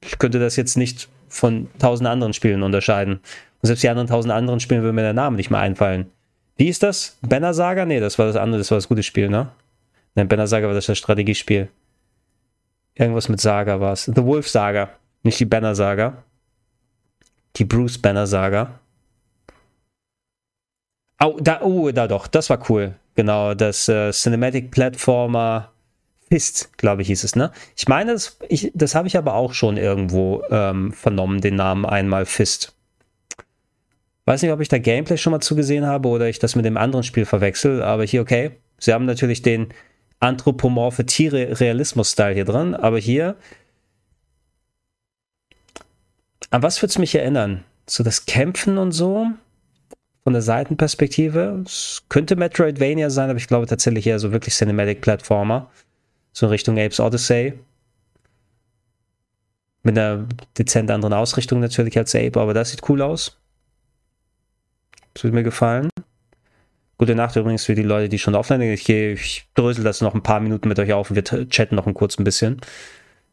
Ich 0.01 0.18
könnte 0.18 0.41
das 0.41 0.57
jetzt 0.57 0.76
nicht 0.76 1.09
von 1.28 1.68
tausend 1.78 2.09
anderen 2.09 2.32
Spielen 2.32 2.64
unterscheiden. 2.64 3.20
Und 3.62 3.66
selbst 3.66 3.82
die 3.82 3.88
anderen 3.88 4.08
tausend 4.08 4.32
anderen 4.32 4.61
Spielen 4.61 4.82
würde 4.82 4.92
mir 4.92 5.02
der 5.02 5.12
Name 5.12 5.36
nicht 5.36 5.50
mehr 5.50 5.61
einfallen. 5.61 6.11
Wie 6.56 6.68
ist 6.68 6.82
das? 6.82 7.18
Banner 7.22 7.54
Saga? 7.54 7.84
Nee, 7.84 8.00
das 8.00 8.18
war 8.18 8.26
das 8.26 8.36
andere, 8.36 8.58
das 8.58 8.70
war 8.70 8.78
das 8.78 8.88
gute 8.88 9.02
Spiel, 9.02 9.28
ne? 9.28 9.50
Nein, 10.14 10.28
Banner 10.28 10.46
Saga 10.46 10.66
war 10.66 10.74
das 10.74 10.86
das 10.86 10.98
Strategiespiel. 10.98 11.68
Irgendwas 12.94 13.28
mit 13.28 13.40
Saga 13.40 13.80
war 13.80 13.92
es. 13.92 14.04
The 14.04 14.24
Wolf 14.24 14.48
Saga, 14.48 14.90
nicht 15.22 15.38
die 15.40 15.44
Banner 15.44 15.74
Saga. 15.74 16.24
Die 17.56 17.64
Bruce 17.64 17.98
Banner 17.98 18.26
Saga. 18.26 18.80
Oh, 21.22 21.36
da, 21.40 21.61
oh, 21.62 21.90
da 21.90 22.08
doch, 22.08 22.26
das 22.26 22.50
war 22.50 22.70
cool. 22.70 22.94
Genau, 23.14 23.54
das 23.54 23.88
äh, 23.88 24.11
Cinematic 24.12 24.70
Platformer 24.70 25.70
Fist, 26.30 26.76
glaube 26.78 27.02
ich, 27.02 27.08
hieß 27.08 27.24
es, 27.24 27.36
ne? 27.36 27.50
Ich 27.76 27.88
meine, 27.88 28.12
das, 28.12 28.38
das 28.72 28.94
habe 28.94 29.08
ich 29.08 29.16
aber 29.16 29.34
auch 29.34 29.52
schon 29.52 29.76
irgendwo 29.76 30.42
ähm, 30.50 30.92
vernommen, 30.92 31.40
den 31.40 31.56
Namen 31.56 31.84
einmal 31.84 32.24
Fist. 32.24 32.74
Weiß 34.31 34.43
nicht, 34.43 34.53
ob 34.53 34.61
ich 34.61 34.68
da 34.68 34.78
Gameplay 34.78 35.16
schon 35.16 35.33
mal 35.33 35.41
zugesehen 35.41 35.85
habe 35.85 36.09
oder 36.09 36.28
ich 36.28 36.39
das 36.39 36.55
mit 36.55 36.64
dem 36.64 36.76
anderen 36.76 37.03
Spiel 37.03 37.24
verwechsel, 37.24 37.83
aber 37.83 38.05
hier, 38.05 38.20
okay. 38.20 38.53
Sie 38.78 38.93
haben 38.93 39.05
natürlich 39.05 39.43
den 39.43 39.74
anthropomorphe 40.20 41.05
Tiere-Realismus-Style 41.05 42.35
hier 42.35 42.45
drin, 42.45 42.76
aber 42.76 43.01
hier. 43.01 43.35
An 46.51 46.62
was 46.62 46.81
würde 46.81 46.91
es 46.91 46.99
mich 46.99 47.12
erinnern? 47.12 47.64
So 47.89 48.05
das 48.05 48.24
Kämpfen 48.24 48.78
und 48.78 48.93
so? 48.93 49.26
Von 50.22 50.33
der 50.33 50.43
Seitenperspektive? 50.43 51.64
Es 51.66 52.05
könnte 52.09 52.37
Metroidvania 52.37 53.11
sein, 53.11 53.31
aber 53.31 53.39
ich 53.39 53.49
glaube 53.49 53.66
tatsächlich 53.66 54.07
eher 54.07 54.20
so 54.20 54.31
wirklich 54.31 54.55
Cinematic 54.55 55.01
Platformer. 55.01 55.72
So 56.33 56.47
in 56.47 56.51
Richtung 56.51 56.78
Apes 56.78 57.01
Odyssey. 57.01 57.55
Mit 59.83 59.99
einer 59.99 60.24
dezent 60.57 60.89
anderen 60.93 61.14
Ausrichtung 61.14 61.59
natürlich 61.59 61.99
als 61.99 62.14
Ape, 62.14 62.39
aber 62.39 62.55
das 62.55 62.70
sieht 62.70 62.89
cool 62.89 63.03
aus. 63.03 63.39
Das 65.14 65.24
würde 65.24 65.34
mir 65.34 65.42
gefallen. 65.42 65.90
Gute 66.98 67.14
Nacht 67.14 67.34
übrigens 67.36 67.64
für 67.64 67.74
die 67.74 67.82
Leute, 67.82 68.08
die 68.08 68.18
schon 68.18 68.34
offline 68.34 68.61
sind. 68.61 68.72
Ich, 68.72 68.88
ich 68.88 69.46
drösel 69.54 69.84
das 69.84 70.00
noch 70.02 70.14
ein 70.14 70.22
paar 70.22 70.40
Minuten 70.40 70.68
mit 70.68 70.78
euch 70.78 70.92
auf 70.92 71.11
und 71.11 71.16
wir 71.16 71.48
chatten 71.48 71.74
noch 71.74 71.86
ein 71.86 71.94
kurz 71.94 72.18
ein 72.18 72.24
bisschen. 72.24 72.61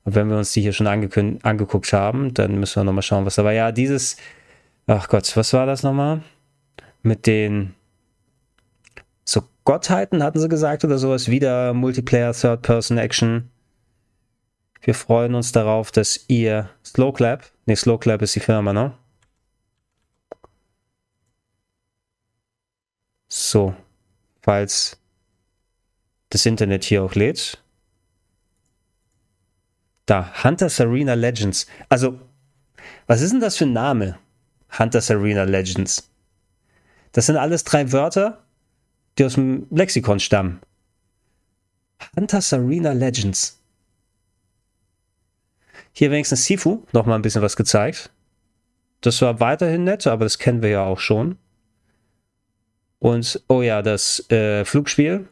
Und 0.05 0.15
wenn 0.15 0.30
wir 0.30 0.38
uns 0.38 0.53
die 0.53 0.61
hier 0.61 0.71
schon 0.71 0.88
angeguckt 0.88 1.91
haben, 1.91 2.34
dann 2.34 2.59
müssen 2.59 2.80
wir 2.80 2.86
nochmal 2.86 3.01
schauen, 3.01 3.25
was 3.25 3.36
da 3.36 3.43
war. 3.43 3.51
Ja, 3.51 3.73
dieses, 3.73 4.15
ach 4.86 5.09
Gott, 5.09 5.36
was 5.36 5.51
war 5.51 5.65
das 5.65 5.84
nochmal? 5.84 6.21
Mit 7.03 7.28
den 7.28 7.73
so 9.25 9.43
Gottheiten 9.65 10.23
hatten 10.23 10.39
sie 10.39 10.47
gesagt 10.47 10.86
oder 10.86 10.97
sowas. 10.97 11.28
Wieder 11.28 11.73
Multiplayer 11.73 12.32
Third-Person-Action. 12.32 13.49
Wir 14.80 14.93
freuen 14.93 15.36
uns 15.36 15.51
darauf, 15.51 15.91
dass 15.91 16.23
ihr 16.30 16.69
Slow 16.86 17.11
Clap, 17.11 17.43
nee, 17.65 17.75
Slow 17.75 17.99
Clap 17.99 18.21
ist 18.21 18.34
die 18.36 18.39
Firma, 18.39 18.71
ne? 18.71 18.93
So, 23.28 23.75
falls 24.41 24.97
das 26.30 26.45
Internet 26.45 26.84
hier 26.84 27.03
auch 27.03 27.15
lädt. 27.15 27.61
Da, 30.05 30.43
Hunters 30.43 30.80
Arena 30.80 31.13
Legends. 31.13 31.67
Also, 31.89 32.19
was 33.07 33.21
ist 33.21 33.32
denn 33.32 33.41
das 33.41 33.57
für 33.57 33.65
ein 33.65 33.73
Name? 33.73 34.17
Hunters 34.78 35.11
Arena 35.11 35.43
Legends. 35.43 36.09
Das 37.11 37.25
sind 37.25 37.38
alles 37.38 37.63
drei 37.63 37.91
Wörter, 37.91 38.43
die 39.17 39.25
aus 39.25 39.34
dem 39.34 39.67
Lexikon 39.69 40.19
stammen. 40.19 40.61
Hunters 42.15 42.53
Arena 42.53 42.91
Legends. 42.93 43.59
Hier 45.91 46.11
wenigstens 46.11 46.45
Sifu 46.45 46.86
noch 46.93 47.05
mal 47.05 47.15
ein 47.15 47.21
bisschen 47.21 47.41
was 47.41 47.55
gezeigt. 47.55 48.11
Das 49.01 49.21
war 49.21 49.39
weiterhin 49.39 49.84
nett, 49.84 50.05
aber 50.07 50.25
das 50.25 50.38
kennen 50.38 50.61
wir 50.61 50.69
ja 50.69 50.84
auch 50.84 50.99
schon. 50.99 51.38
Und, 53.00 53.41
oh 53.48 53.62
ja, 53.62 53.82
das 53.82 54.30
äh, 54.32 54.66
Flugspiel 54.66 55.28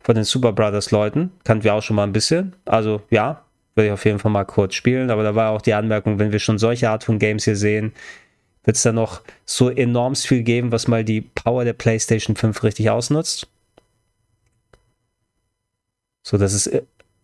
von 0.00 0.14
den 0.14 0.24
Super 0.24 0.52
Brothers 0.52 0.90
Leuten 0.90 1.30
kannten 1.44 1.64
wir 1.64 1.74
auch 1.74 1.82
schon 1.82 1.96
mal 1.96 2.04
ein 2.04 2.12
bisschen. 2.12 2.54
Also, 2.64 3.02
ja, 3.10 3.44
würde 3.74 3.86
ich 3.88 3.92
auf 3.92 4.04
jeden 4.04 4.18
Fall 4.18 4.30
mal 4.30 4.44
kurz 4.44 4.74
spielen. 4.74 5.10
Aber 5.10 5.22
da 5.22 5.34
war 5.34 5.50
auch 5.50 5.62
die 5.62 5.74
Anmerkung, 5.74 6.18
wenn 6.18 6.32
wir 6.32 6.38
schon 6.38 6.58
solche 6.58 6.90
Art 6.90 7.04
von 7.04 7.18
Games 7.18 7.44
hier 7.44 7.56
sehen, 7.56 7.92
wird 8.64 8.76
es 8.76 8.82
da 8.82 8.92
noch 8.92 9.22
so 9.44 9.70
enorm 9.70 10.14
viel 10.14 10.42
geben, 10.42 10.72
was 10.72 10.88
mal 10.88 11.04
die 11.04 11.20
Power 11.20 11.64
der 11.64 11.72
PlayStation 11.72 12.36
5 12.36 12.62
richtig 12.62 12.90
ausnutzt. 12.90 13.48
So, 16.22 16.38
das 16.38 16.52
ist 16.52 16.70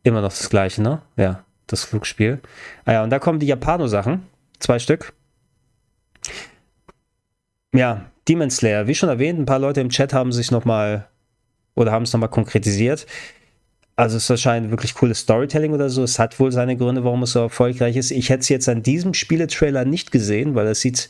immer 0.02 0.20
noch 0.20 0.30
das 0.30 0.50
gleiche, 0.50 0.82
ne? 0.82 1.02
Ja 1.16 1.44
das 1.68 1.84
Flugspiel. 1.84 2.40
Ah 2.84 2.92
ja, 2.92 3.04
und 3.04 3.10
da 3.10 3.18
kommen 3.18 3.38
die 3.38 3.46
Japano-Sachen. 3.46 4.26
Zwei 4.58 4.78
Stück. 4.78 5.12
Ja, 7.72 8.10
Demon 8.28 8.50
Slayer. 8.50 8.86
Wie 8.86 8.94
schon 8.94 9.08
erwähnt, 9.08 9.38
ein 9.38 9.46
paar 9.46 9.58
Leute 9.58 9.80
im 9.80 9.88
Chat 9.88 10.12
haben 10.12 10.32
sich 10.32 10.50
nochmal 10.50 11.08
oder 11.74 11.92
haben 11.92 12.02
es 12.02 12.12
nochmal 12.12 12.28
konkretisiert. 12.28 13.06
Also 13.96 14.16
es 14.16 14.30
erscheint 14.30 14.70
wirklich 14.70 14.94
cooles 14.94 15.20
Storytelling 15.20 15.72
oder 15.72 15.90
so. 15.90 16.02
Es 16.02 16.18
hat 16.18 16.38
wohl 16.38 16.52
seine 16.52 16.76
Gründe, 16.76 17.04
warum 17.04 17.22
es 17.24 17.32
so 17.32 17.40
erfolgreich 17.40 17.96
ist. 17.96 18.10
Ich 18.10 18.30
hätte 18.30 18.40
es 18.40 18.48
jetzt 18.48 18.68
an 18.68 18.82
diesem 18.82 19.14
Spieletrailer 19.14 19.84
nicht 19.84 20.12
gesehen, 20.12 20.54
weil 20.54 20.66
es 20.68 20.80
sieht 20.80 21.08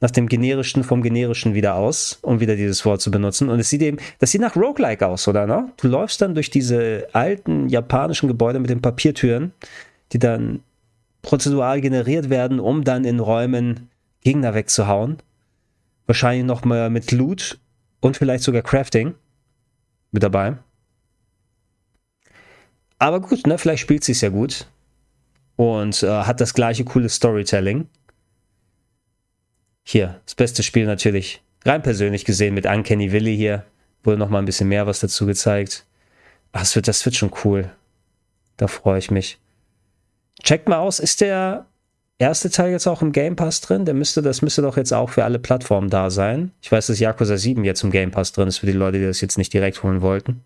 nach 0.00 0.10
dem 0.10 0.28
generischen 0.28 0.84
vom 0.84 1.02
generischen 1.02 1.54
wieder 1.54 1.76
aus, 1.76 2.18
um 2.22 2.38
wieder 2.40 2.56
dieses 2.56 2.84
Wort 2.84 3.00
zu 3.00 3.10
benutzen. 3.10 3.48
Und 3.48 3.58
es 3.58 3.70
sieht 3.70 3.82
eben, 3.82 3.96
das 4.18 4.30
sieht 4.30 4.40
nach 4.40 4.54
Roguelike 4.54 5.06
aus, 5.06 5.26
oder? 5.26 5.46
Ne? 5.46 5.72
Du 5.78 5.88
läufst 5.88 6.20
dann 6.20 6.34
durch 6.34 6.50
diese 6.50 7.08
alten 7.12 7.68
japanischen 7.68 8.28
Gebäude 8.28 8.60
mit 8.60 8.70
den 8.70 8.82
Papiertüren, 8.82 9.52
die 10.12 10.18
dann 10.18 10.60
prozedural 11.22 11.80
generiert 11.80 12.30
werden, 12.30 12.60
um 12.60 12.84
dann 12.84 13.04
in 13.04 13.18
Räumen 13.18 13.88
Gegner 14.22 14.54
wegzuhauen. 14.54 15.18
Wahrscheinlich 16.06 16.44
noch 16.44 16.64
mal 16.64 16.90
mit 16.90 17.12
Loot 17.12 17.58
und 18.00 18.16
vielleicht 18.16 18.44
sogar 18.44 18.62
Crafting 18.62 19.14
mit 20.10 20.22
dabei. 20.22 20.58
Aber 22.98 23.20
gut, 23.20 23.46
ne, 23.46 23.58
vielleicht 23.58 23.82
spielt 23.82 24.04
sie 24.04 24.12
es 24.12 24.20
ja 24.20 24.28
gut 24.28 24.66
und 25.56 26.02
äh, 26.02 26.08
hat 26.08 26.40
das 26.40 26.54
gleiche 26.54 26.84
coole 26.84 27.08
Storytelling. 27.08 27.88
Hier, 29.84 30.20
das 30.24 30.34
beste 30.34 30.62
Spiel 30.62 30.86
natürlich. 30.86 31.42
Rein 31.64 31.82
persönlich 31.82 32.24
gesehen 32.24 32.54
mit 32.54 32.66
Uncanny 32.66 33.12
Willy 33.12 33.36
hier. 33.36 33.64
Wurde 34.02 34.18
noch 34.18 34.28
mal 34.28 34.38
ein 34.38 34.44
bisschen 34.44 34.68
mehr 34.68 34.86
was 34.86 35.00
dazu 35.00 35.26
gezeigt. 35.26 35.86
Ach, 36.52 36.60
das 36.60 36.74
wird, 36.76 36.88
das 36.88 37.04
wird 37.04 37.16
schon 37.16 37.32
cool. 37.44 37.70
Da 38.56 38.68
freue 38.68 38.98
ich 38.98 39.10
mich. 39.10 39.38
Checkt 40.42 40.68
mal 40.68 40.78
aus, 40.78 40.98
ist 40.98 41.20
der 41.20 41.66
erste 42.24 42.50
Teil 42.50 42.70
jetzt 42.70 42.86
auch 42.86 43.02
im 43.02 43.12
Game 43.12 43.36
Pass 43.36 43.60
drin? 43.60 43.84
Der 43.84 43.94
müsste, 43.94 44.22
das 44.22 44.42
müsste 44.42 44.62
doch 44.62 44.76
jetzt 44.76 44.92
auch 44.92 45.10
für 45.10 45.24
alle 45.24 45.38
Plattformen 45.38 45.90
da 45.90 46.10
sein. 46.10 46.50
Ich 46.60 46.70
weiß, 46.70 46.88
dass 46.88 46.98
Yakuza 46.98 47.36
7 47.36 47.64
jetzt 47.64 47.82
im 47.82 47.90
Game 47.90 48.10
Pass 48.10 48.32
drin 48.32 48.48
ist 48.48 48.58
für 48.58 48.66
die 48.66 48.72
Leute, 48.72 48.98
die 48.98 49.06
das 49.06 49.20
jetzt 49.20 49.38
nicht 49.38 49.52
direkt 49.52 49.82
holen 49.82 50.00
wollten. 50.00 50.42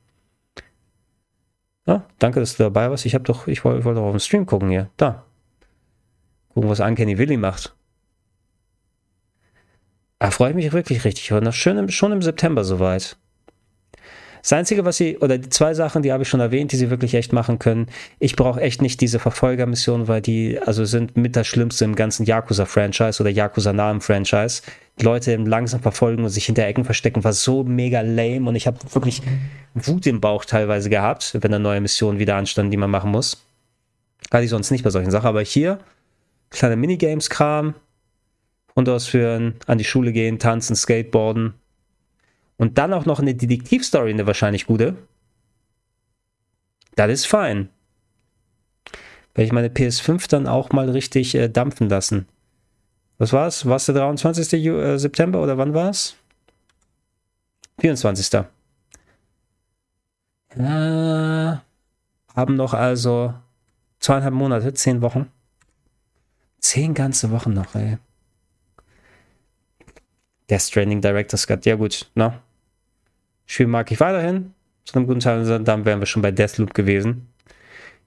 Ja, 1.87 2.05
danke, 2.19 2.41
dass 2.41 2.57
du 2.57 2.63
dabei 2.63 2.91
warst. 2.91 3.07
Ich 3.07 3.15
habe 3.15 3.25
doch, 3.25 3.47
ich 3.47 3.65
wollte, 3.65 3.85
wollte 3.85 4.01
doch 4.01 4.07
auf 4.07 4.13
dem 4.13 4.21
Stream 4.21 4.45
gucken 4.45 4.69
hier. 4.69 4.91
Da. 4.99 5.25
Gucken, 6.53 6.69
was 6.69 6.81
Uncanny 6.81 7.17
Willy 7.17 7.39
macht. 7.39 7.75
Da 10.19 10.31
freue 10.31 10.51
ich 10.51 10.57
mich 10.57 10.73
wirklich 10.73 11.05
richtig. 11.05 11.33
Und 11.33 11.47
im, 11.47 11.89
schon 11.89 12.13
im 12.13 12.23
September 12.23 12.65
soweit. 12.65 13.17
Das 14.43 14.53
Einzige, 14.53 14.85
was 14.85 14.97
sie, 14.97 15.19
oder 15.19 15.39
die 15.39 15.49
zwei 15.49 15.75
Sachen, 15.75 16.03
die 16.03 16.13
habe 16.13 16.23
ich 16.23 16.29
schon 16.29 16.41
erwähnt, 16.41 16.73
die 16.73 16.77
sie 16.77 16.91
wirklich 16.91 17.15
echt 17.15 17.33
machen 17.33 17.59
können. 17.59 17.87
Ich 18.19 18.37
brauche 18.37 18.61
echt 18.61 18.83
nicht 18.83 19.01
diese 19.01 19.19
Verfolgermission, 19.19 20.09
weil 20.09 20.21
die, 20.21 20.59
also 20.59 20.85
sind 20.85 21.17
mit 21.17 21.37
das 21.37 21.47
Schlimmste 21.47 21.85
im 21.85 21.95
ganzen 21.95 22.25
Yakuza-Franchise 22.27 23.23
oder 23.23 23.31
Yakuza-nahen 23.31 24.01
Franchise. 24.01 24.63
Die 25.01 25.05
Leute 25.05 25.37
langsam 25.37 25.81
verfolgen 25.81 26.25
und 26.25 26.31
sich 26.31 26.47
hinter 26.47 26.67
Ecken 26.67 26.85
verstecken, 26.85 27.25
war 27.25 27.33
so 27.33 27.65
mega 27.65 28.01
lame 28.01 28.49
und 28.49 28.57
ich 28.57 28.67
habe 28.67 28.79
wirklich 28.93 29.23
Wut 29.75 30.07
im 30.07 30.21
Bauch 30.21 30.45
teilweise 30.45 30.91
gehabt, 30.91 31.37
wenn 31.41 31.53
da 31.53 31.59
neue 31.59 31.81
Missionen 31.81 32.19
wieder 32.19 32.37
anstanden, 32.37 32.71
die 32.71 32.77
man 32.77 32.91
machen 32.91 33.11
muss. 33.11 33.45
Hatte 34.33 34.45
ich 34.45 34.51
sonst 34.51 34.71
nicht 34.71 34.85
bei 34.85 34.91
solchen 34.91 35.11
Sachen, 35.11 35.27
aber 35.27 35.43
hier, 35.43 35.79
kleine 36.51 36.77
Minigames-Kram, 36.77 37.75
und 38.79 38.89
ausführen, 38.89 39.55
an 39.67 39.77
die 39.77 39.85
Schule 39.85 40.13
gehen, 40.13 40.39
tanzen, 40.39 40.77
skateboarden. 40.77 41.55
Und 42.59 42.77
dann 42.77 42.93
auch 42.93 43.07
noch 43.07 43.21
eine 43.21 43.35
Detektivstory, 43.35 44.11
eine 44.11 44.27
wahrscheinlich 44.27 44.67
gute. 44.67 44.97
Das 46.97 47.11
ist 47.11 47.27
fein. 47.27 47.71
Werde 49.35 49.47
ich 49.47 49.53
meine 49.53 49.69
PS5 49.69 50.29
dann 50.29 50.49
auch 50.49 50.73
mal 50.73 50.91
richtig 50.91 51.35
äh, 51.37 51.49
dampfen 51.49 51.89
lassen. 51.89 52.27
Was 53.19 53.33
war's? 53.33 53.67
War 53.67 53.77
es 53.77 53.87
der 53.87 53.95
23. 53.95 54.53
Ju 54.61 54.79
äh, 54.79 54.99
September 54.99 55.41
oder 55.41 55.57
wann 55.57 55.75
war 55.75 55.91
es? 55.91 56.17
24. 57.81 58.35
Äh, 58.35 58.45
haben 60.59 62.57
noch 62.57 62.75
also 62.75 63.35
zweieinhalb 64.01 64.35
Monate, 64.35 64.75
zehn 64.75 65.01
Wochen. 65.03 65.31
Zehn 66.59 66.95
ganze 66.95 67.31
Wochen 67.31 67.53
noch, 67.53 67.77
ey. 67.77 67.99
Der 70.49 70.59
Stranding 70.59 71.01
Director 71.01 71.39
Scott, 71.39 71.65
ja 71.67 71.77
gut, 71.77 72.11
ne? 72.15 72.41
Spiel 73.49 73.67
mag 73.67 73.91
ich 73.91 73.99
weiterhin. 73.99 74.53
Zu 74.85 74.95
einem 74.95 75.07
guten 75.07 75.21
Teil, 75.21 75.65
dann 75.65 75.85
wären 75.85 75.99
wir 75.99 76.07
schon 76.07 76.23
bei 76.23 76.31
Deathloop 76.31 76.75
gewesen. 76.75 77.29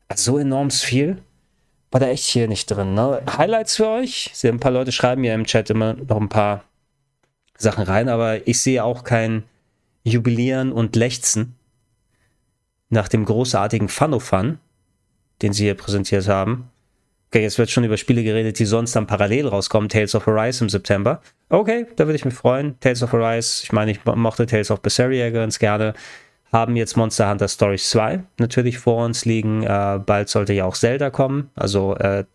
Also 0.07 0.33
so 0.33 0.37
enorm 0.37 0.71
viel 0.71 1.21
war 1.89 1.99
da 1.99 2.07
echt 2.07 2.25
hier 2.25 2.47
nicht 2.47 2.67
drin. 2.67 2.93
Ne? 2.93 3.21
Highlights 3.37 3.75
für 3.75 3.87
euch? 3.87 4.31
Ein 4.43 4.59
paar 4.59 4.71
Leute 4.71 4.91
schreiben 4.91 5.23
ja 5.23 5.33
im 5.33 5.45
Chat 5.45 5.69
immer 5.69 5.95
noch 5.95 6.21
ein 6.21 6.29
paar 6.29 6.63
Sachen 7.57 7.83
rein, 7.83 8.07
aber 8.07 8.47
ich 8.47 8.61
sehe 8.61 8.83
auch 8.83 9.03
kein 9.03 9.43
Jubilieren 10.03 10.71
und 10.71 10.95
Lechzen 10.95 11.55
nach 12.89 13.07
dem 13.07 13.25
großartigen 13.25 13.89
Fun-O-Fun, 13.89 14.59
den 15.41 15.53
sie 15.53 15.63
hier 15.63 15.75
präsentiert 15.75 16.27
haben. 16.27 16.69
Okay, 17.33 17.43
jetzt 17.43 17.57
wird 17.57 17.69
schon 17.69 17.85
über 17.85 17.95
Spiele 17.95 18.23
geredet, 18.23 18.59
die 18.59 18.65
sonst 18.65 18.93
dann 18.93 19.07
parallel 19.07 19.47
rauskommen. 19.47 19.87
Tales 19.87 20.15
of 20.15 20.27
Arise 20.27 20.65
im 20.65 20.69
September. 20.69 21.21
Okay, 21.47 21.87
da 21.95 22.05
würde 22.05 22.17
ich 22.17 22.25
mich 22.25 22.33
freuen. 22.33 22.77
Tales 22.81 23.01
of 23.03 23.13
Arise, 23.13 23.61
ich 23.63 23.71
meine, 23.71 23.91
ich 23.91 24.03
mochte 24.03 24.45
Tales 24.45 24.69
of 24.69 24.81
Berseria 24.81 25.29
ganz 25.29 25.57
gerne. 25.57 25.93
Haben 26.51 26.75
jetzt 26.75 26.97
Monster 26.97 27.29
Hunter 27.29 27.47
Stories 27.47 27.89
2 27.89 28.21
natürlich 28.37 28.79
vor 28.79 29.05
uns 29.05 29.23
liegen. 29.23 29.63
Äh, 29.63 30.01
bald 30.05 30.27
sollte 30.27 30.51
ja 30.51 30.65
auch 30.65 30.75
Zelda 30.75 31.09
kommen. 31.09 31.49
Also, 31.55 31.95
äh, 31.95 32.25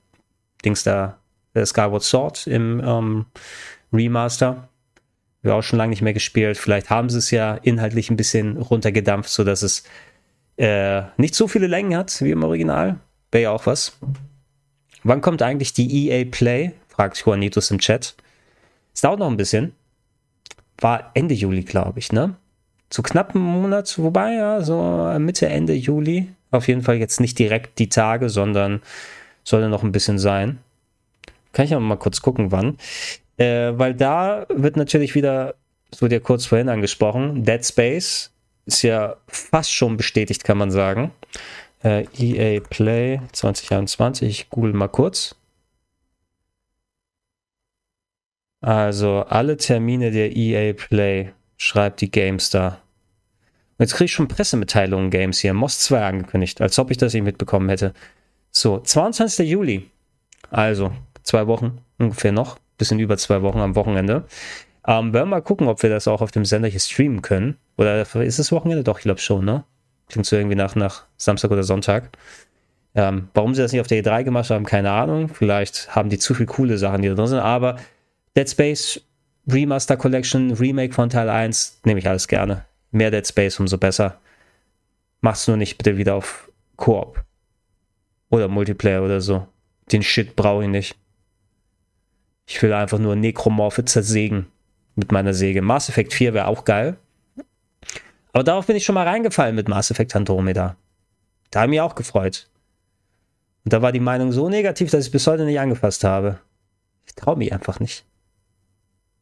Dings 0.64 0.82
da, 0.82 1.18
äh, 1.52 1.66
Skyward 1.66 2.02
Sword 2.02 2.46
im 2.46 2.80
ähm, 2.82 3.26
Remaster. 3.92 4.70
Wir 5.42 5.56
auch 5.56 5.62
schon 5.62 5.76
lange 5.76 5.90
nicht 5.90 6.00
mehr 6.00 6.14
gespielt. 6.14 6.56
Vielleicht 6.56 6.88
haben 6.88 7.10
sie 7.10 7.18
es 7.18 7.30
ja 7.30 7.56
inhaltlich 7.56 8.10
ein 8.10 8.16
bisschen 8.16 8.56
runtergedampft, 8.56 9.28
sodass 9.28 9.60
es 9.60 9.84
äh, 10.56 11.02
nicht 11.18 11.34
so 11.34 11.48
viele 11.48 11.66
Längen 11.66 11.94
hat 11.94 12.22
wie 12.22 12.30
im 12.30 12.42
Original. 12.42 12.98
Wäre 13.30 13.42
ja 13.42 13.50
auch 13.50 13.66
was. 13.66 13.98
Wann 15.04 15.20
kommt 15.20 15.42
eigentlich 15.42 15.72
die 15.72 16.08
EA 16.08 16.24
Play? 16.30 16.72
fragt 16.88 17.18
Juanitos 17.18 17.70
im 17.70 17.78
Chat. 17.78 18.14
Es 18.94 19.02
dauert 19.02 19.18
noch 19.18 19.28
ein 19.28 19.36
bisschen. 19.36 19.72
War 20.78 21.10
Ende 21.14 21.34
Juli, 21.34 21.62
glaube 21.62 21.98
ich, 21.98 22.12
ne? 22.12 22.36
Zu 22.88 23.02
knapp 23.02 23.34
einem 23.34 23.44
Monat, 23.44 23.98
wobei 23.98 24.34
ja, 24.34 24.62
so 24.62 25.14
Mitte, 25.18 25.48
Ende 25.48 25.74
Juli. 25.74 26.28
Auf 26.50 26.68
jeden 26.68 26.82
Fall 26.82 26.96
jetzt 26.96 27.20
nicht 27.20 27.38
direkt 27.38 27.78
die 27.78 27.88
Tage, 27.88 28.28
sondern 28.28 28.80
sollte 29.44 29.68
noch 29.68 29.82
ein 29.82 29.92
bisschen 29.92 30.18
sein. 30.18 30.58
Kann 31.52 31.66
ich 31.66 31.74
aber 31.74 31.82
mal 31.82 31.96
kurz 31.96 32.20
gucken, 32.20 32.52
wann. 32.52 32.76
Äh, 33.36 33.72
weil 33.76 33.94
da 33.94 34.46
wird 34.48 34.76
natürlich 34.76 35.14
wieder, 35.14 35.54
es 35.90 36.00
wurde 36.00 36.16
ja 36.16 36.20
kurz 36.20 36.46
vorhin 36.46 36.68
angesprochen, 36.68 37.44
Dead 37.44 37.64
Space 37.64 38.30
ist 38.66 38.82
ja 38.82 39.16
fast 39.28 39.72
schon 39.72 39.96
bestätigt, 39.96 40.44
kann 40.44 40.58
man 40.58 40.70
sagen. 40.70 41.12
Äh, 41.86 42.04
EA 42.18 42.60
Play 42.68 43.20
2021. 43.30 44.28
Ich 44.28 44.50
google 44.50 44.72
mal 44.72 44.88
kurz. 44.88 45.36
Also 48.60 49.24
alle 49.28 49.56
Termine 49.56 50.10
der 50.10 50.34
EA 50.34 50.72
Play 50.72 51.32
schreibt 51.56 52.00
die 52.00 52.10
GameStar. 52.10 52.80
Und 53.78 53.84
jetzt 53.84 53.94
kriege 53.94 54.06
ich 54.06 54.12
schon 54.12 54.26
Pressemitteilungen 54.26 55.10
Games 55.10 55.38
hier. 55.38 55.54
Moss 55.54 55.78
2 55.78 56.04
angekündigt, 56.04 56.60
als 56.60 56.76
ob 56.80 56.90
ich 56.90 56.96
das 56.96 57.14
nicht 57.14 57.22
mitbekommen 57.22 57.68
hätte. 57.68 57.92
So, 58.50 58.80
22. 58.80 59.48
Juli. 59.48 59.88
Also, 60.50 60.90
zwei 61.22 61.46
Wochen 61.46 61.78
ungefähr 61.98 62.32
noch. 62.32 62.58
Bisschen 62.78 62.98
über 62.98 63.16
zwei 63.16 63.42
Wochen 63.42 63.60
am 63.60 63.76
Wochenende. 63.76 64.24
Ähm, 64.88 65.12
werden 65.12 65.28
wir 65.28 65.36
mal 65.36 65.42
gucken, 65.42 65.68
ob 65.68 65.84
wir 65.84 65.90
das 65.90 66.08
auch 66.08 66.20
auf 66.20 66.32
dem 66.32 66.44
Sender 66.44 66.66
hier 66.68 66.80
streamen 66.80 67.22
können. 67.22 67.58
Oder 67.76 68.02
ist 68.02 68.40
es 68.40 68.50
Wochenende? 68.50 68.82
Doch, 68.82 68.98
ich 68.98 69.04
glaube 69.04 69.20
schon, 69.20 69.44
ne? 69.44 69.62
Klingt 70.08 70.26
so 70.26 70.36
irgendwie 70.36 70.56
nach, 70.56 70.74
nach 70.74 71.04
Samstag 71.16 71.50
oder 71.50 71.62
Sonntag. 71.62 72.10
Ähm, 72.94 73.28
warum 73.34 73.54
sie 73.54 73.62
das 73.62 73.72
nicht 73.72 73.80
auf 73.80 73.86
der 73.86 74.02
E3 74.02 74.24
gemacht 74.24 74.50
haben, 74.50 74.64
keine 74.64 74.90
Ahnung. 74.90 75.28
Vielleicht 75.28 75.94
haben 75.94 76.08
die 76.08 76.18
zu 76.18 76.34
viele 76.34 76.46
coole 76.46 76.78
Sachen, 76.78 77.02
die 77.02 77.08
da 77.08 77.14
drin 77.14 77.26
sind. 77.26 77.40
Aber 77.40 77.76
Dead 78.36 78.48
Space 78.48 79.00
Remaster 79.48 79.96
Collection, 79.96 80.52
Remake 80.52 80.92
von 80.92 81.08
Teil 81.08 81.28
1, 81.28 81.80
nehme 81.84 82.00
ich 82.00 82.08
alles 82.08 82.26
gerne. 82.26 82.64
Mehr 82.90 83.10
Dead 83.10 83.26
Space, 83.26 83.60
umso 83.60 83.78
besser. 83.78 84.18
Mach's 85.20 85.46
nur 85.46 85.56
nicht 85.56 85.78
bitte 85.78 85.96
wieder 85.96 86.14
auf 86.14 86.50
Koop. 86.76 87.22
Oder 88.30 88.48
Multiplayer 88.48 89.02
oder 89.02 89.20
so. 89.20 89.46
Den 89.92 90.02
Shit 90.02 90.34
brauche 90.34 90.64
ich 90.64 90.70
nicht. 90.70 90.96
Ich 92.46 92.60
will 92.62 92.72
einfach 92.72 92.98
nur 92.98 93.14
Nekromorphe 93.14 93.84
zersägen 93.84 94.46
mit 94.94 95.12
meiner 95.12 95.34
Säge. 95.34 95.62
Mass 95.62 95.88
Effect 95.88 96.12
4 96.12 96.34
wäre 96.34 96.48
auch 96.48 96.64
geil. 96.64 96.96
Aber 98.36 98.44
darauf 98.44 98.66
bin 98.66 98.76
ich 98.76 98.84
schon 98.84 98.94
mal 98.94 99.08
reingefallen 99.08 99.56
mit 99.56 99.66
Mass 99.66 99.90
Effect 99.90 100.14
Andromeda. 100.14 100.76
Da 101.50 101.60
habe 101.60 101.68
ich 101.68 101.70
mich 101.70 101.80
auch 101.80 101.94
gefreut. 101.94 102.50
Und 103.64 103.72
da 103.72 103.80
war 103.80 103.92
die 103.92 103.98
Meinung 103.98 104.30
so 104.30 104.50
negativ, 104.50 104.90
dass 104.90 105.06
ich 105.06 105.10
bis 105.10 105.26
heute 105.26 105.46
nicht 105.46 105.58
angefasst 105.58 106.04
habe. 106.04 106.38
Ich 107.06 107.14
traue 107.14 107.36
mich 107.36 107.50
einfach 107.54 107.80
nicht. 107.80 108.04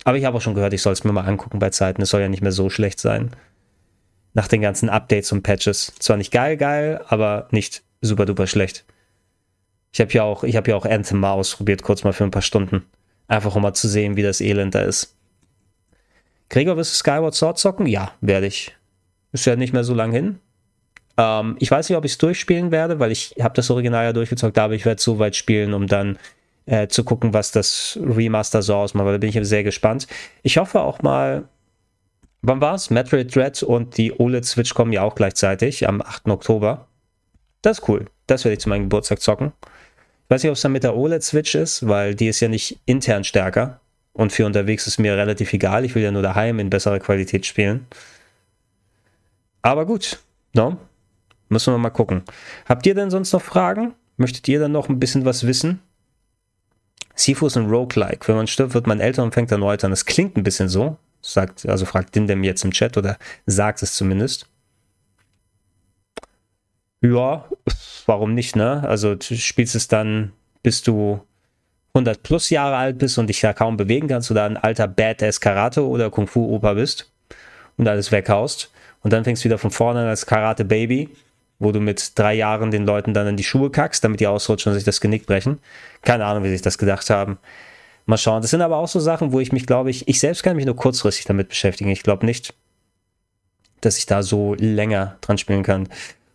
Aber 0.03 0.19
ich 0.19 0.25
habe 0.25 0.37
auch 0.37 0.41
schon 0.41 0.57
gehört, 0.57 0.73
ich 0.73 0.83
soll 0.83 0.95
es 0.95 1.05
mir 1.05 1.13
mal 1.13 1.29
angucken 1.29 1.61
bei 1.61 1.71
Zeiten. 1.71 2.03
Es 2.03 2.11
soll 2.11 2.23
ja 2.23 2.29
nicht 2.29 2.43
mehr 2.43 2.51
so 2.51 2.71
schlecht 2.71 2.99
sein. 2.99 3.31
Nach 4.33 4.49
den 4.49 4.63
ganzen 4.63 4.89
Updates 4.89 5.31
und 5.31 5.45
Patches. 5.45 5.95
Zwar 6.01 6.17
nicht 6.17 6.33
geil, 6.33 6.57
geil, 6.57 7.01
aber 7.07 7.47
nicht 7.53 7.85
super 8.01 8.27
duper 8.27 8.49
schlecht. 8.49 8.85
Ich 9.93 10.01
habe 10.01 10.11
ja 10.11 10.25
auch, 10.25 10.43
ich 10.43 10.57
habe 10.57 10.73
ja 10.73 10.77
auch 10.77 10.87
Anthem 10.87 11.21
mal 11.21 11.35
ausprobiert, 11.35 11.85
kurz 11.85 12.03
mal 12.03 12.13
für 12.13 12.25
ein 12.25 12.33
paar 12.33 12.43
Stunden. 12.43 12.85
Einfach 13.29 13.55
um 13.55 13.63
mal 13.63 13.75
zu 13.75 13.87
sehen, 13.87 14.17
wie 14.17 14.25
das 14.25 14.41
Elend 14.41 14.75
da 14.75 14.81
ist. 14.81 15.15
Gregor, 16.49 16.77
wirst 16.77 16.95
du 16.95 16.97
Skyward 16.97 17.37
Sword 17.37 17.59
zocken? 17.59 17.87
Ja, 17.87 18.11
werde 18.21 18.49
ich. 18.49 18.75
Ist 19.35 19.47
ja 19.47 19.57
nicht 19.57 19.73
mehr 19.73 19.83
so 19.83 19.95
lang 19.95 20.13
hin. 20.13 20.39
Ähm, 21.17 21.57
ich 21.59 21.69
weiß 21.69 21.89
nicht, 21.89 21.99
ob 21.99 22.05
ich 22.05 22.13
es 22.13 22.19
durchspielen 22.19 22.71
werde, 22.71 23.01
weil 23.01 23.11
ich 23.11 23.35
habe 23.41 23.55
das 23.55 23.69
Original 23.69 24.05
ja 24.05 24.13
durchgezockt, 24.13 24.57
aber 24.59 24.75
ich 24.75 24.85
werde 24.85 25.03
so 25.03 25.19
weit 25.19 25.35
spielen, 25.35 25.75
um 25.75 25.89
dann 25.89 26.19
äh, 26.67 26.87
zu 26.87 27.03
gucken, 27.03 27.35
was 27.35 27.51
das 27.51 27.99
Remaster 28.01 28.63
so 28.63 28.77
ausmacht, 28.77 29.07
weil 29.07 29.15
da 29.15 29.19
bin 29.19 29.31
ich 29.31 29.49
sehr 29.49 29.65
gespannt. 29.65 30.07
Ich 30.45 30.57
hoffe 30.57 30.81
auch 30.81 31.03
mal, 31.03 31.49
wann 32.43 32.61
war 32.61 32.77
es? 32.77 32.91
Metroid 32.91 33.35
Dread 33.35 33.61
und 33.65 33.97
die 33.97 34.19
OLED 34.19 34.45
Switch 34.45 34.73
kommen 34.73 34.93
ja 34.93 35.03
auch 35.03 35.17
gleichzeitig 35.17 35.89
am 35.89 36.01
8. 36.01 36.29
Oktober. 36.29 36.87
Das 37.61 37.81
ist 37.81 37.89
cool. 37.89 38.07
Das 38.29 38.45
werde 38.45 38.55
ich 38.55 38.61
zu 38.61 38.69
meinem 38.69 38.85
Geburtstag 38.85 39.21
zocken. 39.21 39.53
Ich 39.63 40.31
weiß 40.31 40.45
nicht, 40.45 40.51
ob 40.51 40.57
es 40.57 40.63
dann 40.63 40.71
mit 40.71 40.85
der 40.85 40.97
OLED 40.97 41.25
Switch 41.25 41.57
ist, 41.57 41.89
weil 41.89 42.15
die 42.15 42.29
ist 42.29 42.39
ja 42.39 42.47
nicht 42.47 42.79
intern 42.87 43.25
stärker. 43.25 43.81
Und 44.13 44.33
für 44.33 44.47
unterwegs 44.47 44.87
ist 44.87 44.99
mir 44.99 45.17
relativ 45.17 45.53
egal. 45.53 45.85
Ich 45.85 45.97
will 45.97 46.03
ja 46.05 46.13
nur 46.13 46.23
daheim 46.23 46.61
in 46.61 46.71
besserer 46.71 47.01
Qualität 47.01 47.47
spielen. 47.47 47.87
Aber 49.65 49.87
gut, 49.87 50.19
no? 50.53 50.77
Müssen 51.49 51.73
wir 51.73 51.79
mal 51.79 51.89
gucken. 51.89 52.23
Habt 52.67 52.85
ihr 52.85 52.95
denn 52.95 53.11
sonst 53.11 53.33
noch 53.33 53.41
Fragen? 53.41 53.95
Möchtet 54.19 54.47
ihr 54.47 54.61
dann 54.61 54.73
noch 54.73 54.91
ein 54.91 55.01
bisschen 55.01 55.25
was 55.25 55.47
wissen? 55.47 55.81
Sifu 57.15 57.47
ist 57.47 57.57
ein 57.57 57.71
Roguelike. 57.71 58.29
Wenn 58.29 58.37
man 58.37 58.47
stirbt, 58.47 58.75
wird 58.75 58.87
man 58.87 59.01
älter 59.01 59.23
und 59.23 59.33
fängt 59.33 59.51
erneut 59.51 59.83
an. 59.83 59.91
Das 59.91 60.05
klingt 60.05 60.37
ein 60.37 60.43
bisschen 60.43 60.69
so. 60.69 60.99
Sagt, 61.23 61.67
also 61.67 61.87
fragt 61.87 62.15
Dindem 62.15 62.45
jetzt 62.45 62.63
im 62.63 62.73
Chat 62.73 62.99
oder 62.99 63.17
sagt 63.47 63.83
es 63.83 63.95
zumindest. 63.95 64.51
Ja, 67.01 67.49
warum 68.05 68.35
nicht, 68.35 68.57
ne? 68.57 68.87
Also 68.87 69.15
du 69.15 69.35
spielst 69.35 69.75
es 69.75 69.89
dann, 69.89 70.33
bis 70.63 70.83
du 70.83 71.23
100 71.95 72.23
plus 72.23 72.51
Jahre 72.51 72.77
alt 72.77 72.99
bist 72.99 73.17
und 73.17 73.29
dich 73.29 73.41
ja 73.41 73.55
kaum 73.55 73.79
bewegen 73.79 74.09
kannst 74.09 74.31
oder 74.31 74.45
ein 74.45 74.59
alter 74.59 74.89
Badass 74.89 75.41
Karate 75.41 75.87
oder 75.87 76.11
Kung 76.11 76.27
Fu 76.27 76.55
Opa 76.55 76.75
bist 76.75 77.11
und 77.79 77.89
alles 77.89 78.13
weghaust. 78.13 78.71
Und 79.05 79.13
dann 79.13 79.23
fängst 79.23 79.45
du 79.45 79.45
wieder 79.45 79.59
von 79.59 79.71
vorne 79.71 80.01
an 80.01 80.07
als 80.07 80.27
Karate 80.27 80.65
Baby 80.65 81.11
wo 81.59 81.73
du 81.73 81.81
mit 81.81 82.19
drei 82.19 82.35
Jahren 82.35 82.71
den 82.71 82.85
Leuten 82.85 83.15
dann 83.15 83.27
in 83.27 83.37
die 83.37 83.45
Schuhe 83.45 83.71
kackst, 83.71 84.05
damit 84.05 84.21
die 84.21 84.27
ausrutschen 84.27 84.71
und 84.71 84.75
sich 84.75 84.85
das 84.85 85.01
Genick 85.01 85.27
brechen. 85.27 85.59
Keine 86.03 86.25
Ahnung, 86.27 86.43
wie 86.43 86.49
sie 86.49 86.55
sich 86.55 86.63
das 86.63 86.79
gedacht 86.79 87.09
haben. 87.11 87.39
Mal 88.07 88.19
schauen. 88.19 88.43
Das 88.43 88.51
sind 88.51 88.61
aber 88.61 88.77
auch 88.77 88.89
so 88.89 89.01
Sachen, 89.01 89.33
wo 89.33 89.41
ich 89.41 89.53
mich, 89.53 89.67
glaube 89.67 89.91
ich, 89.91 90.07
ich 90.09 90.21
selbst 90.21 90.43
kann 90.43 90.57
mich 90.57 90.67
nur 90.67 90.77
kurzfristig 90.77 91.25
damit 91.25 91.49
beschäftigen. 91.49 91.91
Ich 91.91 92.03
glaube 92.03 92.27
nicht, 92.27 92.55
dass 93.81 93.99
ich 93.99 94.07
da 94.07 94.23
so 94.23 94.55
länger 94.55 95.17
dran 95.21 95.39
spielen 95.39 95.63
kann. 95.63 95.89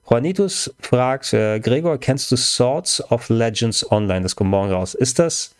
Juanitus 0.09 0.73
fragt, 0.79 1.33
äh, 1.33 1.59
Gregor, 1.59 1.99
kennst 1.99 2.31
du 2.31 2.35
Swords 2.35 3.03
of 3.11 3.29
Legends 3.29 3.89
Online? 3.91 4.21
Das 4.21 4.35
kommt 4.35 4.49
morgen 4.49 4.71
raus. 4.71 4.95
Ist 4.95 5.19
das, 5.19 5.53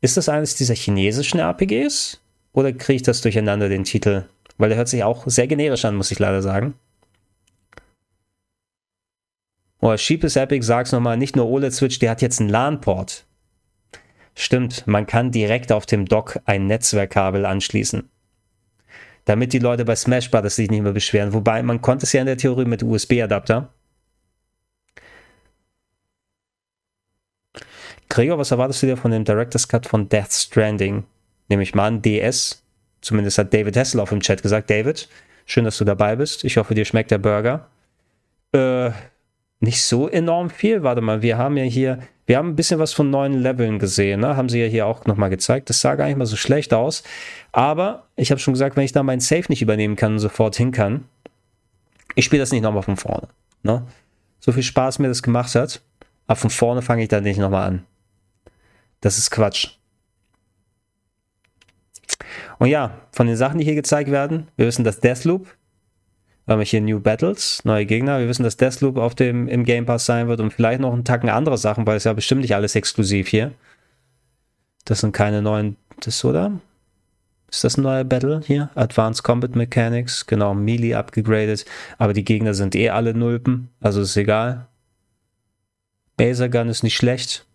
ist 0.00 0.16
das 0.16 0.30
eines 0.30 0.54
dieser 0.54 0.74
chinesischen 0.74 1.40
RPGs? 1.40 2.18
Oder 2.54 2.72
kriege 2.72 2.96
ich 2.96 3.02
das 3.02 3.20
durcheinander, 3.20 3.68
den 3.68 3.84
Titel? 3.84 4.24
Weil 4.58 4.68
der 4.68 4.78
hört 4.78 4.88
sich 4.88 5.02
auch 5.04 5.24
sehr 5.26 5.46
generisch 5.46 5.84
an, 5.84 5.96
muss 5.96 6.10
ich 6.10 6.18
leider 6.18 6.42
sagen. 6.42 6.74
Oh, 9.80 9.96
Sheepus 9.96 10.36
Epic, 10.36 10.64
sag's 10.64 10.92
nochmal, 10.92 11.16
nicht 11.18 11.36
nur 11.36 11.46
OLED-Switch, 11.46 11.98
der 11.98 12.12
hat 12.12 12.22
jetzt 12.22 12.40
einen 12.40 12.48
LAN-Port. 12.48 13.26
Stimmt, 14.34 14.86
man 14.86 15.06
kann 15.06 15.30
direkt 15.30 15.70
auf 15.72 15.86
dem 15.86 16.06
Dock 16.06 16.40
ein 16.46 16.66
Netzwerkkabel 16.66 17.44
anschließen. 17.44 18.08
Damit 19.26 19.52
die 19.52 19.58
Leute 19.58 19.84
bei 19.84 19.96
Smash 19.96 20.30
Bros. 20.30 20.56
sich 20.56 20.70
nicht 20.70 20.82
mehr 20.82 20.92
beschweren. 20.92 21.32
Wobei, 21.32 21.62
man 21.62 21.80
konnte 21.80 22.04
es 22.04 22.12
ja 22.12 22.20
in 22.20 22.26
der 22.26 22.36
Theorie 22.36 22.64
mit 22.64 22.82
USB-Adapter. 22.82 23.72
Gregor, 28.08 28.38
was 28.38 28.50
erwartest 28.50 28.82
du 28.82 28.86
dir 28.86 28.96
von 28.96 29.10
dem 29.10 29.24
Director's 29.24 29.68
Cut 29.68 29.86
von 29.86 30.08
Death 30.08 30.32
Stranding? 30.32 31.04
Nehme 31.48 31.62
ich 31.62 31.74
mal 31.74 31.86
an, 31.86 32.02
DS. 32.02 32.63
Zumindest 33.04 33.36
hat 33.36 33.52
David 33.52 33.76
Hasselhoff 33.76 34.12
im 34.12 34.20
Chat 34.20 34.42
gesagt. 34.42 34.70
David, 34.70 35.08
schön, 35.44 35.64
dass 35.64 35.76
du 35.76 35.84
dabei 35.84 36.16
bist. 36.16 36.42
Ich 36.42 36.56
hoffe, 36.56 36.74
dir 36.74 36.86
schmeckt 36.86 37.10
der 37.10 37.18
Burger. 37.18 37.68
Äh, 38.52 38.92
nicht 39.60 39.82
so 39.82 40.08
enorm 40.08 40.48
viel. 40.48 40.82
Warte 40.82 41.02
mal, 41.02 41.20
wir 41.20 41.36
haben 41.36 41.58
ja 41.58 41.64
hier, 41.64 41.98
wir 42.24 42.38
haben 42.38 42.48
ein 42.48 42.56
bisschen 42.56 42.80
was 42.80 42.94
von 42.94 43.10
neuen 43.10 43.34
Leveln 43.34 43.78
gesehen, 43.78 44.20
ne? 44.20 44.38
Haben 44.38 44.48
sie 44.48 44.60
ja 44.60 44.66
hier 44.66 44.86
auch 44.86 45.04
nochmal 45.04 45.28
gezeigt. 45.28 45.68
Das 45.68 45.82
sah 45.82 45.96
gar 45.96 46.06
nicht 46.06 46.16
mal 46.16 46.24
so 46.24 46.36
schlecht 46.36 46.72
aus. 46.72 47.02
Aber 47.52 48.04
ich 48.16 48.30
habe 48.30 48.40
schon 48.40 48.54
gesagt, 48.54 48.74
wenn 48.74 48.84
ich 48.84 48.92
da 48.92 49.02
meinen 49.02 49.20
Safe 49.20 49.44
nicht 49.48 49.60
übernehmen 49.60 49.96
kann 49.96 50.12
und 50.14 50.18
sofort 50.18 50.56
hin 50.56 50.72
kann, 50.72 51.04
ich 52.14 52.24
spiele 52.24 52.40
das 52.40 52.52
nicht 52.52 52.62
nochmal 52.62 52.82
von 52.82 52.96
vorne. 52.96 53.28
Ne? 53.62 53.86
So 54.40 54.50
viel 54.52 54.62
Spaß 54.62 54.98
mir 54.98 55.08
das 55.08 55.22
gemacht 55.22 55.54
hat, 55.54 55.82
aber 56.26 56.36
von 56.36 56.50
vorne 56.50 56.80
fange 56.80 57.02
ich 57.02 57.08
dann 57.08 57.24
nicht 57.24 57.38
nochmal 57.38 57.68
an. 57.68 57.84
Das 59.02 59.18
ist 59.18 59.30
Quatsch. 59.30 59.76
Und 62.58 62.68
ja, 62.68 62.98
von 63.12 63.26
den 63.26 63.36
Sachen, 63.36 63.58
die 63.58 63.64
hier 63.64 63.74
gezeigt 63.74 64.10
werden, 64.10 64.48
wir 64.56 64.66
wissen, 64.66 64.84
dass 64.84 65.00
Deathloop 65.00 65.48
wir 66.46 66.62
hier 66.62 66.80
New 66.80 67.00
Battles, 67.00 67.64
neue 67.64 67.86
Gegner. 67.86 68.20
Wir 68.20 68.28
wissen, 68.28 68.42
dass 68.42 68.56
Deathloop 68.56 68.96
auf 68.98 69.14
dem, 69.14 69.48
im 69.48 69.64
Game 69.64 69.86
Pass 69.86 70.06
sein 70.06 70.28
wird 70.28 70.40
und 70.40 70.52
vielleicht 70.52 70.80
noch 70.80 70.92
einen 70.92 71.04
Tacken 71.04 71.30
andere 71.30 71.58
Sachen, 71.58 71.86
weil 71.86 71.96
es 71.96 72.04
ja 72.04 72.12
bestimmt 72.12 72.42
nicht 72.42 72.54
alles 72.54 72.76
exklusiv 72.76 73.28
hier. 73.28 73.52
Das 74.84 75.00
sind 75.00 75.12
keine 75.12 75.40
neuen, 75.40 75.76
das 76.00 76.22
oder? 76.24 76.52
Ist 77.50 77.64
das 77.64 77.78
ein 77.78 77.82
neuer 77.82 78.04
Battle 78.04 78.42
hier? 78.44 78.70
Advanced 78.74 79.22
Combat 79.22 79.54
Mechanics, 79.56 80.26
genau, 80.26 80.54
Melee 80.54 80.94
abgegradet, 80.94 81.64
aber 81.98 82.12
die 82.12 82.24
Gegner 82.24 82.52
sind 82.52 82.74
eh 82.74 82.90
alle 82.90 83.14
Nulpen, 83.14 83.70
also 83.80 84.02
ist 84.02 84.16
egal. 84.16 84.66
Baser 86.16 86.48
Gun 86.48 86.68
ist 86.68 86.82
nicht 86.82 86.96
schlecht. 86.96 87.46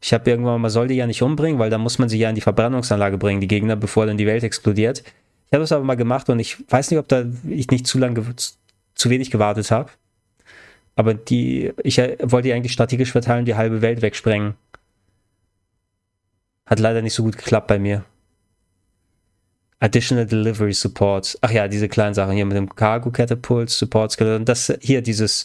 Ich 0.00 0.12
habe 0.12 0.30
irgendwann, 0.30 0.60
man 0.60 0.70
soll 0.70 0.88
die 0.88 0.94
ja 0.94 1.06
nicht 1.06 1.22
umbringen, 1.22 1.58
weil 1.58 1.70
da 1.70 1.78
muss 1.78 1.98
man 1.98 2.08
sie 2.08 2.18
ja 2.18 2.28
in 2.28 2.34
die 2.34 2.40
Verbrennungsanlage 2.40 3.18
bringen, 3.18 3.40
die 3.40 3.48
Gegner, 3.48 3.76
bevor 3.76 4.06
dann 4.06 4.16
die 4.16 4.26
Welt 4.26 4.44
explodiert. 4.44 5.02
Ich 5.46 5.52
habe 5.52 5.64
es 5.64 5.72
aber 5.72 5.84
mal 5.84 5.96
gemacht 5.96 6.28
und 6.28 6.38
ich 6.38 6.56
weiß 6.70 6.90
nicht, 6.90 7.00
ob 7.00 7.08
da 7.08 7.24
ich 7.48 7.70
nicht 7.70 7.86
zu 7.86 7.98
lange, 7.98 8.22
zu 8.94 9.10
wenig 9.10 9.30
gewartet 9.30 9.70
habe. 9.70 9.90
Aber 10.94 11.14
die, 11.14 11.72
ich 11.82 11.98
wollte 11.98 12.48
die 12.48 12.52
eigentlich 12.52 12.72
strategisch 12.72 13.12
verteilen, 13.12 13.44
die 13.44 13.54
halbe 13.54 13.82
Welt 13.82 14.02
wegsprengen. 14.02 14.54
Hat 16.66 16.80
leider 16.80 17.02
nicht 17.02 17.14
so 17.14 17.22
gut 17.22 17.38
geklappt 17.38 17.68
bei 17.68 17.78
mir. 17.78 18.04
Additional 19.80 20.26
Delivery 20.26 20.72
Support. 20.72 21.38
Ach 21.40 21.50
ja, 21.50 21.68
diese 21.68 21.88
kleinen 21.88 22.14
Sachen 22.14 22.34
hier 22.34 22.44
mit 22.44 22.56
dem 22.56 22.74
Cargo 22.74 23.10
Catapult, 23.10 23.70
Support 23.70 24.12
Skeleton. 24.12 24.44
Das 24.44 24.72
hier, 24.80 25.00
dieses, 25.00 25.44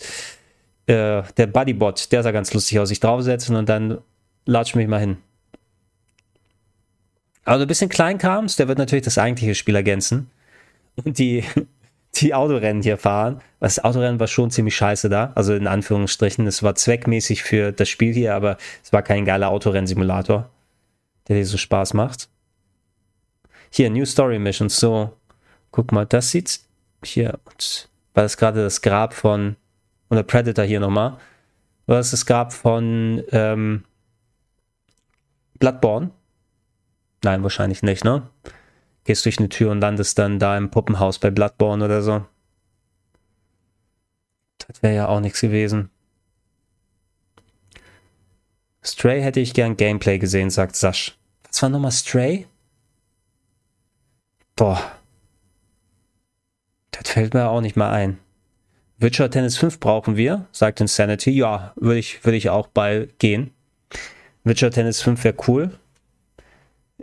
äh, 0.87 1.21
der 1.37 1.47
Bodybot, 1.47 2.11
der 2.11 2.23
sah 2.23 2.31
ganz 2.31 2.53
lustig 2.53 2.79
aus. 2.79 2.91
Ich 2.91 2.99
draufsetzen 2.99 3.55
und 3.55 3.69
dann 3.69 3.99
latsch 4.45 4.75
mich 4.75 4.87
mal 4.87 4.99
hin. 4.99 5.17
Also 7.45 7.65
ein 7.65 7.67
bisschen 7.67 7.89
Kleinkrams, 7.89 8.55
der 8.55 8.67
wird 8.67 8.77
natürlich 8.77 9.03
das 9.03 9.17
eigentliche 9.17 9.55
Spiel 9.55 9.75
ergänzen. 9.75 10.29
Und 11.03 11.19
die, 11.19 11.43
die 12.15 12.33
Autorennen 12.33 12.83
hier 12.83 12.97
fahren. 12.97 13.41
Das 13.59 13.83
Autorennen 13.83 14.19
war 14.19 14.27
schon 14.27 14.51
ziemlich 14.51 14.75
scheiße 14.75 15.09
da. 15.09 15.31
Also 15.35 15.53
in 15.53 15.67
Anführungsstrichen. 15.67 16.47
Es 16.47 16.63
war 16.63 16.75
zweckmäßig 16.75 17.43
für 17.43 17.71
das 17.71 17.89
Spiel 17.89 18.13
hier, 18.13 18.35
aber 18.35 18.57
es 18.83 18.93
war 18.93 19.01
kein 19.01 19.25
geiler 19.25 19.49
Autorennsimulator, 19.49 20.49
der 21.27 21.35
dir 21.35 21.45
so 21.45 21.57
Spaß 21.57 21.93
macht. 21.93 22.29
Hier, 23.69 23.89
New 23.89 24.05
Story 24.05 24.39
Missions. 24.39 24.79
So, 24.79 25.13
guck 25.71 25.91
mal, 25.91 26.05
das 26.05 26.31
sieht's. 26.31 26.67
Hier, 27.03 27.39
war 28.13 28.23
das 28.23 28.37
gerade 28.37 28.63
das 28.63 28.81
Grab 28.81 29.13
von, 29.13 29.57
oder 30.09 30.23
Predator 30.23 30.63
hier 30.63 30.79
nochmal. 30.79 31.17
War 31.87 31.97
das 31.97 32.11
das 32.11 32.25
Grab 32.25 32.53
von 32.53 33.21
ähm, 33.31 33.83
Bloodborne? 35.59 36.11
Nein, 37.23 37.43
wahrscheinlich 37.43 37.83
nicht, 37.83 38.03
ne? 38.03 38.29
Gehst 39.05 39.25
durch 39.25 39.39
eine 39.39 39.49
Tür 39.49 39.71
und 39.71 39.81
landest 39.81 40.17
dann 40.19 40.39
da 40.39 40.57
im 40.57 40.71
Puppenhaus 40.71 41.19
bei 41.19 41.31
Bloodborne 41.31 41.83
oder 41.83 42.01
so. 42.01 42.25
Das 44.67 44.81
wäre 44.81 44.95
ja 44.95 45.07
auch 45.07 45.19
nichts 45.19 45.41
gewesen. 45.41 45.89
Stray 48.83 49.21
hätte 49.21 49.39
ich 49.39 49.53
gern 49.53 49.77
Gameplay 49.77 50.19
gesehen, 50.19 50.49
sagt 50.49 50.75
Sasch. 50.75 51.17
Was 51.47 51.61
war 51.61 51.69
nochmal 51.69 51.91
Stray? 51.91 52.47
Boah. 54.55 54.91
Das 56.91 57.09
fällt 57.09 57.33
mir 57.33 57.47
auch 57.47 57.61
nicht 57.61 57.75
mal 57.75 57.91
ein. 57.91 58.19
Witcher 58.97 59.29
Tennis 59.29 59.57
5 59.57 59.79
brauchen 59.79 60.15
wir, 60.15 60.47
sagt 60.51 60.79
Insanity. 60.79 61.31
Ja, 61.31 61.73
würde 61.75 61.99
ich, 61.99 62.23
würde 62.23 62.37
ich 62.37 62.49
auch 62.49 62.67
bei 62.67 63.09
gehen. 63.19 63.51
Witcher 64.43 64.71
Tennis 64.71 65.01
5 65.01 65.23
wäre 65.23 65.35
cool. 65.47 65.71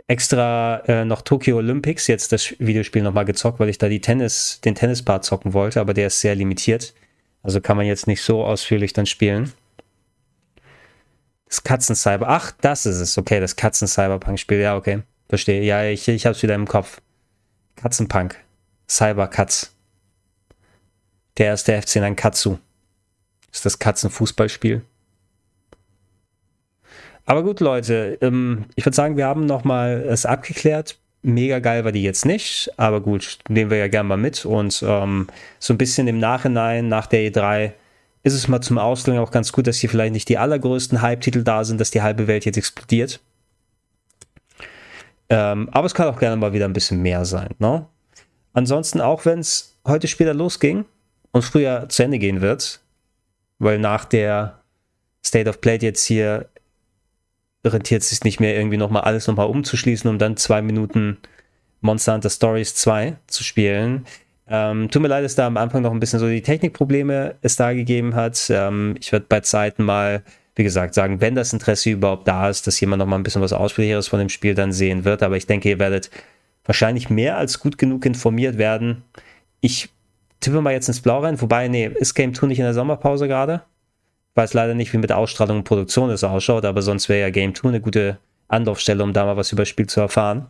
Extra 0.07 0.79
äh, 0.87 1.05
noch 1.05 1.21
Tokyo 1.21 1.57
Olympics, 1.57 2.07
jetzt 2.07 2.31
das 2.31 2.53
Videospiel 2.59 3.01
nochmal 3.01 3.25
gezockt, 3.25 3.59
weil 3.59 3.69
ich 3.69 3.77
da 3.77 3.87
die 3.87 4.01
Tennis, 4.01 4.59
den 4.61 4.75
Tennispart 4.75 5.23
zocken 5.25 5.53
wollte, 5.53 5.79
aber 5.79 5.93
der 5.93 6.07
ist 6.07 6.21
sehr 6.21 6.35
limitiert. 6.35 6.93
Also 7.43 7.61
kann 7.61 7.77
man 7.77 7.85
jetzt 7.85 8.07
nicht 8.07 8.21
so 8.21 8.43
ausführlich 8.43 8.93
dann 8.93 9.05
spielen. 9.05 9.51
Das 11.47 11.63
Katzen-Cyber. 11.63 12.27
Ach, 12.29 12.51
das 12.61 12.85
ist 12.85 12.99
es. 12.99 13.17
Okay, 13.17 13.39
das 13.39 13.55
Katzen-Cyberpunk-Spiel. 13.55 14.59
Ja, 14.59 14.75
okay. 14.75 15.01
Verstehe. 15.27 15.63
Ja, 15.63 15.83
ich, 15.83 16.07
ich 16.07 16.25
hab's 16.25 16.43
wieder 16.43 16.55
im 16.55 16.67
Kopf. 16.67 17.01
Katzenpunk. 17.75 18.37
Cyberkatz. 18.87 19.73
Der 21.37 21.47
erste 21.47 21.81
FC 21.81 21.97
in 21.97 22.03
ein 22.03 22.15
Katsu. 22.15 22.57
ist 23.51 23.65
das 23.65 23.79
Katzenfußballspiel. 23.79 24.85
Aber 27.31 27.43
gut, 27.43 27.61
Leute, 27.61 28.17
ähm, 28.19 28.65
ich 28.75 28.85
würde 28.85 28.95
sagen, 28.97 29.15
wir 29.15 29.25
haben 29.25 29.45
nochmal 29.45 30.03
es 30.05 30.25
abgeklärt. 30.25 30.97
Mega 31.21 31.59
geil 31.59 31.85
war 31.85 31.93
die 31.93 32.03
jetzt 32.03 32.25
nicht, 32.25 32.69
aber 32.75 32.99
gut, 32.99 33.39
nehmen 33.47 33.71
wir 33.71 33.77
ja 33.77 33.87
gerne 33.87 34.09
mal 34.09 34.17
mit. 34.17 34.45
Und 34.45 34.83
ähm, 34.85 35.27
so 35.57 35.73
ein 35.73 35.77
bisschen 35.77 36.09
im 36.09 36.19
Nachhinein, 36.19 36.89
nach 36.89 37.07
der 37.07 37.21
E3, 37.21 37.71
ist 38.23 38.33
es 38.33 38.49
mal 38.49 38.59
zum 38.59 38.77
Ausgang 38.77 39.17
auch 39.17 39.31
ganz 39.31 39.53
gut, 39.53 39.65
dass 39.65 39.77
hier 39.77 39.89
vielleicht 39.89 40.11
nicht 40.11 40.27
die 40.27 40.37
allergrößten 40.37 41.01
Hype-Titel 41.01 41.45
da 41.45 41.63
sind, 41.63 41.79
dass 41.79 41.89
die 41.89 42.01
halbe 42.01 42.27
Welt 42.27 42.43
jetzt 42.43 42.57
explodiert. 42.57 43.21
Ähm, 45.29 45.69
aber 45.71 45.85
es 45.85 45.93
kann 45.93 46.09
auch 46.09 46.19
gerne 46.19 46.35
mal 46.35 46.51
wieder 46.51 46.65
ein 46.65 46.73
bisschen 46.73 47.01
mehr 47.01 47.23
sein. 47.23 47.51
Ne? 47.59 47.85
Ansonsten, 48.51 48.99
auch 48.99 49.23
wenn 49.23 49.39
es 49.39 49.77
heute 49.87 50.09
später 50.09 50.33
losging 50.33 50.83
und 51.31 51.43
früher 51.43 51.87
zu 51.87 52.03
Ende 52.03 52.19
gehen 52.19 52.41
wird, 52.41 52.81
weil 53.57 53.79
nach 53.79 54.03
der 54.03 54.59
State 55.25 55.49
of 55.49 55.61
Play 55.61 55.77
jetzt 55.81 56.03
hier 56.03 56.49
rentiert 57.63 58.01
es 58.01 58.09
sich 58.09 58.23
nicht 58.23 58.39
mehr, 58.39 58.55
irgendwie 58.55 58.77
nochmal 58.77 59.03
alles 59.03 59.27
nochmal 59.27 59.47
umzuschließen, 59.47 60.09
um 60.09 60.17
dann 60.17 60.37
zwei 60.37 60.61
Minuten 60.61 61.17
Monster 61.81 62.13
Hunter 62.13 62.29
Stories 62.29 62.75
2 62.75 63.17
zu 63.27 63.43
spielen. 63.43 64.05
Ähm, 64.47 64.89
tut 64.89 65.01
mir 65.01 65.07
leid, 65.07 65.23
dass 65.23 65.35
da 65.35 65.47
am 65.47 65.57
Anfang 65.57 65.81
noch 65.81 65.91
ein 65.91 65.99
bisschen 65.99 66.19
so 66.19 66.27
die 66.27 66.41
Technikprobleme 66.41 67.35
es 67.41 67.55
da 67.55 67.73
gegeben 67.73 68.15
hat. 68.15 68.49
Ähm, 68.49 68.95
ich 68.99 69.11
werde 69.11 69.25
bei 69.29 69.39
Zeiten 69.39 69.83
mal, 69.83 70.23
wie 70.55 70.63
gesagt, 70.63 70.93
sagen, 70.93 71.21
wenn 71.21 71.35
das 71.35 71.53
Interesse 71.53 71.91
überhaupt 71.91 72.27
da 72.27 72.49
ist, 72.49 72.67
dass 72.67 72.79
jemand 72.79 72.99
noch 72.99 73.05
mal 73.05 73.15
ein 73.15 73.23
bisschen 73.23 73.41
was 73.41 73.53
Ausführlicheres 73.53 74.07
von 74.07 74.19
dem 74.19 74.29
Spiel 74.29 74.53
dann 74.53 74.73
sehen 74.73 75.05
wird. 75.05 75.23
Aber 75.23 75.37
ich 75.37 75.47
denke, 75.47 75.69
ihr 75.69 75.79
werdet 75.79 76.11
wahrscheinlich 76.65 77.09
mehr 77.09 77.37
als 77.37 77.59
gut 77.59 77.77
genug 77.77 78.05
informiert 78.05 78.57
werden. 78.57 79.03
Ich 79.61 79.89
tippe 80.41 80.61
mal 80.61 80.73
jetzt 80.73 80.87
ins 80.87 81.01
Blau 81.01 81.19
rein. 81.19 81.39
Wobei, 81.39 81.67
nee, 81.67 81.89
ist 81.99 82.13
Game 82.13 82.33
2 82.33 82.47
nicht 82.47 82.59
in 82.59 82.65
der 82.65 82.73
Sommerpause 82.73 83.27
gerade? 83.27 83.63
Weiß 84.35 84.53
leider 84.53 84.73
nicht, 84.73 84.93
wie 84.93 84.97
mit 84.97 85.11
Ausstrahlung 85.11 85.57
und 85.57 85.63
Produktion 85.63 86.09
es 86.09 86.23
ausschaut, 86.23 86.65
aber 86.65 86.81
sonst 86.81 87.09
wäre 87.09 87.21
ja 87.21 87.29
Game 87.29 87.53
2 87.53 87.69
eine 87.69 87.81
gute 87.81 88.17
Anlaufstelle, 88.47 89.03
um 89.03 89.13
da 89.13 89.25
mal 89.25 89.37
was 89.37 89.51
über 89.51 89.61
das 89.61 89.69
Spiel 89.69 89.87
zu 89.87 89.99
erfahren. 90.01 90.47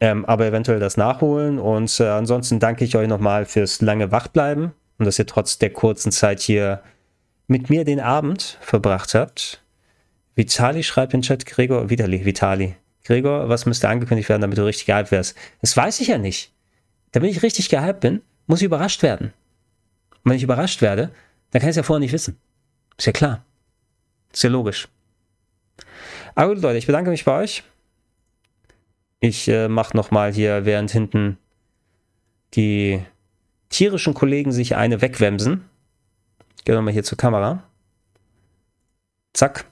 Ähm, 0.00 0.24
aber 0.24 0.46
eventuell 0.46 0.80
das 0.80 0.96
nachholen. 0.96 1.58
Und 1.58 2.00
äh, 2.00 2.08
ansonsten 2.08 2.58
danke 2.58 2.84
ich 2.84 2.96
euch 2.96 3.08
nochmal 3.08 3.44
fürs 3.44 3.82
lange 3.82 4.10
Wachbleiben 4.10 4.72
und 4.98 5.04
dass 5.04 5.18
ihr 5.18 5.26
trotz 5.26 5.58
der 5.58 5.70
kurzen 5.70 6.10
Zeit 6.10 6.40
hier 6.40 6.82
mit 7.46 7.68
mir 7.68 7.84
den 7.84 8.00
Abend 8.00 8.58
verbracht 8.60 9.14
habt. 9.14 9.62
Vitali 10.34 10.82
schreibt 10.82 11.12
in 11.12 11.22
Chat, 11.22 11.44
Gregor, 11.44 11.90
Vitali, 11.90 12.24
Vitali. 12.24 12.76
Gregor, 13.04 13.48
was 13.48 13.66
müsste 13.66 13.88
angekündigt 13.88 14.28
werden, 14.28 14.42
damit 14.42 14.56
du 14.56 14.64
richtig 14.64 14.86
gehypt 14.86 15.10
wärst? 15.10 15.36
Das 15.60 15.76
weiß 15.76 16.00
ich 16.00 16.08
ja 16.08 16.18
nicht. 16.18 16.52
Damit 17.12 17.30
ich 17.30 17.42
richtig 17.42 17.68
gehypt 17.68 18.00
bin, 18.00 18.22
muss 18.46 18.60
ich 18.60 18.66
überrascht 18.66 19.02
werden. 19.02 19.32
Und 20.22 20.30
wenn 20.30 20.36
ich 20.36 20.42
überrascht 20.42 20.80
werde, 20.80 21.10
dann 21.50 21.60
kann 21.60 21.68
ich 21.68 21.72
es 21.72 21.76
ja 21.76 21.82
vorher 21.82 22.00
nicht 22.00 22.12
wissen. 22.12 22.38
Ist 22.96 23.06
ja 23.06 23.12
klar. 23.12 23.44
Ist 24.32 24.42
ja 24.42 24.50
logisch. 24.50 24.88
Aber 26.34 26.54
gut, 26.54 26.62
Leute, 26.62 26.78
ich 26.78 26.86
bedanke 26.86 27.10
mich 27.10 27.24
bei 27.24 27.42
euch. 27.42 27.64
Ich 29.20 29.48
äh, 29.48 29.68
mache 29.68 29.96
nochmal 29.96 30.32
hier, 30.32 30.64
während 30.64 30.90
hinten 30.90 31.38
die 32.54 33.02
tierischen 33.68 34.14
Kollegen 34.14 34.52
sich 34.52 34.76
eine 34.76 35.02
wegwemsen. 35.02 35.64
Gehen 36.64 36.74
wir 36.74 36.82
mal 36.82 36.92
hier 36.92 37.04
zur 37.04 37.18
Kamera. 37.18 37.62
Zack. 39.32 39.64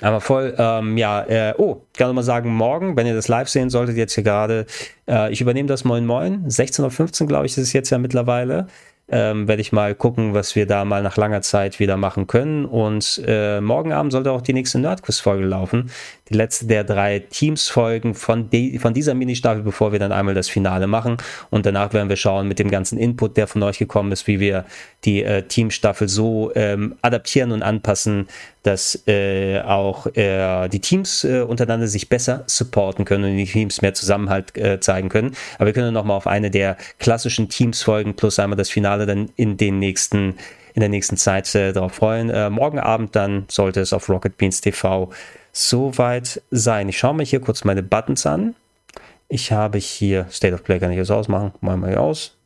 Aber 0.00 0.20
voll, 0.20 0.54
ähm, 0.58 0.96
ja, 0.96 1.22
äh, 1.22 1.54
oh, 1.58 1.82
ich 1.92 1.98
kann 1.98 2.08
nur 2.08 2.14
mal 2.14 2.22
sagen, 2.22 2.52
morgen, 2.52 2.96
wenn 2.96 3.06
ihr 3.06 3.14
das 3.14 3.28
live 3.28 3.48
sehen 3.48 3.70
solltet, 3.70 3.96
jetzt 3.96 4.14
hier 4.14 4.24
gerade, 4.24 4.66
äh, 5.06 5.32
ich 5.32 5.40
übernehme 5.40 5.68
das 5.68 5.84
Moin 5.84 6.06
Moin, 6.06 6.48
16.15 6.48 7.22
Uhr, 7.22 7.28
glaube 7.28 7.46
ich, 7.46 7.52
ist 7.52 7.58
es 7.58 7.72
jetzt 7.72 7.90
ja 7.90 7.98
mittlerweile 7.98 8.66
ähm, 9.12 9.46
werde 9.46 9.60
ich 9.60 9.72
mal 9.72 9.94
gucken, 9.94 10.34
was 10.34 10.56
wir 10.56 10.66
da 10.66 10.84
mal 10.84 11.02
nach 11.02 11.16
langer 11.16 11.42
Zeit 11.42 11.78
wieder 11.78 11.96
machen 11.96 12.26
können. 12.26 12.64
Und 12.64 13.22
äh, 13.26 13.60
morgen 13.60 13.92
Abend 13.92 14.12
sollte 14.12 14.32
auch 14.32 14.40
die 14.40 14.54
nächste 14.54 14.78
Nerdquiz-Folge 14.78 15.44
laufen. 15.44 15.90
Die 16.32 16.38
letzte 16.38 16.66
der 16.66 16.82
drei 16.84 17.18
Teams-Folgen 17.18 18.14
von, 18.14 18.48
de 18.48 18.78
von 18.78 18.94
dieser 18.94 19.14
Mini-Staffel, 19.14 19.62
bevor 19.62 19.92
wir 19.92 19.98
dann 19.98 20.12
einmal 20.12 20.34
das 20.34 20.48
Finale 20.48 20.86
machen. 20.86 21.18
Und 21.50 21.66
danach 21.66 21.92
werden 21.92 22.08
wir 22.08 22.16
schauen 22.16 22.48
mit 22.48 22.58
dem 22.58 22.70
ganzen 22.70 22.98
Input, 22.98 23.36
der 23.36 23.46
von 23.46 23.62
euch 23.62 23.78
gekommen 23.78 24.12
ist, 24.12 24.26
wie 24.26 24.40
wir 24.40 24.64
die 25.04 25.22
äh, 25.22 25.42
Teamstaffel 25.42 26.08
so 26.08 26.50
ähm, 26.54 26.96
adaptieren 27.02 27.52
und 27.52 27.62
anpassen, 27.62 28.28
dass 28.62 29.06
äh, 29.06 29.60
auch 29.60 30.06
äh, 30.16 30.68
die 30.68 30.80
Teams 30.80 31.24
äh, 31.24 31.40
untereinander 31.40 31.86
sich 31.86 32.08
besser 32.08 32.44
supporten 32.46 33.04
können 33.04 33.24
und 33.24 33.36
die 33.36 33.44
Teams 33.44 33.82
mehr 33.82 33.94
Zusammenhalt 33.94 34.56
äh, 34.56 34.80
zeigen 34.80 35.08
können. 35.08 35.34
Aber 35.56 35.66
wir 35.66 35.72
können 35.72 35.92
nochmal 35.92 36.16
auf 36.16 36.26
eine 36.26 36.50
der 36.50 36.76
klassischen 36.98 37.48
Teams 37.48 37.82
folgen, 37.82 38.14
plus 38.14 38.38
einmal 38.38 38.56
das 38.56 38.70
Finale 38.70 39.04
dann 39.06 39.30
in 39.36 39.56
den 39.56 39.78
nächsten 39.78 40.36
in 40.74 40.80
der 40.80 40.88
nächsten 40.88 41.18
Zeit 41.18 41.54
äh, 41.54 41.74
darauf 41.74 41.92
freuen. 41.92 42.30
Äh, 42.30 42.48
morgen 42.48 42.78
Abend 42.78 43.14
dann 43.14 43.44
sollte 43.48 43.80
es 43.80 43.92
auf 43.92 44.08
Rocket 44.08 44.38
Beans 44.38 44.62
TV 44.62 45.10
soweit 45.52 46.42
sein. 46.50 46.88
Ich 46.88 46.98
schaue 46.98 47.14
mir 47.14 47.24
hier 47.24 47.40
kurz 47.40 47.64
meine 47.64 47.82
Buttons 47.82 48.26
an. 48.26 48.54
Ich 49.28 49.52
habe 49.52 49.78
hier 49.78 50.26
State 50.30 50.54
of 50.54 50.64
Play, 50.64 50.78
kann 50.78 50.90
ich 50.90 50.96
jetzt 50.96 51.10
ausmachen. 51.10 51.52
Mal 51.60 51.76
mal 51.76 51.90
hier 51.90 52.00
aus. 52.00 52.36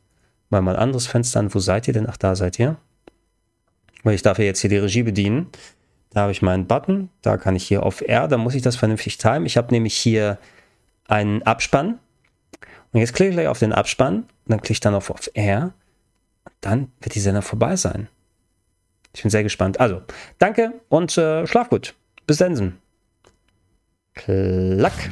Mal 0.49 0.61
mal 0.61 0.75
ein 0.75 0.81
anderes 0.81 1.07
Fenster 1.07 1.39
an. 1.39 1.53
Wo 1.53 1.59
seid 1.59 1.87
ihr 1.87 1.93
denn? 1.93 2.07
Ach, 2.07 2.17
da 2.17 2.35
seid 2.35 2.59
ihr. 2.59 2.77
Weil 4.03 4.15
ich 4.15 4.21
darf 4.21 4.39
ja 4.39 4.45
jetzt 4.45 4.61
hier 4.61 4.69
die 4.69 4.77
Regie 4.77 5.03
bedienen. 5.03 5.47
Da 6.11 6.21
habe 6.21 6.31
ich 6.31 6.41
meinen 6.41 6.67
Button, 6.67 7.09
da 7.21 7.37
kann 7.37 7.55
ich 7.55 7.67
hier 7.67 7.83
auf 7.83 8.01
R, 8.01 8.27
da 8.27 8.37
muss 8.37 8.55
ich 8.55 8.61
das 8.61 8.75
vernünftig 8.75 9.17
timen. 9.17 9.45
Ich 9.45 9.57
habe 9.57 9.73
nämlich 9.73 9.95
hier 9.95 10.37
einen 11.07 11.43
Abspann. 11.43 11.99
Und 12.91 12.99
jetzt 13.01 13.13
klicke 13.13 13.29
ich 13.29 13.35
gleich 13.35 13.47
auf 13.47 13.59
den 13.59 13.73
Abspann, 13.73 14.25
dann 14.45 14.59
klicke 14.61 14.73
ich 14.73 14.79
dann 14.79 14.95
auf, 14.95 15.09
auf 15.09 15.29
R. 15.33 15.73
Und 16.45 16.53
dann 16.61 16.91
wird 17.01 17.15
die 17.15 17.19
Sender 17.19 17.41
vorbei 17.41 17.75
sein. 17.75 18.07
Ich 19.13 19.21
bin 19.21 19.29
sehr 19.29 19.43
gespannt. 19.43 19.79
Also, 19.79 20.01
danke 20.37 20.73
und 20.89 21.17
äh, 21.17 21.45
schlaf 21.45 21.69
gut. 21.69 21.93
Bis 22.25 22.37
dann. 22.37 22.77
Klack. 24.17 25.09